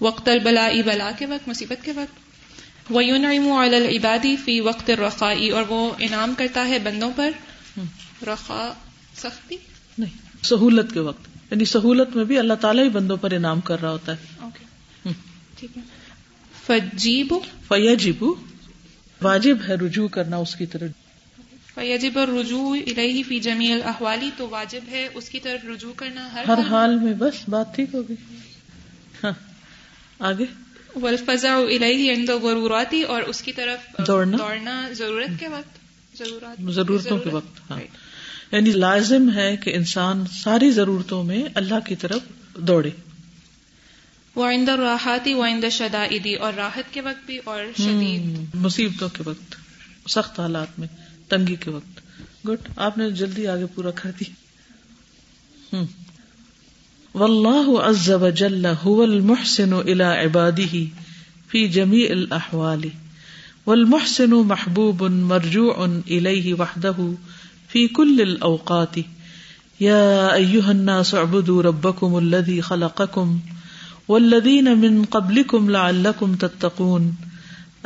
وقت 0.00 0.28
البلاء 0.28 0.70
بلا 0.86 1.10
کے 1.18 1.26
وقت 1.26 1.48
مصیبت 1.48 1.84
کے 1.84 1.92
وقت۔ 1.92 2.28
وَيُنْعِمُ 2.92 3.50
عَلَى 3.50 3.76
الْعِبَادِ 3.76 4.28
فِي 4.44 4.60
وقت 4.60 4.90
الرَّخَاءِ۔ 4.90 5.50
اور 5.50 5.62
وہ 5.68 5.92
انعام 5.98 6.34
کرتا 6.38 6.68
ہے 6.68 6.78
بندوں 6.78 7.10
پر۔ 7.16 7.30
رخا 8.26 8.72
سختی؟ 9.16 9.56
نہیں 9.98 10.44
سہولت 10.44 10.92
کے 10.92 11.00
وقت۔ 11.00 11.28
یعنی 11.50 11.64
سہولت 11.64 12.16
میں 12.16 12.24
بھی 12.24 12.38
اللہ 12.38 12.54
تعالیٰ 12.54 12.84
ہی 12.84 12.88
بندوں 12.88 13.16
پر 13.16 13.30
انعام 13.30 13.60
کر 13.60 13.80
رہا 13.82 13.90
ہوتا 13.90 14.12
ہے۔ 14.12 14.48
ٹھیک 15.58 15.78
ہے۔ 15.78 15.82
فجیب 16.66 17.34
فیجیبو۔ 17.68 18.34
واجب 19.22 19.56
ہے 19.68 19.74
رجوع 19.74 20.08
کرنا 20.08 20.36
اس 20.36 20.54
کی 20.54 20.66
طرف۔ 20.66 20.90
فیجب 21.74 22.18
رجوع 22.18 22.76
الہی 22.86 23.22
فی 23.22 23.40
جمیع 23.40 23.74
الاحوالی 23.74 24.30
تو 24.36 24.48
واجب 24.48 24.80
ہے 24.90 25.08
اس 25.14 25.28
کی 25.28 25.40
طرف 25.40 25.64
رجوع 25.64 25.92
کرنا 25.92 26.32
ہر, 26.32 26.44
ہر 26.48 26.58
حال 26.70 26.98
میں۔ 26.98 27.12
بس 27.12 27.48
بات 27.48 27.74
ٹھیک 27.74 27.94
ہوگی 27.94 28.14
ہاں 29.24 29.32
آگے۔ 30.18 30.44
والفزع 30.94 31.50
الیہ 31.50 32.12
عند 32.12 32.26
ضروراتی 32.26 33.02
اور 33.02 33.22
اس 33.22 33.42
کی 33.42 33.52
طرف 33.52 34.06
دوڑنا۔ 34.06 34.36
دوڑنا 34.36 34.88
ضرورت 34.92 35.40
کے 35.40 35.48
وقت۔ 35.48 35.78
ضرورت 36.18 36.70
ضرورتوں 36.70 37.18
کے 37.18 37.30
وقت 37.30 37.70
ہاں۔ 37.70 37.80
یعنی 38.52 38.70
لازم 38.70 39.30
ہے 39.34 39.56
کہ 39.56 39.74
انسان 39.74 40.24
ساری 40.26 40.70
ضرورتوں 40.70 41.24
میں 41.24 41.42
اللہ 41.54 41.86
کی 41.86 41.96
طرف 41.96 42.20
دوڑے۔ 42.54 42.90
وہ 44.34 44.46
آئندہ 44.46 44.72
راحتی 44.72 45.34
وہ 45.34 45.44
آئندہ 45.44 45.68
شدائدی 45.68 46.34
اور 46.34 46.52
راحت 46.56 46.94
کے 46.94 47.00
وقت 47.00 47.26
بھی 47.26 47.38
اور 47.44 47.64
شدید۔ 47.76 48.54
مصیبتوں 48.54 49.08
کے 49.08 49.22
وقت 49.26 49.54
سخت 50.10 50.40
حالات 50.40 50.78
میں 50.78 50.88
تنگی 51.28 51.56
کے 51.56 51.70
وقت۔ 51.70 52.00
گڈ 52.48 52.68
آپ 52.76 52.98
نے 52.98 53.10
جلدی 53.10 53.46
آگے 53.46 53.66
پورا 53.74 53.90
کر 53.90 54.10
دی 54.20 54.24
واللہ 57.14 57.80
عز 57.80 58.10
وجل 58.10 58.66
هو 58.66 59.02
المحسن 59.02 59.72
الى 59.72 60.04
عباده 60.04 60.78
في 61.48 61.68
جميع 61.68 62.10
الاحوال 62.10 62.80
والمحسن 63.66 64.30
محبوب 64.30 65.02
مرجوع 65.02 65.72
اليه 65.84 66.54
وحده 66.58 67.08
في 67.68 67.86
كل 67.86 68.20
الاوقات۔ 68.20 68.98
يا 69.80 70.28
ايها 70.34 70.70
الناس 70.70 71.14
اعبدوا 71.14 71.62
ربكم 71.62 72.14
الذي 72.14 72.60
خلقكم 72.60 73.38
والذين 74.08 74.78
من 74.78 75.04
قبلكم 75.04 75.70
لعلكم 75.70 76.34
تتقون 76.34 77.14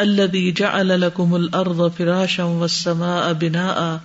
الذي 0.00 0.52
جعل 0.52 1.00
لكم 1.00 1.36
الارض 1.36 1.92
فراشا 1.92 2.44
والسماء 2.44 3.32
بناء 3.32 4.00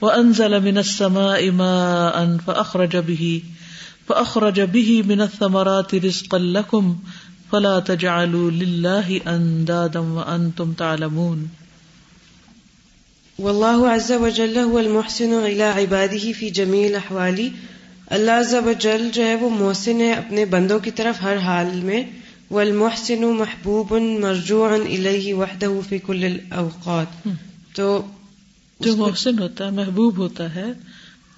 وانزل 0.00 0.60
من 0.60 0.78
السماء 0.78 1.50
ماء 1.50 2.36
فاخرج 2.46 2.96
به 2.96 3.42
فأخرج 4.08 4.60
به 4.60 5.02
من 5.02 5.20
الثمرات 5.20 5.94
رزقا 5.94 6.38
لكم 6.38 6.96
فلا 7.52 7.80
تجعلوا 7.80 8.50
لله 8.50 9.20
أندادا 9.26 9.98
وأنتم 9.98 10.72
تعلمون 10.72 11.48
والله 13.38 13.88
عز 13.88 14.12
وجل 14.12 14.58
هو 14.58 14.78
المحسن 14.78 15.32
إلى 15.32 15.62
عباده 15.62 16.32
في 16.32 16.50
جميع 16.50 16.88
الأحوال 16.88 17.52
اللہ 18.06 18.72
جل 18.78 19.10
جو 19.12 19.26
ہے 19.26 19.34
وہ 19.34 19.50
محسن 19.50 20.00
ہے 20.00 20.12
اپنے 20.12 20.44
بندوں 20.44 20.78
کی 20.78 20.90
طرف 20.90 21.22
ہر 21.22 21.36
حال 21.36 21.70
میں۔ 21.74 22.02
والمحسن 22.50 23.24
محبوب 23.24 23.92
مرجوع 23.92 24.68
الیہ 24.68 25.34
وحدہ 25.34 25.66
فی 25.88 25.98
کل 25.98 26.24
الاوقات 26.24 27.28
تو 27.74 28.06
جو 28.80 28.96
محسن 28.96 29.38
ہوتا 29.38 29.66
ہے 29.66 29.70
محبوب 29.70 30.16
ہوتا 30.16 30.54
ہے 30.54 30.64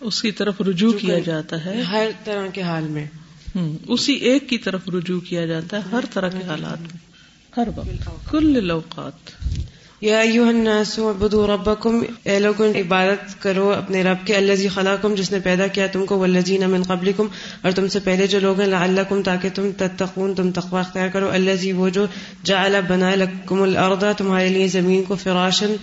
اس 0.01 0.23
کی 0.23 0.33
طرف 0.33 0.61
رجوع 0.61 0.93
کیا 0.93 1.19
جاتا 1.19 1.65
ہے۔ 1.65 1.83
ہر 1.83 2.07
طرح 2.25 2.47
کے 2.47 2.63
حال 2.63 2.85
میں۔ 2.85 3.07
اسی 3.89 4.13
ایک 4.13 4.49
کی 4.49 4.59
طرف 4.59 4.89
رجوع 4.89 5.21
کیا 5.21 5.47
جاتا 5.47 5.77
ہے 5.77 5.83
ہر 5.93 6.05
طرح 6.13 6.29
کے 6.29 6.45
حالات 6.47 6.81
میں۔ 6.81 6.99
ہر 7.57 7.69
وقت۔ 7.77 8.31
کل 8.31 8.65
لوقات 8.65 9.47
یا 10.01 10.21
الناس 10.21 10.99
اعبدوا 10.99 11.47
ربکم، 11.47 12.01
اے 12.25 12.39
لوگوں 12.39 12.67
عبادت 12.77 13.43
کرو 13.43 13.73
اپنے 13.73 14.03
رب 14.03 14.27
کے 14.27 14.35
الذی 14.37 14.69
خلقکم، 14.69 15.15
جس 15.15 15.33
نے 15.33 15.39
پیدا 15.41 15.67
کیا 15.67 15.87
تم 15.87 16.05
کو، 16.07 16.19
والذین 16.19 16.71
من 16.71 16.83
قبلکم، 16.83 17.27
اور 17.63 17.73
تم 17.73 17.89
سے 17.89 18.01
پہلے 18.01 18.27
جو 18.27 18.41
لوگ 18.41 18.61
ہیں، 18.61 18.67
لعلکم 18.69 19.23
تاکہ 19.23 19.49
تم 19.55 19.71
تتقون، 19.77 20.35
تم 20.35 20.51
تقوی 20.51 20.81
اختیار 20.81 21.09
کرو 21.09 21.31
الذی 21.31 21.73
وہ 21.73 21.89
جو 21.89 22.07
جعل 22.45 22.77
بنا 22.89 23.15
لکم 23.15 23.63
الارض، 23.63 24.05
تمہارے 24.19 24.49
لیے 24.49 24.69
زمین 24.69 25.03
کو 25.03 25.17
فراشن 25.23 25.75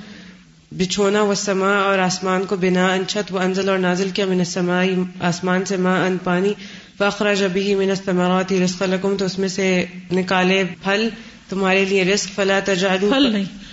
بچھونا 0.77 1.21
و 1.21 1.33
سما 1.35 1.73
اور 1.77 1.99
آسمان 1.99 2.45
کو 2.45 2.55
بنا، 2.55 2.93
ان 2.93 3.03
چھت 3.07 3.33
و 3.33 3.39
انزل 3.39 3.69
اور 3.69 3.77
نازل 3.77 4.09
کیا، 4.09 4.25
من 4.25 4.43
سمائی 4.43 4.95
آسمان 5.19 5.65
سے 5.65 5.77
ماں 5.77 6.05
ان 6.05 6.17
پانی 6.23 6.53
فخر 6.99 7.33
جبی 7.35 7.75
من 7.75 7.91
استمرات 7.91 8.53
رزق 8.53 8.83
لکم، 8.83 9.17
تو 9.17 9.25
اس 9.25 9.39
میں 9.39 9.47
سے 9.47 9.85
نکالے 10.11 10.63
پھل، 10.83 11.09
تمہارے 11.49 11.85
لیے 11.85 12.03
رزق، 12.05 12.35
فلا 12.35 12.59
تجعلوا 12.65 13.09
پھل 13.09 13.31
نہیں۔ 13.31 13.72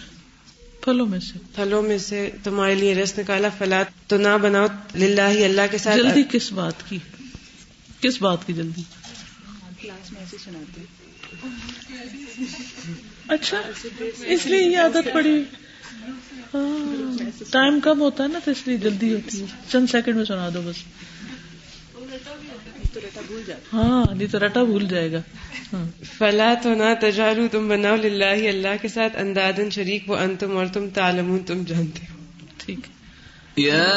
پھلوں 0.83 1.07
میں 1.07 1.21
سے۔ 1.21 1.39
پھلوں 1.55 1.83
میں 1.83 1.99
سے 1.99 2.31
تمہارے 2.45 2.75
لیے 2.75 2.95
رزق 2.95 3.19
نکالا 3.19 3.49
فلا 3.49 3.83
تو 4.07 4.17
نہ 4.17 4.37
بناؤ 4.43 4.67
للہ 4.95 5.21
اللہ 5.21 5.63
کے 5.71 5.79
ساتھ۔ 5.79 5.97
جلدی 5.97 6.23
کس 6.31 6.53
بات 6.53 6.89
کی؟ 6.89 6.99
کس 8.01 8.23
بات 8.23 8.47
کی 8.47 8.53
جلدی؟ 8.53 8.83
کلاس 9.81 10.13
میں 10.13 10.21
ایسے 10.21 10.37
سناتے 10.45 10.81
اچھا 13.29 13.63
اس 14.25 14.47
لیے 14.47 14.63
یہ 14.63 14.79
عادت 14.79 15.09
پڑی۔ 15.15 15.43
ٹائم 17.51 17.81
کم 17.81 18.01
ہوتا 18.01 18.25
ہے 18.25 18.29
نا 18.29 18.39
تو 18.45 18.51
اس 18.51 18.67
لیے 18.67 18.77
جلدی 18.77 19.15
ہوتی 19.15 19.41
ہے۔ 19.41 19.47
چند 19.69 19.87
سیکنڈ 19.91 20.17
میں 20.17 20.25
سنا 20.25 20.49
دو 20.55 20.63
بس۔ 20.65 20.77
ہاں 23.73 24.15
نہیں 24.15 24.33
تو 24.33 24.39
رٹا 24.39 24.63
بھول 24.63 24.87
جائے 24.87 25.13
گا۔ 25.13 25.21
فلا 26.19 26.55
تو 26.63 26.75
نہ 26.75 26.83
تجالو 27.01 27.43
تم 27.53 27.69
بناؤ 27.69 27.97
للہ 27.97 28.25
اللہ 28.25 28.83
کے 28.83 28.89
ساتھ 28.89 29.21
اندازن 29.21 29.71
شریک 29.71 30.11
وہ 30.11 30.17
ان 30.17 30.37
تم 30.37 30.57
اور 30.57 30.67
تم 30.67 30.87
تالمون 30.95 31.39
تم 31.39 31.63
جانتے 31.67 32.01
ہو۔ 32.11 32.17
ٹھیک۔ 32.59 32.79
يا 33.59 33.91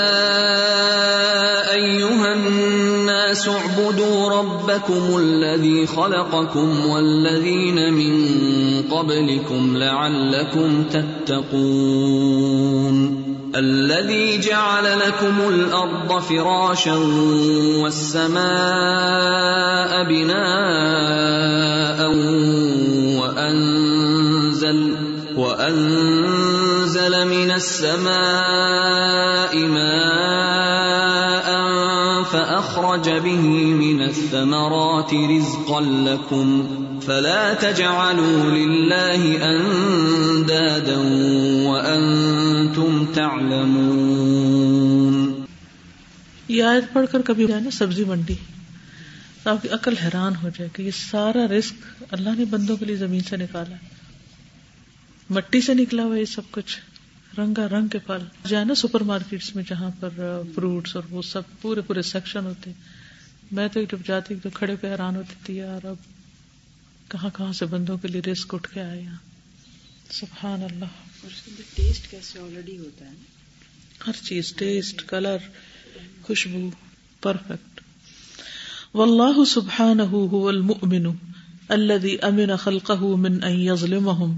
أيها 1.74 2.32
الناس 2.32 3.48
اعبدوا 3.48 4.42
ربكم 4.42 5.16
الذي 5.16 5.86
خلقكم 5.86 6.90
والذين 6.90 7.94
من 7.94 8.28
قبلكم 8.90 9.76
لعلكم 9.76 10.84
تتقون۔ 10.92 13.23
الذي 13.56 14.38
جعل 14.38 15.00
لكم 15.00 15.50
الأرض 15.50 16.22
فراشا 16.22 16.96
والسماء 17.84 18.44
بناء 20.10 22.00
وأنزل 23.22 24.96
وأنزل 25.36 27.28
من 27.28 27.52
السماء 27.52 29.58
ماء 29.58 30.44
فأخرج 32.24 33.10
به 33.10 33.74
من 33.74 34.02
الثمرات 34.02 35.14
رزقا 35.14 35.82
لكم 35.82 36.68
فلا 37.08 37.54
تجعلوا 37.54 38.44
لله 38.44 39.56
أندادا 39.56 39.93
تعلمون۔ 43.14 45.46
یہ 46.48 46.64
آیت 46.64 46.94
پڑھ 46.94 47.06
کر 47.12 47.22
کبھی 47.22 47.48
جانا 47.48 47.72
سبزی 47.72 48.04
منڈی، 48.04 48.36
تو 49.44 49.50
آپ 49.50 49.62
کی 49.62 49.70
عقل 49.70 49.98
حیران 49.98 50.36
ہو 50.36 50.50
جائے 50.50 50.70
کہ 50.74 50.82
یہ 50.82 50.92
سارا 51.12 51.48
رسک 51.48 52.04
اللہ 52.12 52.30
نے 52.38 52.46
بندوں 52.46 52.78
کے 52.78 52.86
لیے 52.86 52.96
زمین 52.96 53.22
سے 53.22 53.38
نکالا۔ 53.38 53.76
مٹی 55.30 55.62
سے 55.62 55.74
نکلا 55.74 56.04
ہوا 56.04 56.18
یہ 56.18 56.26
سب 56.26 56.42
کچھ، 56.52 56.80
رنگا 57.40 57.70
رنگ 57.70 57.88
کے 57.88 58.00
پھل۔ 58.00 58.24
جو 58.46 58.58
ہے 58.58 58.66
نا 58.66 58.76
سپر 58.76 59.04
مارکیٹس 59.04 59.56
میں 59.56 59.64
جہاں 59.68 59.90
پر 60.00 60.42
فروٹس 60.56 60.96
اور 60.96 61.04
وہ 61.10 61.22
سب 61.22 61.42
پورے 61.62 61.82
پورے 61.82 62.02
سیکشن 62.02 62.46
ہوتے۔ 62.46 62.72
میں 63.52 63.68
تو 63.68 63.84
جب 63.84 63.98
جاتی 64.06 64.36
تو 64.36 64.50
کھڑے 64.50 64.76
پہ 64.76 64.92
حیران 64.92 65.16
ہوتی 65.16 65.36
تھی، 65.44 65.56
یار 65.56 65.86
اب 65.86 65.96
کہاں 67.08 67.30
کہاں 67.38 67.54
سے 67.54 67.66
بندوں 67.66 67.98
کے 67.98 68.08
لیے 68.08 68.22
رسک 68.22 68.56
اٹھ 68.56 68.74
کے 68.74 68.82
آئے 68.82 69.02
یہاں 69.02 69.18
سبحان 70.12 70.64
اللہ۔ 70.64 71.13
اس 71.26 71.42
کے 71.44 71.52
اندر 71.52 71.64
ٹیسٹ 71.76 72.10
کیسے 72.12 72.40
آلریڈی 72.40 72.78
ہوتا 72.78 73.06
ہے 73.06 74.08
ہر 74.08 74.24
چیز 74.24 74.54
ٹیسٹ 74.58 75.02
کلر 75.10 75.46
خوشبو 76.24 76.70
پرفیکٹ 77.24 77.82
واللہ 78.96 79.44
سبحانہ 79.50 80.08
هو 80.14 80.42
المؤمن 80.50 81.06
الذي 81.72 82.16
امن 82.28 82.56
خلقه 82.58 83.12
من 83.22 83.38
ان 83.44 83.56
يظلمهم 83.60 84.34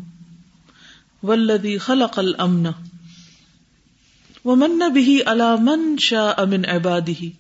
والذي 1.24 1.74
خلق 1.80 2.20
الامن 2.20 2.70
ومن 4.46 4.86
به 4.92 5.18
على 5.28 5.50
من 5.60 5.84
شاء 6.00 6.46
من 6.48 6.66
عباده 6.68 7.32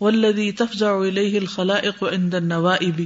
والذي 0.00 0.48
تفزع 0.54 0.94
اليه 1.02 1.38
الخلائق 1.38 2.02
عند 2.06 2.34
النوائب 2.36 3.04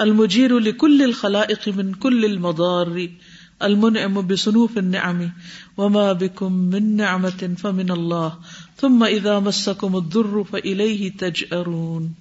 المجير 0.00 0.58
لكل 0.60 1.02
الخلائق 1.04 1.68
من 1.70 1.94
كل 1.96 2.24
المضار 2.24 2.92
المنعم 3.60 4.14
بصنوف 4.14 4.76
النعم 4.76 5.22
وما 5.76 6.12
بكم 6.12 6.52
من 6.52 6.96
نعمة 6.96 7.44
فمن 7.60 7.90
الله 7.90 8.28
ثم 8.80 9.04
إذا 9.04 9.38
مسكم 9.38 9.96
الضر 9.96 10.42
فإليه 10.50 11.08
تجأرون. 11.18 12.12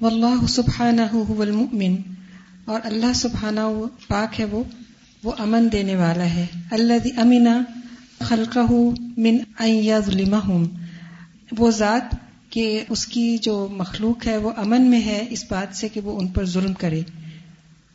والله 0.00 0.46
سبحانه 0.48 1.22
هو 1.28 1.42
المؤمن 1.42 1.96
اور 2.64 2.80
اللہ 2.84 3.12
سبحانہ 3.14 3.60
پاک 4.08 4.40
ہے 4.40 4.44
وہ 4.44 4.64
وہ 5.24 5.32
امن 5.38 5.68
دینے 5.72 5.96
والا 5.96 6.24
ہے۔ 6.24 6.46
اللہ 6.70 7.20
امنا 7.20 7.62
خلقہ 8.20 8.72
من 9.16 9.36
ان 9.58 9.70
یظلمہم 9.70 10.64
وہ 11.58 11.70
ذات 11.70 12.14
کہ 12.50 12.84
اس 12.88 13.06
کی 13.06 13.38
جو 13.38 13.68
مخلوق 13.72 14.26
ہے 14.26 14.36
وہ 14.36 14.52
امن 14.56 14.82
میں 14.82 15.00
ہے 15.00 15.26
اس 15.30 15.44
بات 15.50 15.76
سے 15.76 15.88
کہ 15.88 16.00
وہ 16.00 16.20
ان 16.20 16.28
پر 16.28 16.44
ظلم 16.44 16.72
کرے۔ 16.72 17.00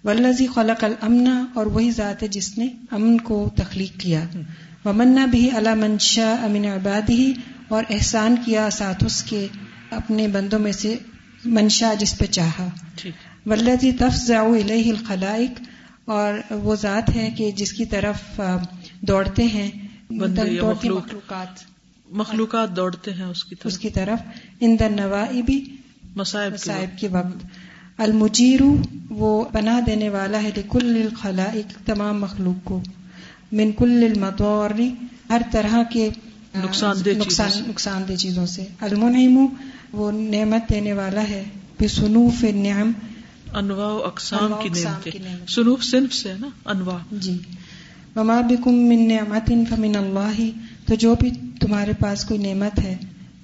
ولزی 0.04 0.48
خلق 0.48 0.84
المنا 0.84 1.46
اور 1.54 1.66
وہی 1.66 1.92
ذات 1.92 2.24
ہے 2.24 2.28
جس 2.28 2.58
نے 2.58 2.68
امن 2.92 3.18
کو 3.18 3.50
تخلیق 3.56 4.00
کیا۔ 4.00 4.24
ومنا 4.86 5.26
بھی 5.26 5.50
علا 5.58 5.74
منشا 5.74 6.36
امن 6.42 6.66
آبادی 6.66 7.14
ہی 7.14 7.34
اور 7.68 7.84
احسان 7.90 8.36
کیا 8.46 8.70
ساتھ 8.70 9.04
اس 9.04 9.24
کے 9.24 9.48
اپنے 9.90 10.28
بندوں 10.28 10.60
میں 10.60 10.72
سے 10.72 10.96
منشا 11.46 11.94
جس 11.94 12.18
پہ 12.18 12.26
چاہا۔ 12.26 12.70
ولزی 13.46 13.92
تفضا 13.92 14.40
الہ 14.40 14.90
الخلائق 14.90 15.52
اور 16.06 16.54
وہ 16.54 16.76
ذات 16.76 17.16
ہے 17.16 17.30
کہ 17.38 17.52
جس 17.52 17.74
کی 17.74 17.86
طرف 17.86 18.42
دوڑتے 19.02 19.44
ہیں۔ 19.44 19.72
مخلوقات۔ 20.10 21.48
مخلوقات 22.10 22.76
دوڑتے 22.76 23.14
ہیں 23.14 23.26
اس 23.26 23.46
کی 23.46 23.56
طرف۔ 23.56 23.72
اس 23.72 23.80
کی 23.80 23.90
طرف۔ 23.90 24.20
ان 24.60 24.76
در 24.80 24.90
نوائی 24.90 25.42
بھی 25.42 25.76
مسائب 26.16 26.98
کے 27.00 27.08
وقت۔ 27.08 27.46
المجیرو 27.98 28.78
وہ 29.10 29.44
پناہ 29.44 29.82
دینے 29.82 30.10
والا 30.10 30.44
ہے 30.44 30.50
لکل 30.58 31.08
الخلائق 31.10 31.88
تمام 31.88 32.22
مخلوق 32.22 32.66
کو 32.66 32.82
من 33.52 33.72
کل 33.72 34.12
المطور 34.16 34.70
ہر 35.30 35.42
طرح 35.52 35.84
کے 35.84 36.10
نقصان 36.56 36.96
دہ 37.06 37.10
نقصان 37.68 38.04
دہ 38.10 38.14
چیزوں 38.14 38.46
سے۔ 38.46 38.66
المنعم 38.80 39.46
وہ 39.94 40.12
نعمت 40.12 40.70
دینے 40.70 40.94
والا 40.94 41.24
ہے 41.24 41.44
بسنوف 41.82 42.44
النعم۔ 42.44 42.92
انواع 43.54 43.88
و 43.88 44.04
اقسام 44.04 44.54
کی 44.64 44.70
نعمت 45.24 45.50
سنوف 45.50 45.84
صنف 45.84 46.14
سے 46.14 46.34
نا 46.40 46.48
انواع۔ 46.66 46.98
جی۔ 47.12 47.38
وما 48.16 48.42
بکم 48.42 48.74
من 48.74 49.08
نعمت 49.08 49.52
فمن 49.70 49.96
اللہ 49.96 50.50
تو 50.86 50.96
جو 50.96 51.16
بھی 51.16 51.32
تمہارے 51.60 51.92
پاس 52.00 52.26
کوئی 52.26 52.54
نعمت 52.54 52.80
ہے 52.80 52.98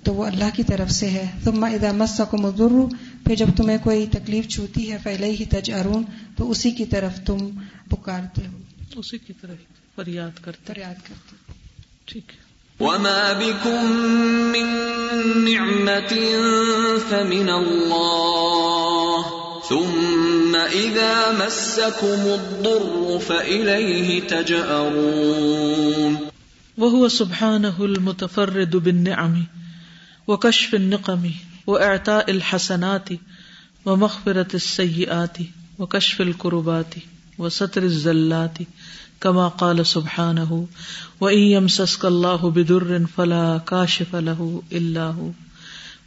تو 0.04 0.14
وہ 0.14 0.26
اللہ 0.26 0.50
کی 0.54 0.64
طرف 0.64 0.92
سے 0.92 1.10
ہے۔ 1.10 1.26
ثم 1.44 1.64
اذا 1.64 1.92
مسکم 1.92 2.46
الضر 2.46 2.96
پھر 3.30 3.38
جب 3.38 3.48
تمہیں 3.58 3.78
کوئی 3.84 4.08
تکلیف 4.08 4.48
چھوتی 4.48 4.92
ہے 4.92 4.98
پہلے 5.04 5.32
ہی 5.32 5.46
تج 5.46 5.72
ارون 5.72 6.04
تو 6.38 6.52
اسی 6.52 6.72
کی 6.72 6.86
طرف 6.86 7.20
تم 7.26 7.50
پکارتے 7.90 8.42
ہو۔ 8.48 8.58
اسی 8.96 9.18
کی 9.18 9.34
طرف 9.42 9.56
فریاد 9.96 10.44
کرتے۔ 10.44 10.74
فریاد 10.74 11.08
کرتے۔ 11.08 11.52
ٹھیک۔ 12.06 12.32
وما 12.82 13.34
بكم 13.40 13.92
من 14.52 14.68
نعمة 15.46 16.18
فمن 17.10 17.50
الله 17.50 19.22
ثم 19.70 20.58
إذا 20.74 21.32
مسكم 21.32 22.22
الضر 22.22 23.18
فإليه 23.28 24.20
تجأرون۔ 24.28 26.16
وهو 26.78 27.08
سبحانه 27.08 27.86
المتفرد 27.86 28.76
بالنعم 28.76 29.44
وكشف 30.28 30.74
النقم۔ 30.74 31.49
و 31.70 31.72
واعطاء 31.72 32.32
الحسنات 32.32 33.10
ومغفرة 33.86 34.56
السيئات 34.56 35.38
وكشف 35.80 36.22
الكربات 36.22 36.96
وستر 37.38 37.84
الزلات 37.84 38.58
كما 39.22 39.48
قال 39.48 39.86
سبحانه 39.86 40.68
وإن 41.22 41.38
يمسسك 41.38 42.06
الله 42.06 42.50
بدر 42.50 43.06
فلا 43.18 43.58
كاشف 43.58 44.16
له 44.16 44.64
إلا 44.72 45.06
هو 45.06 45.30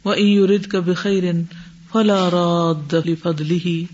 وإن 0.05 0.27
يردك 0.27 0.75
بخير 0.75 1.45
فلا 1.93 2.29
راد 2.29 2.95
لفضله 2.95 3.85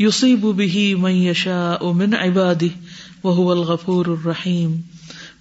يصيب 0.00 0.40
به 0.40 0.94
من 0.94 1.12
يشاء 1.12 1.92
من 1.92 2.14
عباده 2.14 2.70
وهو 3.22 3.52
الغفور 3.52 4.14
الرحيم 4.14 4.84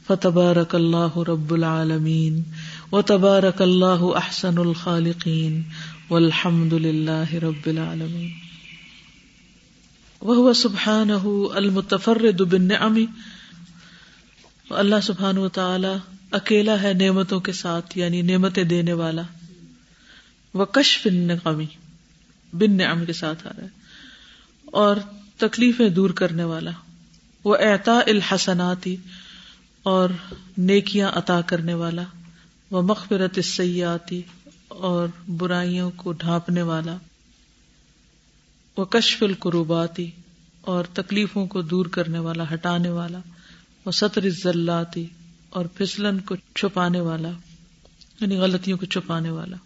فتبارك 0.06 0.76
الله 0.76 1.24
رب 1.24 1.54
العالمين 1.54 2.44
و 2.92 3.02
تبارک 3.02 3.62
اللہ 3.62 4.04
احسن 4.16 4.58
الخالقین 4.58 5.62
والحمد 6.10 6.74
للہ 6.74 7.34
رب 7.34 7.66
العالمین 7.66 8.30
وہ 10.22 10.54
سبحان 10.54 11.12
المتفرد 11.54 12.42
بالنعم. 12.42 12.98
اللہ 14.70 14.96
سبحان 15.04 15.38
و 15.38 15.50
تعالی 15.50 15.88
اکیلا 16.32 16.82
ہے 16.82 16.94
نعمتوں 16.94 17.40
کے 17.40 17.54
ساتھ 17.54 17.98
یعنی 17.98 18.22
نعمتیں 18.22 18.64
دینے 18.64 18.94
والا. 18.94 19.22
وہ 20.54 20.66
کشف 20.66 21.08
النقمی 21.08 21.66
بن 22.54 22.78
نعم 22.78 23.06
کے 23.06 23.14
ساتھ 23.14 23.48
آ 23.48 23.50
رہا 23.58 23.64
ہے. 23.64 23.70
اور 24.66 24.96
تکلیفیں 25.38 25.90
دور 25.90 26.10
کرنے 26.10 26.44
والا. 26.44 26.72
وہ 27.44 27.56
اعتا 27.56 28.00
الحسناتی 28.08 28.96
اور 29.84 30.10
نیکیاں 30.58 31.10
عطا 31.10 31.42
کرنے 31.42 31.74
والا. 31.74 32.04
وہ 32.72 32.82
مغفرت 32.82 33.40
سیاتی 33.44 34.22
اور 34.68 35.08
برائیوں 35.28 35.92
کو 35.96 36.12
ڈھانپنے 36.12 36.62
والا 36.62 36.98
وہ 38.78 38.86
کشف 38.86 39.24
القروباتی 39.24 40.12
اور 40.62 40.86
تکلیفوں 40.94 41.48
کو 41.48 41.62
دور 41.62 41.86
کرنے 41.86 42.20
والا، 42.20 42.44
ہٹانے 42.54 42.90
والا 42.90 43.18
وہ 43.86 43.92
سطر 43.92 44.30
ذلاتی 44.30 45.06
اور 45.50 45.66
پھسلن 45.66 46.20
کو 46.20 46.36
چھپانے 46.56 47.00
والا 47.00 47.30
یعنی 48.22 48.38
غلطیوں 48.38 48.78
کو 48.78 48.86
چھپانے 48.86 49.30
والا۔ 49.30 49.58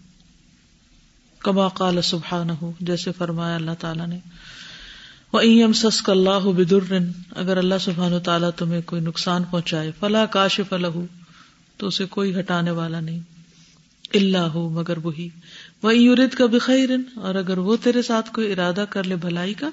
کما 1.40 1.68
قال 1.68 2.02
سبحان 2.02 2.50
ہو 2.50 2.72
جیسے 2.80 3.12
فرمایا 3.12 3.56
اللہ 3.56 3.72
تعالیٰ 3.80 4.08
نے۔ 4.08 4.20
وہ 5.34 5.40
ایم 5.40 5.72
اللہ 6.08 6.50
بدر، 6.50 6.94
اگر 7.36 7.58
اللہ 7.58 7.76
سبحان 7.82 8.20
تعالیٰ 8.20 8.50
تمہیں 8.58 8.82
کوئی 8.82 9.02
نقصان 9.02 9.44
پہنچائے 9.44 9.92
فلاں 10.00 10.26
کاشف 10.32 10.74
الح 10.74 11.21
تو 11.82 11.88
اسے 11.88 12.06
کوئی 12.06 12.40
ہٹانے 12.40 12.72
والا 12.72 13.00
نہیں۔ 13.00 13.20
اللہ 14.14 14.38
ہو، 14.38 14.70
مگر 14.70 14.98
وہی۔ 14.98 15.30
وہ 15.84 15.98
یورت 15.98 16.36
کا 16.36 16.46
بخیر، 16.46 16.90
اور 17.16 17.36
اگر 17.36 17.58
وہ 17.58 17.76
تیرے 17.84 18.02
ساتھ 18.02 18.34
کوئی 18.34 18.52
ارادہ 18.52 18.86
کر 18.90 19.04
لے 19.04 19.16
بھلائی 19.16 19.54
کا، 19.54 19.70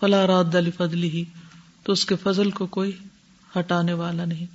فلا 0.00 0.26
رات 0.26 0.52
دلی 0.52 0.70
فضلی 0.70 1.10
ہی 1.10 1.24
تو 1.82 1.92
اس 1.92 2.06
کے 2.06 2.14
فضل 2.22 2.50
کو 2.50 2.66
کوئی 2.66 2.92
ہٹانے 3.58 3.92
والا 3.92 4.24
نہیں۔ 4.24 4.46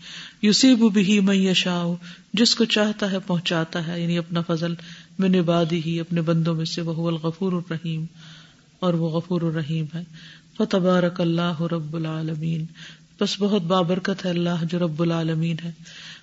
یوسیب 0.41 0.93
بھی 0.93 1.19
میں 1.19 1.35
یشا 1.35 1.83
جس 2.33 2.55
کو 2.55 2.65
چاہتا 2.65 3.11
ہے 3.11 3.17
پہنچاتا 3.27 3.87
ہے 3.87 4.01
یعنی 4.01 4.17
اپنا 4.17 4.41
فضل۔ 4.41 4.73
میں 5.19 5.29
نبادی 5.29 5.81
ہی 5.85 5.99
اپنے 5.99 6.21
بندوں 6.21 6.55
میں 6.55 6.65
سے۔ 6.65 6.81
وہ 6.81 7.07
الغفور 7.07 7.51
الرحیم 7.51 8.05
اور 8.79 8.93
وہ 8.93 9.09
غفور 9.09 9.41
الرحیم 9.41 9.85
ہے۔ 9.95 10.03
فتبارک 10.57 11.21
اللہ 11.21 11.61
رب 11.61 11.95
العالمین 11.95 12.65
بس 13.21 13.35
بہت 13.39 13.61
بابرکت 13.61 14.25
ہے 14.25 14.29
اللہ 14.29 14.63
جو 14.63 14.79
رب 14.79 15.01
العالمین 15.01 15.55
ہے۔ 15.63 15.71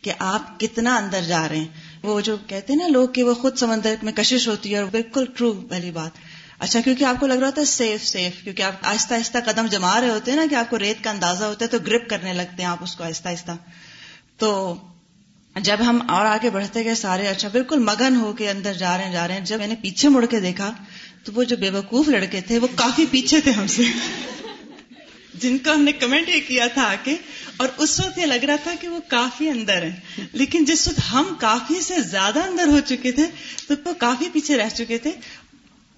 کہ 0.02 0.14
آپ 0.20 0.60
کتنا 0.60 0.96
اندر 0.96 1.22
جا 1.22 1.50
رہے 1.50 1.58
ہیں۔ 1.58 1.68
وہ 2.04 2.22
جو 2.22 2.38
کہتے 2.48 2.74
ہیں 2.74 2.80
نا 2.80 2.88
لوگ 2.88 3.10
کہ 3.10 3.24
وہ 3.24 3.34
خود 3.34 3.58
سمندر 3.58 3.96
میں 4.04 4.14
کشش 4.14 4.48
ہوتی 4.48 4.74
ہے 4.74 4.80
اور 4.80 4.90
بالکل 4.90 5.26
ٹرو 5.38 5.66
والی 5.70 5.92
بات۔ 5.92 6.12
اچھا 6.60 6.82
کیونکہ 6.82 7.04
آپ 7.04 7.20
کو 7.20 7.28
لگ 7.28 7.34
رہا 7.34 7.46
ہوتا 7.46 7.62
ہے 7.62 7.66
سیف 7.66 8.08
سیف 8.08 8.44
کیونکہ 8.44 8.62
آپ 8.62 8.74
آہستہ 8.82 9.14
آہستہ 9.14 9.38
قدم 9.46 9.66
جما 9.66 10.02
رہے 10.02 10.10
ہوتے 10.10 10.32
ہیں 10.32 10.38
نا 10.38 10.46
کہ 10.50 10.56
آپ 10.56 10.70
کو 10.70 10.80
ریت 10.80 11.04
کا 11.04 11.10
اندازہ 11.10 11.44
ہوتا 11.44 11.66
ہے 11.66 11.70
تو 11.70 11.78
گرپ 11.88 12.10
کرنے 12.10 12.34
لگتے 12.34 12.64
ہیں 12.64 12.70
آپ 12.70 12.84
اس 12.84 12.96
کو 12.96 13.04
آہستہ 13.04 13.28
آہستہ۔ 13.28 13.52
تو 14.38 14.76
جب 15.56 15.78
ہم 15.86 16.02
اور 16.10 16.26
آگے 16.26 16.50
بڑھتے 16.50 16.84
گئے 16.84 16.96
سارے 16.96 17.28
اچھا 17.28 17.50
بالکل 17.50 17.80
مگن 17.80 18.16
ہو 18.16 18.34
کے 18.34 18.50
اندر 18.50 18.74
جا 18.74 18.98
رہے 18.98 19.06
ہیں، 19.06 19.14
جا 19.14 19.28
رہے 19.28 19.34
ہیں۔ 19.34 19.46
جب 19.46 19.58
میں 19.58 19.68
نے 19.68 19.76
پیچھے 19.82 20.10
مڑ 20.10 20.26
کے 20.26 20.40
دیکھا 20.40 20.74
تو 21.24 21.32
وہ 21.36 21.44
جو 21.44 21.58
بے 21.58 21.70
وقوف 21.70 22.08
لڑکے 22.08 22.42
تھے، 22.42 22.60
وہ 22.60 22.68
کافی 22.76 23.06
پیچھے 23.12 23.42
تھے 23.42 23.52
ہم 23.52 23.68
سے۔ 23.68 23.84
جن 25.34 25.58
کو 25.58 25.74
ہم 25.74 25.82
نے 25.82 25.92
کمنٹ 25.92 26.30
یہ 26.30 26.40
کیا 26.48 26.68
تھا 26.68 26.84
آ 26.84 26.96
کے 27.04 27.16
اور 27.58 27.68
اس 27.78 28.00
وقت 28.00 28.18
یہ 28.18 28.26
لگ 28.26 28.46
رہا 28.46 28.56
تھا 28.56 28.72
کہ 28.82 28.88
وہ 28.88 29.00
کافی 29.08 29.50
اندر 29.50 29.84
ہیں۔ 29.84 29.96
لیکن 30.34 30.66
جس 30.66 30.88
وقت 30.88 31.00
ہم 31.14 31.24
کافی 31.40 31.82
سے 31.82 32.02
زیادہ 32.02 32.40
اندر 32.40 32.68
ہو 32.68 32.80
چکے 32.86 33.12
تھے، 33.12 33.26
تو 33.68 33.74
وہ 33.86 33.94
کافی 33.94 34.30
پیچھے 34.34 34.58
رہ 34.58 34.70
چکے 34.70 34.98
تھے۔ 34.98 35.12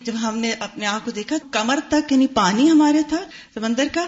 جب 0.01 0.13
ہم 0.21 0.37
نے 0.37 0.51
اپنے 0.59 0.85
آپ 0.85 1.05
کو 1.05 1.11
دیکھا، 1.11 1.35
کمر 1.51 1.79
تک 1.89 2.11
یعنی 2.11 2.27
پانی 2.27 2.71
ہمارے 2.71 3.01
تھا، 3.09 3.17
سمندر 3.53 3.87
کا 3.93 4.05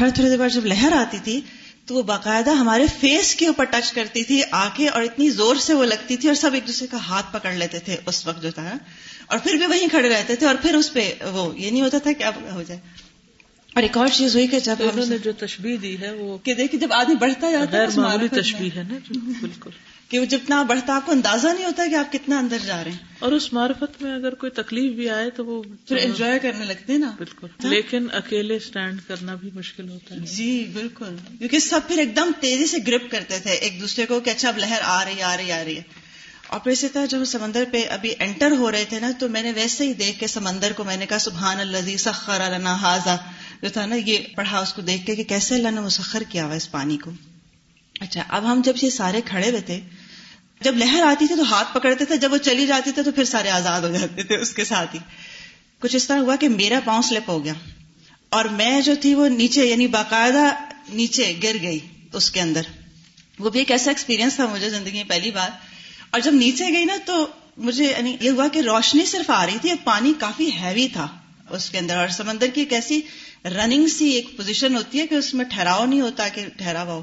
ہر 0.00 0.10
تھوڑی 0.10 0.30
دیر 0.30 0.38
بعد 0.38 0.48
جب 0.48 0.66
لہر 0.66 0.92
آتی 0.92 1.18
تھی 1.24 1.40
تو 1.86 1.94
وہ 1.94 2.02
باقاعدہ 2.02 2.50
ہمارے 2.50 2.86
فیس 3.00 3.34
کے 3.34 3.46
اوپر 3.46 3.64
ٹچ 3.64 3.92
کرتی 3.92 4.24
تھی 4.24 4.42
آ 4.50 4.68
کے 4.74 4.88
اور 4.88 5.02
اتنی 5.02 5.30
زور 5.30 5.56
سے 5.56 5.74
وہ 5.74 5.84
لگتی 5.84 6.16
تھی 6.16 6.28
اور 6.28 6.36
سب 6.36 6.54
ایک 6.54 6.66
دوسرے 6.66 6.86
کا 6.90 6.96
ہاتھ 6.96 7.26
پکڑ 7.32 7.52
لیتے 7.52 7.78
تھے 7.78 7.96
اس 8.06 8.26
وقت 8.26 8.42
جو 8.42 8.50
تھا۔ 8.50 8.78
اور 9.26 9.38
پھر 9.38 9.54
بھی 9.54 9.66
وہیں 9.66 9.88
کھڑے 9.88 10.08
رہتے 10.08 10.36
تھے 10.36 10.46
اور 10.46 10.54
پھر 10.62 10.74
اس 10.74 10.92
پہ 10.92 11.14
وہ 11.32 11.58
یہ 11.58 11.70
نہیں 11.70 11.82
ہوتا 11.82 11.98
تھا 11.98 12.12
کہ 12.12 12.22
اب 12.22 12.32
ہو 12.52 12.62
جائے۔ 12.62 12.80
اور 13.74 13.82
ایک 13.82 13.96
اور 13.96 14.08
چیز 14.08 14.34
ہوئی 14.34 14.46
کہ 14.46 14.60
جب 14.60 14.76
انہوں 14.78 15.06
نے 15.06 15.18
جو 15.18 15.32
تشبیح 15.32 15.76
دی 15.82 16.00
ہے 16.00 16.12
وہ 16.12 16.38
کہ 16.38 16.54
دیکھیں 16.54 16.80
جب 16.80 16.92
آدمی 16.92 17.14
بڑھتا 17.14 17.50
جاتا 17.50 17.76
ہے 17.78 17.86
تشبیح 18.28 18.70
ہے 18.76 18.82
نا۔ 18.82 18.94
بالکل۔ 19.40 19.70
کہ 20.08 20.18
وہ 20.18 20.24
جتنا 20.24 20.62
بڑھتا 20.62 20.96
آپ 20.96 21.06
کو 21.06 21.12
اندازہ 21.12 21.48
نہیں 21.48 21.64
ہوتا 21.64 21.86
کہ 21.86 21.94
آپ 21.94 22.12
کتنا 22.12 22.38
اندر 22.38 22.56
جا 22.66 22.84
رہے 22.84 22.90
ہیں۔ 22.90 22.98
اور 23.18 23.32
اس 23.32 23.52
معرفت 23.52 24.02
میں 24.02 24.14
اگر 24.14 24.34
کوئی 24.34 24.50
تکلیف 24.50 24.92
بھی 24.92 25.10
آئے 25.10 25.30
تو 25.30 25.46
وہ 25.46 25.62
پھر 25.88 25.96
انجوائے 25.96 26.38
کرنے 26.38 26.64
لگتے 26.64 26.92
ہیں 26.92 27.00
نا۔ 27.00 27.12
بالکل۔ 27.18 27.46
لیکن 27.68 28.06
اکیلے 28.12 28.56
اسٹینڈ 28.56 29.00
کرنا 29.08 29.34
بھی 29.34 29.50
مشکل 29.54 29.88
ہوتا 29.88 30.14
ہے۔ 30.14 30.20
جی 30.20 30.70
بالکل۔ 30.72 31.16
کیونکہ 31.38 31.58
سب 31.58 31.80
پھر 31.88 31.98
ایک 31.98 32.16
دم 32.16 32.30
تیزی 32.40 32.66
سے 32.66 32.76
گرپ 32.86 33.10
کرتے 33.10 33.38
تھے 33.38 33.50
ایک 33.50 33.80
دوسرے 33.80 34.06
کو 34.06 34.20
کہ 34.20 34.30
اچھا 34.30 34.48
اب 34.48 34.58
لہر 34.58 34.78
آ 34.82 35.04
رہی 35.04 35.22
آ 35.22 35.36
رہی 35.36 35.52
آ 35.52 35.64
رہی 35.64 35.76
ہے۔ 35.76 35.82
اور 36.46 36.60
پھر 36.60 36.72
اسی 36.72 36.88
طرح 36.88 37.04
جب 37.04 37.24
سمندر 37.24 37.64
پہ 37.72 37.84
ابھی 37.90 38.14
انٹر 38.18 38.50
ہو 38.50 38.72
رہے 38.72 38.84
تھے 38.88 39.00
نا 39.00 39.10
تو 39.18 39.28
میں 39.28 39.42
نے 39.42 39.52
ویسے 39.52 39.86
ہی 39.86 39.92
دیکھ 39.92 40.20
کے 40.20 40.26
سمندر 40.26 40.72
کو 40.72 40.84
میں 40.84 40.96
نے 40.96 41.06
کہا 41.06 41.18
سبحان 41.18 41.60
اللہ 41.60 41.96
سخر 41.96 42.58
لنا 42.58 42.74
حاضا 42.74 43.16
جو 43.62 43.68
تھا 43.68 43.86
نا 43.86 43.94
یہ 43.94 44.18
پڑھا 44.36 44.58
اس 44.58 44.72
کو 44.72 44.82
دیکھ 44.82 45.06
کے 45.06 45.16
کہ 45.16 45.24
کیسے 45.24 45.54
اللہ 45.54 45.68
نے 45.68 45.80
مسخر 45.80 46.22
کیا 46.28 46.46
ہوا 46.46 46.54
اس 46.54 46.70
پانی 46.70 46.96
کو۔ 46.96 47.10
اچھا 48.00 48.22
اب 48.28 48.52
ہم 48.52 48.60
جب 48.64 48.72
یہ 48.82 48.90
سارے 48.90 49.20
کھڑے 49.24 49.50
ہوئے 49.50 49.60
تھے، 49.60 49.80
جب 50.60 50.76
لہر 50.76 51.02
آتی 51.02 51.26
تھی 51.26 51.34
تو 51.34 51.54
ہاتھ 51.54 51.74
پکڑتے 51.74 52.04
تھے، 52.04 52.16
جب 52.16 52.32
وہ 52.32 52.36
چلی 52.36 52.66
جاتی 52.66 52.92
تھی 52.92 53.02
تو 53.02 53.12
پھر 53.12 53.24
سارے 53.24 53.50
آزاد 53.50 53.80
ہو 53.80 53.88
جاتے 53.88 54.22
تھے 54.22 54.36
اس 54.36 54.52
کے 54.54 54.64
ساتھ 54.64 54.94
ہی۔ 54.94 55.00
کچھ 55.80 55.96
اس 55.96 56.06
طرح 56.06 56.18
ہوا 56.18 56.36
کہ 56.36 56.48
میرا 56.48 56.80
پاؤں 56.84 57.02
سلپ 57.02 57.30
ہو 57.30 57.44
گیا 57.44 57.52
اور 58.28 58.44
میں 58.44 58.80
جو 58.80 58.94
تھی 59.00 59.14
وہ 59.14 59.28
نیچے 59.28 59.64
یعنی 59.64 59.86
باقاعدہ 59.86 60.50
نیچے 60.88 61.34
گر 61.42 61.56
گئی 61.62 61.78
اس 62.12 62.30
کے 62.30 62.40
اندر۔ 62.40 62.62
وہ 63.38 63.50
بھی 63.50 63.58
ایک 63.58 63.70
ایسا 63.70 63.90
ایکسپیرینس 63.90 64.36
تھا 64.36 64.46
مجھے 64.46 64.70
زندگی 64.70 64.92
میں 64.92 65.08
پہلی 65.08 65.30
بار۔ 65.30 65.50
اور 66.10 66.20
جب 66.20 66.34
نیچے 66.34 66.66
گئی 66.72 66.84
نا 66.84 66.96
تو 67.06 67.26
مجھے 67.56 67.84
یعنی 67.84 68.16
یہ 68.20 68.30
ہوا 68.30 68.48
کہ 68.48 68.58
روشنی 68.58 69.06
صرف 69.06 69.30
آ 69.30 69.46
رہی 69.46 69.58
تھی 69.60 69.70
اور 69.70 69.78
پانی 69.84 70.12
کافی 70.18 70.50
ہیوی 70.52 70.88
تھا 70.92 71.06
اس 71.50 71.70
کے 71.70 71.78
اندر۔ 71.78 71.96
اور 71.96 72.08
سمندر 72.08 72.46
کی 72.46 72.60
ایک 72.60 72.72
ایسی 72.72 73.00
رننگ 73.44 73.86
سی 73.86 74.10
ایک 74.10 74.36
پوزیشن 74.36 74.76
ہوتی 74.76 75.00
ہے 75.00 75.06
کہ 75.06 75.14
اس 75.14 75.34
میں 75.34 75.44
ٹھہراؤ 75.44 75.84
نہیں 75.84 76.00
ہوتا، 76.00 76.28
کہ 76.28 76.44
ٹھہراوا 76.56 76.92
ہو 76.92 77.02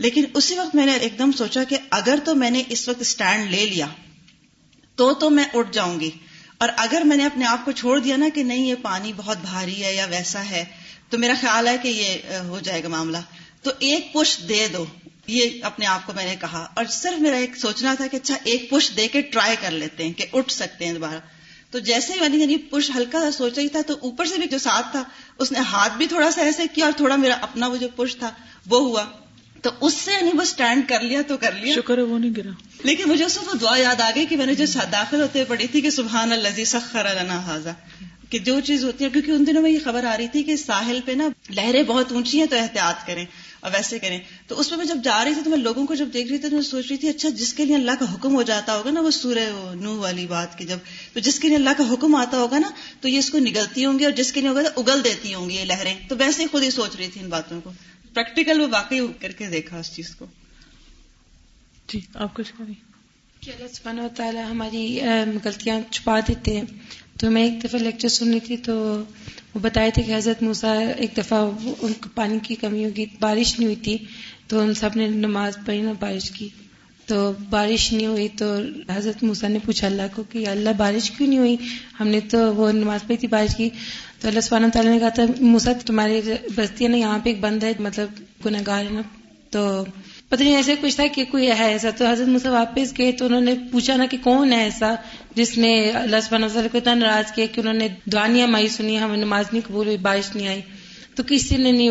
لیکن 0.00 0.24
اسی 0.34 0.58
وقت 0.58 0.74
میں 0.74 0.86
نے 0.86 0.92
ایک 0.92 1.18
دم 1.18 1.32
سوچا 1.32 1.64
کہ 1.64 1.76
اگر 1.90 2.18
تو 2.24 2.34
میں 2.34 2.50
نے 2.50 2.62
اس 2.68 2.88
وقت 2.88 3.00
اسٹینڈ 3.00 3.50
لے 3.50 3.66
لیا، 3.66 3.86
تو 4.96 5.14
تو 5.14 5.30
میں 5.30 5.44
اٹھ 5.54 5.72
جاؤں 5.72 6.00
گی۔ 6.00 6.10
اور 6.58 6.68
اگر 6.76 7.02
میں 7.04 7.16
نے 7.16 7.26
اپنے 7.26 7.44
آپ 7.44 7.64
کو 7.64 7.72
چھوڑ 7.72 7.98
دیا 7.98 8.16
نا 8.16 8.26
کہ 8.34 8.42
نہیں، 8.42 8.66
یہ 8.66 8.74
پانی 8.82 9.12
بہت 9.16 9.38
بھاری 9.38 9.84
ہے 9.84 9.94
یا 9.94 10.06
ویسا 10.10 10.44
ہے، 10.44 10.64
تو 11.10 11.18
میرا 11.18 11.32
خیال 11.40 11.68
ہے 11.68 11.76
کہ 11.82 11.88
یہ 11.88 12.36
ہو 12.36 12.60
جائے 12.60 12.82
گا 12.82 12.88
معاملہ۔ 12.88 13.16
تو 13.62 13.70
ایک 13.78 14.12
پش 14.12 14.38
دے 14.48 14.68
دو۔ 14.72 14.84
یہ 15.26 15.48
اپنے 15.62 15.86
آپ 15.86 16.06
کو 16.06 16.12
میں 16.12 16.24
نے 16.24 16.36
کہا۔ 16.40 16.68
اور 16.74 16.84
صرف 16.84 17.20
میرا 17.20 17.36
ایک 17.36 17.56
سوچنا 17.56 17.94
تھا 17.94 18.06
کہ 18.06 18.16
اچھا 18.16 18.36
ایک 18.44 18.70
پش 18.70 18.92
دے 18.96 19.08
کے 19.08 19.20
ٹرائی 19.20 19.56
کر 19.60 19.70
لیتے 19.70 20.04
ہیں 20.04 20.12
کہ 20.12 20.26
اٹھ 20.32 20.52
سکتے 20.52 20.86
ہیں 20.86 20.92
دوبارہ۔ 20.92 21.18
تو 21.70 21.78
جیسے 21.78 22.12
ہی 22.12 22.40
یعنی 22.40 22.56
پش 22.56 22.90
ہلکا 22.90 23.20
سا 23.20 23.30
سوچ 23.30 23.54
رہی 23.56 23.68
تھا، 23.68 23.80
تو 23.86 23.94
اوپر 24.02 24.24
سے 24.24 24.38
بھی 24.38 24.48
جو 24.48 24.58
ساتھ 24.58 24.86
تھا، 24.92 25.04
اس 25.38 25.52
نے 25.52 25.58
ہاتھ 25.58 25.92
بھی 25.96 26.06
تھوڑا 26.06 26.30
سا 26.30 26.42
ایسے 26.42 26.62
کیا 26.74 26.84
اور 26.84 26.92
تھوڑا 26.96 27.16
میرا 27.16 27.34
اپنا 27.34 27.66
وہ 27.66 27.76
جو 27.76 27.88
پش 27.96 28.16
تھا، 28.16 28.30
وہ 28.66 28.80
ہوا۔ 28.80 29.04
تو 29.62 29.70
اس 29.80 29.94
سے 29.94 30.12
یعنی 30.12 30.30
وہ 30.34 30.42
اسٹینڈ 30.42 30.88
کر 30.88 31.00
لیا 31.00 31.22
تو 31.28 31.36
کر 31.36 31.52
لیا. 31.52 31.74
شکر 31.74 31.98
ہے 31.98 32.02
وہ 32.02 32.18
نہیں 32.18 32.34
گرا. 32.36 32.50
لیکن 32.84 33.08
مجھے 33.08 33.24
اس 33.24 33.38
وہ 33.46 33.58
دعا 33.60 33.76
یاد 33.76 34.00
آ 34.00 34.10
گئی 34.14 34.26
کہ 34.26 34.36
میں 34.36 34.46
نے 34.46 34.54
جو 34.54 34.64
داخل 34.92 35.20
ہوتے 35.20 35.44
پڑھی 35.44 35.66
تھی 35.66 35.80
کہ 35.80 35.90
سبحان 35.90 36.32
اللہ 36.32 36.64
سخر 36.66 37.14
لنا 37.14 37.38
حاضا 37.38 37.72
کہ 38.30 38.38
جو 38.38 38.58
چیز 38.60 38.84
ہوتی 38.84 39.04
ہے 39.04 39.10
کیونکہ 39.10 39.30
ان 39.30 39.46
دنوں 39.46 39.62
میں 39.62 39.70
یہ 39.70 39.78
خبر 39.84 40.04
آ 40.04 40.16
رہی 40.16 40.28
تھی 40.28 40.42
کہ 40.42 40.56
ساحل 40.56 41.00
پہ 41.04 41.12
نا 41.12 41.28
لہریں 41.50 41.82
بہت 41.82 42.12
اونچی 42.12 42.38
ہیں 42.38 42.46
تو 42.46 42.56
احتیاط 42.56 43.06
کریں 43.06 43.24
اور 43.60 43.70
ویسے 43.72 43.98
کریں. 43.98 44.18
تو 44.46 44.60
اس 44.60 44.70
میں 44.70 44.78
میں 44.78 44.86
جب 44.86 45.02
جا 45.04 45.24
رہی 45.24 45.34
تھی 45.34 45.42
تو 45.42 45.50
میں 45.50 45.58
لوگوں 45.58 45.86
کو 45.86 45.94
جب 45.94 46.12
دیکھ 46.14 46.28
رہی 46.28 46.38
تھی 46.38 46.48
تو 46.48 46.56
میں 46.56 46.64
سوچ 46.64 46.86
رہی 46.90 46.96
تھی 46.96 47.08
اچھا 47.08 47.28
جس 47.28 47.52
کے 47.54 47.64
لیے 47.64 47.76
اللہ 47.76 47.98
کا 48.00 48.12
حکم 48.14 48.34
ہو 48.34 48.42
جاتا 48.42 48.76
ہوگا 48.76 48.90
نا 48.90 49.00
وہ 49.00 49.10
سورہ 49.10 49.48
نو 49.74 49.96
والی 49.96 50.26
بات 50.26 50.58
کی 50.58 50.64
جب 50.64 50.78
تو 51.14 51.20
جس 51.20 51.38
کے 51.38 51.48
لیے 51.48 51.56
اللہ 51.56 51.76
کا 51.78 51.92
حکم 51.92 52.14
آتا 52.14 52.36
ہوگا 52.36 52.58
نا 52.58 52.70
تو 53.00 53.08
یہ 53.08 53.18
اس 53.18 53.30
کو 53.30 53.38
نگلتی 53.38 53.84
ہوں 53.84 53.98
گی 53.98 54.04
اور 54.04 54.12
جس 54.12 54.32
کے 54.32 54.40
لیے 54.40 54.48
ہوگا 54.48 54.62
تو 54.62 54.80
اگل 54.80 55.04
دیتی 55.04 55.34
ہوں 55.34 55.48
گی 55.50 55.56
یہ 55.56 55.64
لہریں. 55.64 55.94
تو 56.08 56.16
ویسے 56.16 56.42
ہی 56.42 56.48
خود 56.48 56.62
ہی 56.62 56.70
سوچ 56.70 56.96
رہی 56.96 57.08
تھی 57.08 57.20
ان 57.20 57.28
باتوں 57.28 57.60
کو. 57.60 57.72
پریکٹیکل 58.14 58.60
وہ 58.60 58.66
واقعی 58.70 59.00
کر 59.20 59.32
کے 59.32 59.46
دیکھا 59.46 59.78
اس 59.78 59.92
چیز 59.94 60.14
کو۔ 60.14 60.26
جی 61.88 62.00
آپ 62.14 62.34
کچھ 62.34 62.52
کریں 62.58 62.74
کہ 63.40 63.50
اللہ 63.50 63.68
سبحانہ 63.68 64.00
و 64.00 64.08
تعالیٰ 64.16 64.50
ہماری 64.50 65.00
غلطیاں 65.44 65.80
چھپا 65.90 66.20
دیتے 66.20 66.56
ہیں۔ 66.56 66.64
تو 67.18 67.30
میں 67.30 67.42
ایک 67.42 67.64
دفعہ 67.64 67.80
لیکچر 67.80 68.08
سن 68.08 68.30
رہی 68.30 68.40
تھی 68.40 68.56
تو 68.56 69.02
وہ 69.54 69.58
بتائے 69.60 69.90
تھے 69.90 70.02
کہ 70.02 70.16
حضرت 70.16 70.42
موسا 70.42 70.72
ایک 70.72 71.16
دفعہ 71.16 71.50
ان 71.80 71.92
کو 71.92 72.08
پانی 72.14 72.38
کی 72.42 72.54
کمی 72.54 72.84
ہوگی 72.84 73.06
بارش 73.20 73.58
نہیں 73.58 73.66
ہوئی 73.66 73.76
تھی۔ 73.76 73.98
تو 74.46 74.60
ان 74.60 74.74
سب 74.74 74.90
نے 74.96 75.06
نماز 75.06 75.58
پڑھی 75.66 75.82
نا 75.82 75.92
بارش 76.00 76.30
کی۔ 76.30 76.48
تو 77.10 77.32
بارش 77.50 77.92
نہیں 77.92 78.06
ہوئی 78.06 78.28
تو 78.28 78.54
حضرت 78.94 79.22
موسا 79.22 79.48
نے 79.48 79.58
پوچھا 79.64 79.86
اللہ 79.86 80.02
کو 80.14 80.22
کہ 80.30 80.48
اللہ 80.48 80.70
بارش 80.76 81.10
کیوں 81.10 81.28
نہیں 81.28 81.38
ہوئی؟ 81.38 81.56
ہم 82.00 82.08
نے 82.08 82.20
تو 82.20 82.54
وہ 82.54 82.72
نماز 82.72 83.00
پڑھی 83.02 83.16
تھی 83.16 83.28
بارش 83.28 83.56
کی۔ 83.56 83.70
تو 84.20 84.28
اللہ 84.28 84.40
سبحانہ 84.40 84.66
تعالیٰ 84.66 84.92
نے 84.92 84.98
کہا 84.98 85.08
تھا 85.08 85.22
موسا 85.40 85.72
تمہاری 85.86 86.20
بستی 86.54 86.84
ہے 86.84 86.88
نا، 86.88 86.96
یہاں 86.96 87.18
پہ 87.18 87.30
ایک 87.30 87.40
بند 87.40 87.62
ہے 87.62 87.72
مطلب 87.78 88.08
گناہ 88.46 88.60
گار 88.66 88.84
ہے 88.84 88.90
نا۔ 88.90 89.00
تو 89.50 89.84
پتہ 90.28 90.42
نہیں 90.42 90.56
ایسے 90.56 90.74
کچھ 90.80 90.96
تھا 90.96 91.06
کہ 91.14 91.24
کوئی 91.30 91.46
ہے 91.46 91.64
ایسا۔ 91.64 91.90
تو 91.90 92.06
حضرت 92.06 92.28
موسا 92.28 92.50
واپس 92.50 92.98
گئے 92.98 93.12
تو 93.12 93.26
انہوں 93.26 93.40
نے 93.40 93.54
پوچھا 93.72 93.96
نا 93.96 94.06
کہ 94.10 94.16
کون 94.22 94.52
ہے 94.52 94.62
ایسا 94.62 94.94
جس 95.34 95.58
نے 95.58 95.90
اللہ 95.90 96.20
سبحانہ 96.22 96.46
تعالیٰ 96.46 96.70
کو 96.72 96.78
اتنا 96.78 96.94
ناراض 96.94 97.32
کیا 97.32 97.46
کہ 97.52 97.60
انہوں 97.60 97.74
نے 97.74 97.88
دعانیاں 98.12 98.46
مائی 98.46 98.68
سنی، 98.68 98.98
ہمیں 98.98 99.16
نماز 99.16 99.44
نہیں 99.52 99.62
قبول 99.68 99.86
ہوئی، 99.86 99.98
بارش 99.98 100.36
نہیں 100.36 100.48
آئی۔ 100.48 100.60
تو 101.14 101.22
کسی 101.28 101.56
نے 101.56 101.72
نہیں 101.72 101.90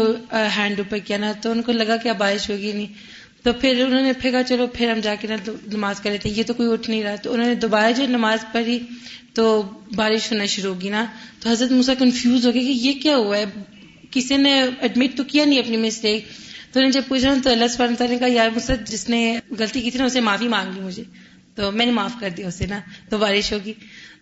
ہینڈ 0.58 0.80
اوپر 0.80 0.98
کیا 0.98 1.18
نا۔ 1.18 1.32
تو 1.42 1.52
ان 1.52 1.62
کو 1.62 1.72
لگا 1.72 1.98
کہ 1.98 2.10
اب 2.10 2.18
بارش 2.18 2.50
ہوگی 2.50 2.72
نہیں۔ 2.72 3.19
تو 3.44 3.54
پھر 3.54 3.86
انہوں 3.86 4.02
نے 4.02 4.14
پھر 4.14 4.32
کہا، 4.32 4.44
چلو 4.44 4.68
پھر 4.68 4.92
ہم 4.92 5.00
جا 5.00 5.16
کے 5.16 5.28
نا 5.28 5.50
نماز 5.74 6.00
کر 6.00 6.12
لیتے 6.12 6.30
یہ 6.30 6.44
تو 6.48 6.54
کوئی 6.54 6.74
اٹھ 6.74 6.90
نہیں 6.90 7.04
رہا۔ 7.04 7.16
تو 7.16 7.34
انہوں 7.34 7.48
نے 7.48 7.56
دوبارہ 7.56 7.92
جو 7.92 8.08
نماز 8.08 8.40
پڑھی 8.52 8.80
تو 9.34 9.64
بارش 9.96 10.32
ہونا 10.32 10.46
شروع 10.46 10.74
ہوگی 10.74 10.90
نا۔ 10.90 11.06
تو 11.40 11.50
حضرت 11.50 11.72
موسا 11.72 11.94
کنفیوز 11.94 12.48
ہو 12.48 12.54
گیا 12.54 12.62
کہ 12.62 12.68
یہ 12.68 12.94
کیا 12.94 13.18
ہوا 13.18 13.38
ہے؟ 13.38 13.46
کسی 14.12 14.38
نے 14.38 14.66
ایڈمٹ 14.80 15.18
تو 15.18 15.24
کیا 15.24 15.46
نہیں 15.46 15.60
اپنی 15.60 15.78
مسٹیک 15.78 16.26
تو 16.72 16.80
انہیں 16.80 16.92
جب 16.92 17.02
پوچھا، 17.08 17.34
تو 17.44 17.52
اللہ 17.52 17.68
سبحانہ 17.68 17.96
تعالیٰ 17.96 18.20
نے 18.20 18.20
کہا 18.20 18.36
یار 18.36 18.50
مجھ 18.56 18.64
سے 18.64 18.74
جس 18.86 19.10
نے 19.10 19.40
غلطی 19.60 19.82
کی 19.82 19.92
تھی 19.92 20.00
نا، 20.00 20.06
اسے 20.06 20.22
معافی 20.22 20.48
مانگ 20.48 20.72
لی 20.74 20.82
مجھے۔ 20.82 21.04
تو 21.56 21.72
میں 21.72 21.86
نے 21.86 21.92
معاف 21.92 22.12
کر 22.20 22.30
دیا 22.30 22.48
اسے 22.48 22.66
نا۔ 22.66 22.80
تو 23.10 23.18
بارش 23.18 23.54
ہوگی۔ 23.54 23.74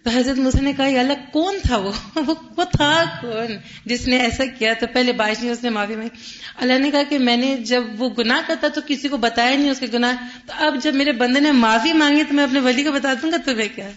تو 0.03 0.09
حضرت 0.09 0.37
موسیٰ 0.37 0.61
نے 0.61 0.73
کہا 0.77 0.85
اللہ 0.85 1.31
کون 1.31 1.55
تھا 1.63 1.77
وہ؟ 1.77 1.91
وہ 2.57 2.63
تھا 2.63 3.03
کون؟ 3.21 3.47
جس 3.85 4.07
نے 4.07 4.17
ایسا 4.17 4.43
کیا 4.45 4.73
تو 4.79 4.85
پہلے 4.93 5.11
بارش 5.11 5.41
نہیں 5.41 5.51
اس 5.51 5.63
نے 5.63 5.69
معافی 5.69 5.95
مانگی۔ 5.95 6.09
اللہ 6.55 6.79
نے 6.79 6.91
کہا 6.91 7.03
کہ 7.09 7.19
میں 7.19 7.37
نے 7.37 7.57
جب 7.57 7.83
وہ 7.97 8.09
گناہ 8.17 8.41
کرتا 8.47 8.67
تو 8.67 8.81
کسی 8.87 9.07
کو 9.07 9.17
بتایا 9.17 9.57
نہیں 9.57 9.69
اس 9.69 9.79
کے 9.79 9.87
گناہ۔ 9.93 10.15
تو 10.45 10.53
اب 10.57 10.75
جب 10.83 10.95
میرے 10.95 11.11
بندے 11.11 11.39
نے 11.39 11.51
معافی 11.51 11.93
مانگی 11.93 12.23
تو 12.23 12.33
میں 12.33 12.43
اپنے 12.43 12.59
ولی 12.59 12.83
کو 12.83 12.91
بتا 12.91 13.13
دوں 13.21 13.31
گا 13.31 13.37
تمہیں 13.45 13.67
کیا۔ 13.75 13.89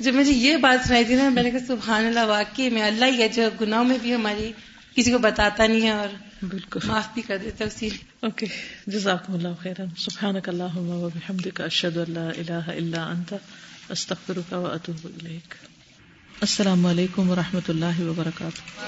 جب 0.00 0.14
مجھے 0.14 0.32
یہ 0.32 0.56
بات 0.56 0.86
سنائی 0.86 1.04
تھی 1.04 1.14
نا 1.14 1.28
میں 1.28 1.42
نے 1.42 1.50
کہا 1.50 1.66
سبحان 1.66 2.06
اللہ 2.06 2.24
واقعی 2.24 2.70
میں 2.70 2.82
اللہ 2.82 3.04
ہی 3.04 3.22
ہے 3.22 3.28
جو 3.28 3.42
گناہوں 3.60 3.84
میں 3.84 3.98
بھی 4.02 4.14
ہماری 4.14 4.52
کسی 4.96 5.12
کو 5.12 5.18
بتاتا 5.18 5.66
نہیں 5.66 5.82
ہے 5.82 5.90
اور 5.90 6.08
بالکل۔ 6.42 6.80
معاف 6.84 7.08
بھی 7.14 7.22
کر 7.22 7.36
دیتا 7.36 7.64
اسی 7.64 7.88
اوکے 8.20 8.46
جزاکم 8.86 9.32
اللہ 9.32 9.48
خیر 9.62 9.74
سبحانک 9.98 10.48
اللہم 10.48 10.90
و 10.90 11.08
بحمدک 11.08 11.60
اشہد 11.60 11.96
اللہ 11.96 12.20
الہ 12.20 12.62
الا 12.66 13.06
انت۔ 13.06 13.34
استغفرك 13.90 14.52
واتوب 14.52 14.66
اتوب 14.66 14.96
الیک. 15.04 15.54
السلام 16.40 16.86
علیکم 16.86 17.30
و 17.30 17.36
رحمۃ 17.36 17.68
اللہ 17.68 18.00
وبرکاتہ. 18.00 18.80